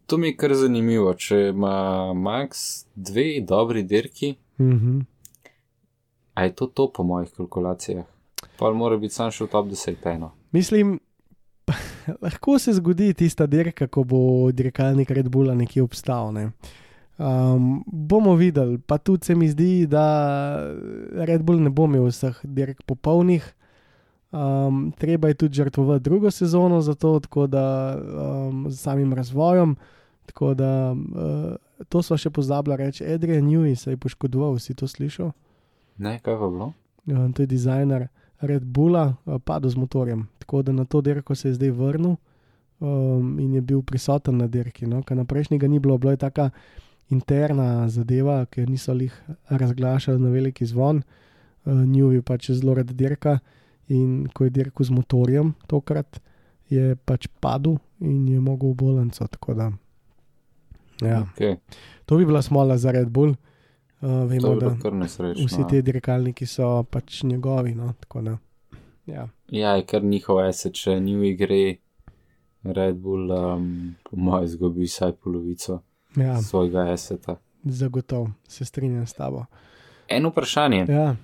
To 0.05 0.17
mi 0.17 0.27
je 0.27 0.35
kar 0.35 0.53
zanimivo, 0.53 1.13
če 1.15 1.37
ima 1.49 1.75
Max 2.13 2.65
dve 2.93 3.41
dobri 3.41 3.83
dirki, 3.83 4.35
Mhm. 4.59 4.99
a 6.33 6.43
je 6.43 6.51
to 6.51 6.67
to 6.67 6.89
po 6.89 7.03
mojih 7.03 7.31
kalkulacijah. 7.31 8.03
Pa 8.57 8.71
mora 8.71 8.97
biti 8.97 9.13
sam 9.13 9.31
še 9.31 9.43
v 9.43 9.47
top 9.47 9.67
10 9.67 10.05
eno. 10.05 10.31
Mislim, 10.51 10.99
lahko 12.21 12.59
se 12.59 12.73
zgodi 12.73 13.13
tista 13.13 13.45
dirka, 13.45 13.87
ko 13.87 14.03
bo 14.03 14.19
dirkalnik 14.51 15.09
Red 15.09 15.29
Bulla 15.29 15.55
nekje 15.55 15.83
obstal. 15.83 16.33
Ne? 16.33 16.51
Um, 17.23 17.83
bomo 17.87 18.35
videli, 18.35 18.77
pa 18.77 18.97
tudi 18.97 19.25
se 19.25 19.35
mi 19.35 19.47
zdi, 19.47 19.87
da 19.87 20.75
Red 21.11 21.43
Bull 21.43 21.61
ne 21.63 21.69
bo 21.69 21.85
imel 21.87 22.09
vseh 22.09 22.35
dirk 22.43 22.81
popolnih. 22.83 23.45
Um, 24.33 24.91
treba 24.97 25.27
je 25.27 25.33
tudi 25.33 25.55
žrtvovati 25.55 26.03
drugo 26.03 26.31
sezono 26.31 26.81
za 26.81 26.95
to, 26.95 27.19
tako 27.19 27.47
da 27.47 27.95
um, 27.95 28.65
z 28.69 28.79
samim 28.79 29.13
razvojem. 29.13 29.75
Tako 30.25 30.53
da 30.53 30.91
uh, 30.91 31.85
to 31.89 32.01
so 32.03 32.17
še 32.17 32.29
pozabila 32.29 32.75
reči, 32.75 33.05
Adrian 33.05 33.47
Newey 33.47 33.75
se 33.75 33.93
je 33.93 33.97
poškodoval, 33.97 34.59
si 34.59 34.75
to 34.75 34.87
slišal? 34.87 35.31
Ne, 35.97 36.17
kaj 36.19 36.35
pa 36.39 36.49
bilo? 36.49 36.73
Um, 37.07 37.31
to 37.31 37.43
je 37.43 37.47
dizajner 37.47 38.07
Red 38.41 38.65
Bulla, 38.65 39.15
uh, 39.25 39.39
padel 39.39 39.69
z 39.69 39.79
motorjem. 39.79 40.27
Tako 40.43 40.61
da 40.61 40.75
na 40.75 40.85
to 40.85 41.01
dirko 41.01 41.35
se 41.35 41.53
je 41.53 41.59
zdaj 41.61 41.71
vrnil 41.71 42.15
um, 42.79 43.39
in 43.39 43.53
je 43.53 43.61
bil 43.61 43.81
prisoten 43.81 44.37
na 44.37 44.47
dirki. 44.47 44.87
No? 44.87 45.03
Ker 45.03 45.17
na 45.17 45.23
prejšnjega 45.23 45.71
ni 45.71 45.79
bilo, 45.79 45.97
bilo 45.97 46.11
je 46.11 46.19
taka 46.19 46.49
interna 47.09 47.89
zadeva, 47.89 48.45
ki 48.45 48.65
niso 48.67 48.93
jih 48.93 49.13
razglašali 49.49 50.19
na 50.19 50.29
veliki 50.29 50.65
zvon. 50.65 51.03
Uh, 51.65 51.73
New 51.73 52.11
je 52.11 52.21
pač 52.21 52.51
zelo 52.51 52.73
rad 52.73 52.91
dirka 52.91 53.39
in 53.87 54.27
ko 54.33 54.43
je 54.43 54.49
dirkal 54.49 54.85
z 54.85 54.91
motorjem, 54.91 55.53
tokrat 55.67 56.19
je 56.69 56.95
pač 56.95 57.27
padel 57.39 57.77
in 57.99 58.27
je 58.27 58.39
mogel 58.39 58.71
v 58.71 58.75
bolnico. 58.75 59.27
Ja, 61.01 61.25
Okay. 61.35 61.57
to 62.05 62.17
bi 62.17 62.25
bila 62.25 62.41
smola 62.41 62.77
za 62.77 62.91
Red 62.91 63.09
Bull. 63.09 63.35
Uh, 64.01 64.27
vemo, 64.27 64.55
da 64.59 64.75
vsi 65.35 65.63
ti 65.69 65.81
dirkalniki 65.81 66.45
so 66.45 66.83
pač 66.83 67.23
njegovi. 67.23 67.75
No, 67.75 67.93
da, 68.23 68.37
ja. 69.05 69.29
Ja, 69.47 69.75
je 69.75 69.85
kar 69.85 70.03
njihov 70.03 70.39
asset, 70.39 70.73
če 70.73 70.99
ni 70.99 71.15
igre, 71.29 71.77
Red 72.63 72.95
Bull, 72.95 73.31
um, 73.31 73.95
po 74.03 74.17
mojem, 74.17 74.43
izgubi 74.43 74.83
vsaj 74.83 75.15
polovico 75.23 75.81
ja, 76.15 76.41
svojega 76.41 76.91
asseta. 76.93 77.35
zagotovo 77.63 78.29
se 78.47 78.65
strinjam 78.65 79.07
s 79.07 79.13
tabo. 79.13 79.45
Eno 80.07 80.29
vprašanje. 80.29 80.85
Ja, 80.89 81.15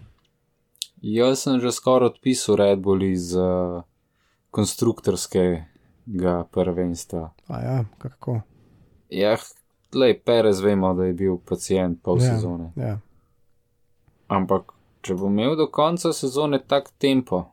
Jaz 1.01 1.39
sem 1.39 1.59
že 1.61 1.71
skoraj 1.71 2.05
odpisal 2.07 2.55
Red 2.55 2.79
Bull 2.79 3.03
iz 3.03 3.33
uh, 3.33 3.83
konstruktorskega 4.51 5.53
prvenstva. 6.51 7.29
a 7.47 7.61
ja, 7.61 7.85
kako. 7.97 8.41
Ja, 9.09 9.37
tlej, 9.89 10.19
Perez 10.19 10.59
vemo, 10.59 10.93
da 10.93 11.05
je 11.05 11.13
bil 11.13 11.37
pacijent 11.39 12.01
pol 12.03 12.17
Ja. 12.17 12.35
sezone. 12.35 12.71
Ja. 12.75 12.99
Ampak, 14.27 14.71
če 15.01 15.15
bo 15.15 15.27
imel 15.27 15.55
do 15.55 15.67
konca 15.67 16.13
sezone 16.13 16.59
tak 16.59 16.89
tempo, 16.97 17.45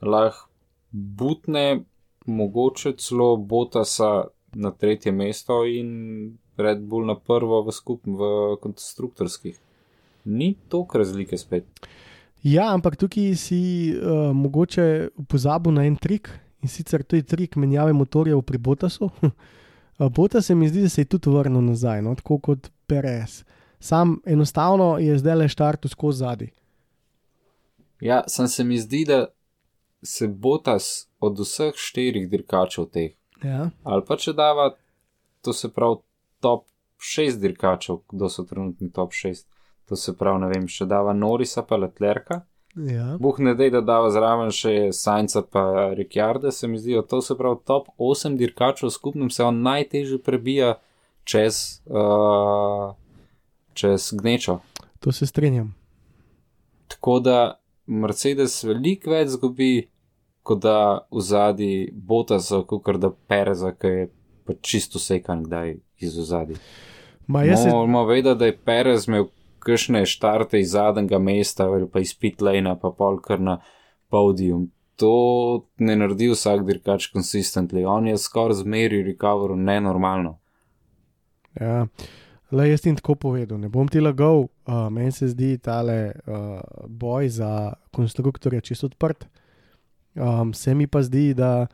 lahko 0.00 0.48
butne 0.90 1.80
mogoče 2.26 2.92
celo 2.92 3.36
Botasa 3.36 4.24
na 4.54 4.70
tretje 4.70 5.12
mesto 5.12 5.64
in 5.64 6.38
Red 6.56 6.82
Bull 6.82 7.06
na 7.06 7.16
prvo 7.18 7.62
v 7.66 7.72
skupnem, 7.72 8.16
v 8.16 8.56
konstruktorskih. 8.62 9.58
Ni 10.24 10.54
toliko 10.68 10.98
razlike 10.98 11.38
spet. 11.38 11.64
ja, 12.42 12.72
ampak 12.74 12.96
tukaj 12.96 13.34
si 13.36 13.92
uh, 13.96 14.32
mogoče 14.36 15.08
pozabil 15.28 15.72
na 15.72 15.84
en 15.84 15.96
trik 15.96 16.30
in 16.62 16.68
sicer 16.68 17.02
to 17.02 17.16
je 17.16 17.22
trik 17.22 17.56
menjave 17.56 17.92
motorjev 17.92 18.42
pri 18.42 18.58
Botasu. 18.58 19.10
Botas 20.16 20.46
se 20.46 20.54
mi 20.54 20.68
zdi, 20.68 20.82
da 20.82 20.88
se 20.88 21.00
je 21.00 21.04
tudi 21.04 21.30
vrnil 21.30 21.62
nazaj, 21.62 22.02
no, 22.02 22.14
tako 22.14 22.38
kot 22.38 22.70
Perez. 22.86 23.44
Sam 23.78 24.20
enostavno 24.26 24.98
je 24.98 25.18
zdaj 25.18 25.36
le 25.36 25.48
štartu 25.48 25.88
skozi 25.88 26.18
zadnji. 26.18 26.50
Ja, 28.00 28.24
sem 28.28 28.48
se 28.48 28.64
mi 28.64 28.78
zdi, 28.78 29.04
da 29.04 29.26
se 30.02 30.28
Botas 30.28 31.08
od 31.20 31.38
vseh 31.38 31.76
štirih 31.76 32.28
dirkačev 32.28 32.88
teh 32.92 33.12
Ja. 33.44 33.68
ali 33.84 34.04
pa 34.08 34.16
če 34.16 34.32
dava, 34.32 34.70
to 35.44 35.52
se 35.52 35.68
pravi 35.72 36.00
top 36.40 36.64
6 36.98 37.38
dirkačev, 37.40 38.00
kdo 38.08 38.30
so 38.32 38.46
trenutni 38.48 38.90
top 38.92 39.12
6. 39.12 39.46
To 39.88 39.96
se 39.96 40.14
pravi, 40.16 40.40
ne 40.40 40.48
vem, 40.48 40.68
še 40.68 40.86
dava 40.88 41.12
Norisa 41.12 41.62
pa 41.62 41.76
Letlerka. 41.76 42.40
Ja. 42.74 43.14
Buh 43.20 43.36
ne 43.38 43.52
dej, 43.54 43.70
da 43.70 43.84
dava 43.84 44.08
zraven 44.10 44.50
še 44.50 44.90
Sainca 44.96 45.44
pa 45.46 45.92
Ricciarda, 45.94 46.50
se 46.50 46.66
mi 46.66 46.80
zdijo, 46.80 47.04
to 47.06 47.20
se 47.22 47.36
pravi 47.38 47.60
top 47.68 47.92
8 48.02 48.38
dirkačev 48.40 48.90
skupnem 48.90 49.30
se 49.30 49.44
on 49.44 49.60
najtežje 49.62 50.18
prebija 50.18 50.74
čez, 51.24 51.84
uh, 51.86 52.96
čez 53.78 54.10
gnečo. 54.18 54.58
To 55.00 55.12
se 55.12 55.26
strinjam. 55.26 55.74
Tako 56.88 57.20
da 57.20 57.38
Mercedes 57.86 58.56
veliko 58.64 59.12
več 59.12 59.36
zgubi, 59.36 59.88
kot 60.44 60.60
da 60.62 61.06
v 61.10 61.20
zadnji 61.24 61.88
Botasa, 61.92 62.60
kot 62.68 63.00
da 63.00 63.10
Pereza, 63.28 63.72
ki 63.72 63.92
je 63.92 64.08
pa 64.44 64.52
čisto 64.60 65.00
sekan, 65.00 65.44
kdaj 65.46 65.78
iz 66.04 66.18
ozadja. 66.20 66.56
Ma, 67.26 67.42
jaz 67.48 67.62
se, 67.62 67.70
Moramo 67.72 68.04
vedeti, 68.04 68.38
da 68.38 68.46
je 68.46 68.56
Perez 68.56 69.08
imel 69.08 69.30
kakšne 69.64 70.04
štarte 70.06 70.60
iz 70.60 70.74
zadnjega 70.76 71.18
mesta 71.18 71.64
ali 71.64 71.88
pa 71.88 72.02
iz 72.04 72.12
pitlejna, 72.20 72.76
pa 72.76 72.90
pol 72.92 73.16
kar 73.24 73.40
na 73.40 73.58
podium. 74.12 74.68
To 75.00 75.64
ne 75.78 75.96
naredi 75.96 76.28
vsak 76.30 76.66
dirkač 76.68 77.08
konsistentno, 77.10 77.80
on 77.90 78.06
je 78.12 78.18
skoraj 78.20 78.60
zmeri 78.60 79.02
recoveru 79.02 79.56
nenormalno. 79.56 80.38
ja. 81.60 81.86
Le 82.54 82.68
jaz 82.68 82.84
ti 82.84 82.92
tako 82.94 83.14
povedal, 83.14 83.58
ne 83.58 83.68
bom 83.68 83.88
ti 83.88 83.98
lagal, 84.00 84.44
uh, 84.44 84.74
meni 84.92 85.10
se 85.12 85.26
zdi 85.28 85.56
tale 85.58 86.12
uh, 86.12 86.60
boj 86.86 87.28
za 87.28 87.72
konstruktorja 87.90 88.60
čisto 88.60 88.86
odprt. 88.86 89.26
Um, 90.14 90.52
se 90.54 90.74
mi 90.74 90.86
pa 90.86 91.02
zdi, 91.02 91.32
da 91.34 91.66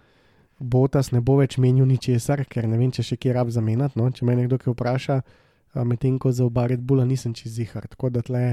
Botas 0.59 1.11
ne 1.12 1.20
bo 1.24 1.38
več 1.41 1.57
menil 1.59 1.86
ničesar, 1.88 2.45
ker 2.49 2.68
ne 2.68 2.76
vem, 2.80 2.91
če 2.93 3.05
še 3.05 3.16
kje 3.16 3.36
rab 3.36 3.53
zamenjati. 3.53 3.97
No? 4.01 4.11
Če 4.12 4.26
me 4.28 4.36
nekdo 4.36 4.59
kaj 4.61 4.74
vpraša, 4.74 5.20
uh, 5.20 5.84
medtem 5.88 6.18
ko 6.20 6.32
za 6.32 6.45
oba 6.45 6.66
Red 6.68 6.82
Bulla 6.84 7.07
nisem 7.09 7.34
čez 7.36 7.57
zihar. 7.57 7.88
Tako 7.88 8.12
da 8.12 8.24
tle 8.24 8.45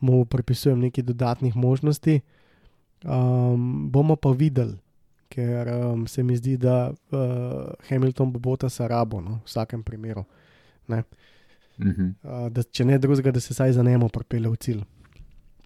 mu 0.00 0.24
pripisujem 0.24 0.80
nekaj 0.86 1.06
dodatnih 1.06 1.56
možnosti. 1.56 2.20
Um, 3.04 3.86
bomo 3.92 4.16
pa 4.16 4.32
videli, 4.32 4.78
ker 5.28 5.68
um, 5.68 6.06
se 6.06 6.22
mi 6.22 6.36
zdi, 6.36 6.56
da 6.56 6.90
uh, 6.90 7.70
Hamilton 7.88 8.32
bo 8.32 8.42
Botasa 8.42 8.88
rabo, 8.88 9.20
no? 9.20 9.40
v 9.44 9.50
vsakem 9.50 9.82
primeru. 9.82 10.24
Mhm. 11.78 12.10
Uh, 12.22 12.48
da, 12.50 12.62
če 12.62 12.84
ne 12.88 12.98
drugega, 12.98 13.34
da 13.34 13.40
se 13.40 13.54
saj 13.54 13.76
za 13.76 13.82
njemu 13.82 14.08
pripelje 14.08 14.48
v 14.48 14.56
cilj, 14.56 14.82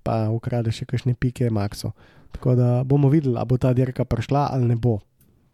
pa 0.02 0.30
ukrade 0.30 0.72
še 0.72 0.86
kakšne 0.86 1.14
pike, 1.14 1.50
Maxo. 1.50 1.92
Tako 2.32 2.54
da 2.54 2.68
bomo 2.84 3.08
videli, 3.10 3.36
ali 3.36 3.46
bo 3.46 3.58
ta 3.58 3.72
dirka 3.72 4.04
prišla 4.04 4.48
ali 4.52 4.68
ne 4.68 4.76
bo. 4.76 4.98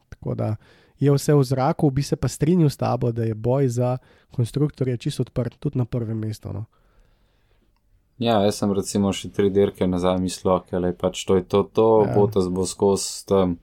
Tako 0.09 0.35
da 0.35 0.57
je 0.99 1.13
vse 1.13 1.35
v 1.35 1.45
zraku, 1.45 1.91
bi 1.91 2.03
se 2.03 2.17
pa 2.17 2.29
strinjal 2.29 2.71
s 2.71 2.77
tabo, 2.77 3.13
da 3.13 3.25
je 3.25 3.35
boj 3.35 3.69
za 3.69 3.99
konstruktorje 4.31 4.97
čisto 4.97 5.23
odprt, 5.23 5.59
tudi 5.59 5.79
na 5.79 5.85
prvem 5.85 6.19
mestu. 6.19 6.53
No. 6.53 6.65
Ja, 8.19 8.41
jaz 8.41 8.57
sem 8.63 8.73
recimo 8.73 9.13
še 9.13 9.29
tri 9.29 9.51
dirke 9.53 9.87
nazaj 9.87 10.17
mislil, 10.23 10.57
ker 10.69 10.85
je 10.89 10.95
pač 10.97 11.25
to 11.29 11.37
je 11.37 11.45
to, 11.45 11.63
to 11.63 11.89
Ja. 12.05 12.09
ja. 12.09 12.15
potas 12.15 12.49
bo 12.49 12.65
skozi 12.65 13.27
tam 13.29 13.59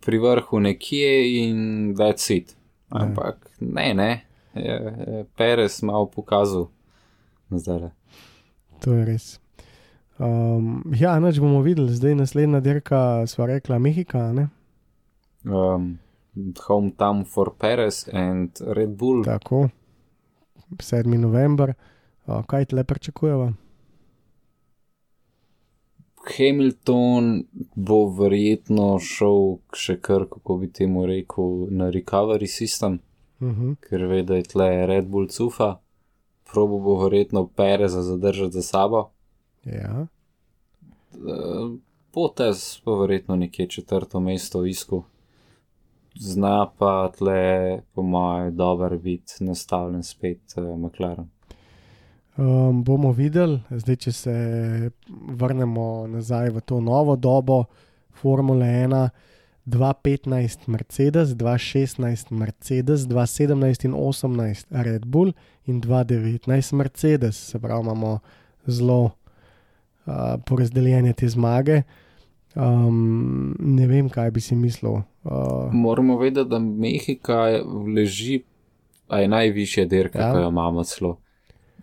pri 0.00 0.18
vrhu 0.18 0.60
nekje 0.62 1.10
in 1.42 1.58
več 1.98 2.22
sit. 2.22 2.54
Ampak 2.90 3.50
ne, 3.60 3.94
ne, 3.94 4.10
je, 4.54 4.76
je 5.06 5.24
Perez 5.36 5.82
malo 5.82 6.06
pokazal. 6.06 6.70
Zdaj. 7.50 7.90
To 8.82 8.94
je 8.94 9.04
res. 9.06 9.26
Um, 10.18 10.82
ja, 10.96 11.18
noč 11.20 11.38
bomo 11.40 11.60
videli, 11.60 11.92
zdaj 11.92 12.14
naslednja 12.16 12.60
dirka, 12.64 13.26
sva 13.28 13.46
rekla 13.46 13.78
Mehika, 13.78 14.30
ne? 14.32 14.48
Um, 15.44 15.98
hometown 16.68 17.24
for 17.28 17.52
Perez 17.58 18.08
and 18.12 18.56
Red 18.60 18.96
Bull. 18.96 19.24
Tako, 19.24 19.68
7. 20.80 21.18
november, 21.20 21.74
uh, 22.26 22.40
kaj 22.48 22.64
tle 22.72 22.84
pričakujeva? 22.84 23.52
Hamilton 26.26 27.44
bo 27.76 27.98
verjetno 28.18 28.96
šel 28.98 29.58
še 29.76 29.98
kar, 30.02 30.24
kako 30.32 30.56
bi 30.62 30.70
temu 30.72 31.04
rekel, 31.06 31.68
na 31.70 31.90
recovery 31.90 32.48
system, 32.48 33.00
Uh 33.40 33.48
-huh. 33.48 33.76
ker 33.80 34.06
ve, 34.06 34.22
da 34.22 34.34
je 34.34 34.42
tle 34.42 34.86
Red 34.86 35.06
Bull 35.06 35.28
cufa. 35.28 35.76
Probo 36.52 36.78
bo 36.78 36.96
verjetno 37.04 37.46
Pereza 37.46 38.02
zadržati 38.02 38.52
za 38.52 38.62
sabo. 38.62 39.10
Ja, 39.66 40.06
Eh, 41.16 41.78
Potes 42.10 42.80
pa 42.84 42.90
verjetno 42.90 43.36
nekje 43.36 43.66
četrto 43.66 44.20
mesto 44.20 44.60
v 44.60 44.68
isku. 44.68 45.02
Zna 46.14 46.70
pa 46.78 47.12
tle, 47.18 47.80
po 47.94 48.02
mojem, 48.02 48.56
dober 48.56 48.98
biti 48.98 49.44
nastavljen 49.44 50.02
spet 50.02 50.40
uh, 50.56 50.78
McLaren. 50.78 51.28
um, 52.36 52.84
bomo 52.84 53.12
videli, 53.12 53.60
zdaj 53.70 53.96
če 53.96 54.12
se 54.12 54.34
vrnemo 55.28 56.06
nazaj 56.06 56.50
v 56.50 56.60
to 56.60 56.80
novo 56.80 57.16
dobo 57.16 57.64
Formule 58.10 58.66
1. 58.66 59.08
2.15 59.66 60.68
Mercedes, 60.68 61.34
2.16 61.34 62.30
Mercedes, 62.30 63.00
2.17 63.00 63.84
in 63.84 63.94
18 63.94 64.66
Red 64.70 65.06
Bull 65.06 65.32
in 65.66 65.80
2.19 65.80 66.74
Mercedes. 66.74 67.36
Se 67.36 67.58
pravi, 67.58 67.82
imamo 67.82 68.18
zelo 68.66 69.10
uh, 70.06 70.36
porazdeljene 70.46 71.12
te 71.12 71.28
zmage. 71.28 71.82
Um, 72.56 73.54
ne 73.60 73.86
vem, 73.86 74.08
kaj 74.08 74.30
bi 74.32 74.40
si 74.40 74.56
mislil. 74.56 75.02
Uh, 75.24 75.72
Moramo 75.72 76.16
vedeti, 76.18 76.48
da 76.48 76.58
Mehika 76.58 77.42
leži, 77.96 78.42
a 79.08 79.20
je 79.20 79.28
najvišja 79.28 79.84
dirka, 79.86 80.18
ja. 80.18 80.32
ki 80.32 80.44
jo 80.46 80.48
imamo 80.48 80.84
celo. 80.84 81.16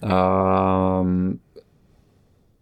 Um, 0.02 1.40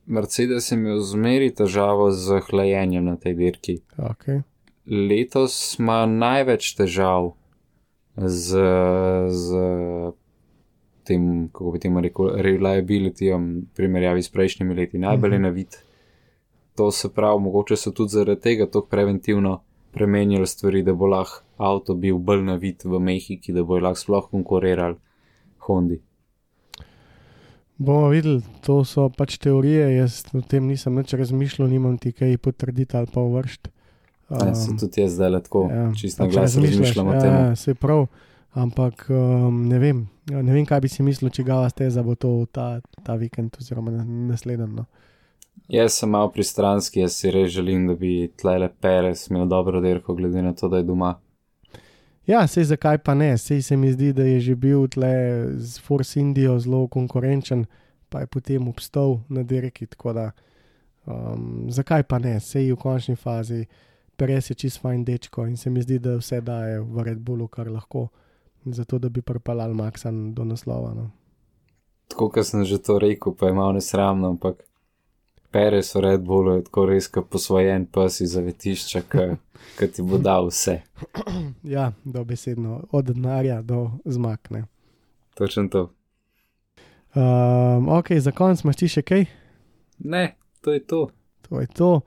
Mercedes 0.05 0.71
je 0.71 0.75
imel 0.75 0.99
zmeri 0.99 1.53
težavo 1.55 2.11
z 2.11 2.41
hlajenjem 2.49 3.05
na 3.05 3.15
tej 3.15 3.33
dirki. 3.33 3.77
okay. 3.97 4.41
Letos 4.85 5.79
ima 5.79 6.05
največ 6.05 6.73
težav 6.75 7.31
z, 8.17 8.59
z 9.29 9.47
tem, 11.11 11.25
kako 11.51 11.75
bi 11.75 11.81
temu 11.83 12.03
rekel, 12.03 12.31
reliabilityjem 12.47 13.47
v 13.59 13.65
primerjavi 13.77 14.23
s 14.23 14.31
prejšnjimi 14.33 14.77
leti. 14.77 15.01
Najbolj 15.01 15.37
je 15.37 15.39
na 15.39 15.51
vid. 15.55 15.81
To 16.79 16.91
se 16.91 17.11
pravi, 17.11 17.41
mogoče 17.43 17.75
so 17.75 17.91
tudi 17.91 18.15
zaradi 18.15 18.41
tega 18.41 18.65
tako 18.65 18.87
preventivno 18.87 19.59
premenjali 19.91 20.47
stvari, 20.47 20.83
da 20.83 20.93
bo 20.93 21.07
lahko 21.11 21.43
avto 21.57 21.95
bil 21.95 22.17
bolj 22.17 22.45
na 22.47 22.55
vid 22.55 22.85
v 22.85 22.99
Mehiki, 22.99 23.53
da 23.53 23.63
bo 23.63 23.79
lahko 23.79 23.99
sploh 23.99 24.29
konkurirali 24.31 24.95
Hondi. 25.67 25.99
Bomo 27.81 28.09
videli, 28.13 28.41
to 28.61 28.83
so 28.85 29.09
pač 29.09 29.37
teorije, 29.41 29.87
jaz 29.95 30.21
o 30.37 30.41
tem 30.45 30.67
nisem 30.69 30.97
več 31.01 31.15
razmišljal, 31.17 31.69
nimam 31.69 31.97
ti 31.97 32.11
kaj 32.13 32.37
potrditi 32.37 32.97
ali 32.97 33.09
pa 33.13 33.23
vršiti. 33.25 33.71
Um, 34.31 34.51
se 34.55 34.75
tudi 34.79 35.01
jaz 35.01 35.15
zdaj 35.17 35.31
lahko 35.33 35.65
ja, 35.67 35.87
čisto 35.97 36.23
na 36.23 36.27
pač 36.27 36.35
glas 36.35 36.57
razmišljam 36.61 37.07
o 37.07 37.15
ja, 37.15 37.21
tem. 37.21 37.55
Se 37.59 37.73
prav, 37.75 38.05
ampak 38.53 39.05
um, 39.09 39.63
ne 39.67 39.79
vem, 39.79 40.07
ne 40.29 40.53
vem, 40.53 40.65
kaj 40.65 40.81
bi 40.81 40.89
si 40.91 41.03
mislil, 41.03 41.31
če 41.31 41.43
ga 41.47 41.63
steza 41.69 42.03
bo 42.03 42.15
to 42.15 42.45
ta, 42.51 42.81
ta 43.03 43.15
vikend 43.15 43.55
oziroma 43.59 43.91
na- 43.91 44.05
naslednji. 44.05 44.67
No. 44.75 44.85
Jaz 45.71 45.93
sem 45.99 46.09
malo 46.09 46.31
pristranski, 46.31 46.99
jaz 46.99 47.15
si 47.15 47.31
res 47.31 47.51
želim, 47.51 47.87
da 47.87 47.95
bi 47.95 48.31
tlele 48.37 48.69
Perez 48.81 49.27
imel 49.29 49.47
dobro 49.47 49.81
dirko, 49.81 50.15
glede 50.15 50.41
na 50.41 50.53
to, 50.53 50.67
da 50.67 50.81
je 50.81 50.83
doma. 50.83 51.15
Ja, 52.27 52.47
sej 52.47 52.63
zakaj 52.69 52.97
pa 53.03 53.13
ne, 53.13 53.37
sej 53.37 53.61
se 53.61 53.77
mi 53.77 53.91
zdi, 53.91 54.11
da 54.13 54.23
je 54.23 54.39
že 54.39 54.55
bil 54.55 54.87
tle 54.87 55.13
z 55.57 55.79
Force 55.81 56.19
Indijo 56.19 56.59
zelo 56.59 56.87
konkurenčen, 56.87 57.65
pa 58.09 58.19
je 58.19 58.27
potem 58.27 58.67
obstal 58.67 59.19
na 59.29 59.43
dirki. 59.43 59.85
Tako 59.85 60.13
da, 60.13 60.31
um, 61.05 61.71
zakaj 61.71 62.03
pa 62.03 62.19
ne, 62.19 62.39
sej 62.39 62.73
v 62.73 62.77
končni 62.77 63.15
fazi, 63.15 63.65
Perez 64.15 64.51
je 64.51 64.55
čist 64.55 64.81
fajn 64.81 65.05
dečko 65.05 65.47
in 65.47 65.57
se 65.57 65.69
mi 65.69 65.81
zdi, 65.81 65.97
da 65.99 66.19
vse 66.19 66.41
daje 66.45 66.79
v 66.79 67.03
Red 67.03 67.19
Bullu, 67.25 67.47
kar 67.47 67.71
lahko, 67.71 68.09
zato 68.65 68.99
da 68.99 69.09
bi 69.09 69.21
pripeljal 69.21 69.73
Maxa 69.73 70.11
do 70.11 70.43
naslova. 70.43 70.93
No. 70.93 71.09
Tako, 72.07 72.29
kot 72.29 72.45
sem 72.45 72.65
že 72.65 72.77
to 72.77 72.99
rekel, 72.99 73.33
pa 73.33 73.47
je 73.47 73.53
malo 73.53 73.71
nesramno, 73.71 74.29
ampak 74.29 74.63
Perez 75.51 75.95
v 75.95 75.99
Red 75.99 76.21
Bullu 76.23 76.55
je 76.55 76.63
tako 76.63 76.85
res, 76.87 77.07
kot 77.11 77.27
posvojen 77.27 77.85
pes 77.91 78.21
iz 78.23 78.35
zavetišča, 78.37 79.01
ki 79.77 79.87
ti 79.91 80.03
bo 80.03 80.17
dal 80.17 80.47
vse. 80.47 80.79
Ja, 81.75 81.91
dobesedno, 82.03 82.87
od 82.91 83.05
denarja 83.05 83.61
do 83.61 83.91
zmakne. 84.05 84.63
Točno 85.35 85.67
to. 85.67 85.89
Um, 87.15 87.89
ok, 87.89 88.15
za 88.19 88.31
konec 88.31 88.63
imaš 88.63 88.79
ti 88.79 88.87
še 88.87 89.03
kaj? 89.03 89.25
Ne, 89.99 90.35
to 90.63 90.71
je 90.71 90.79
to. 90.87 91.09
To 91.49 91.59
je 91.59 91.67
to. 91.67 92.01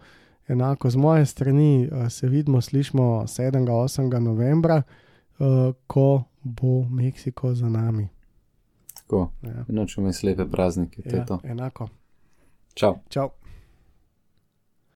Enako 0.48 0.90
z 0.90 0.96
moje 0.96 1.26
strani 1.26 1.84
uh, 1.84 2.08
se 2.08 2.28
vidimo, 2.28 2.60
slišmo 2.60 3.24
7. 3.28 3.68
8. 3.68 4.20
novembra, 4.20 4.82
uh, 4.82 5.76
ko 5.86 6.24
bo 6.44 6.84
Meksiko 6.84 7.54
za 7.54 7.68
nami. 7.68 8.08
Tako, 8.94 9.30
Ja, 9.42 9.64
nočemo 9.68 10.12
slepe 10.12 10.44
praznike, 10.46 11.02
to 11.02 11.08
ja, 11.08 11.20
je 11.20 11.26
to. 11.26 11.40
enako. 11.44 11.88
Čau. 12.74 12.94
Čau. 13.08 13.28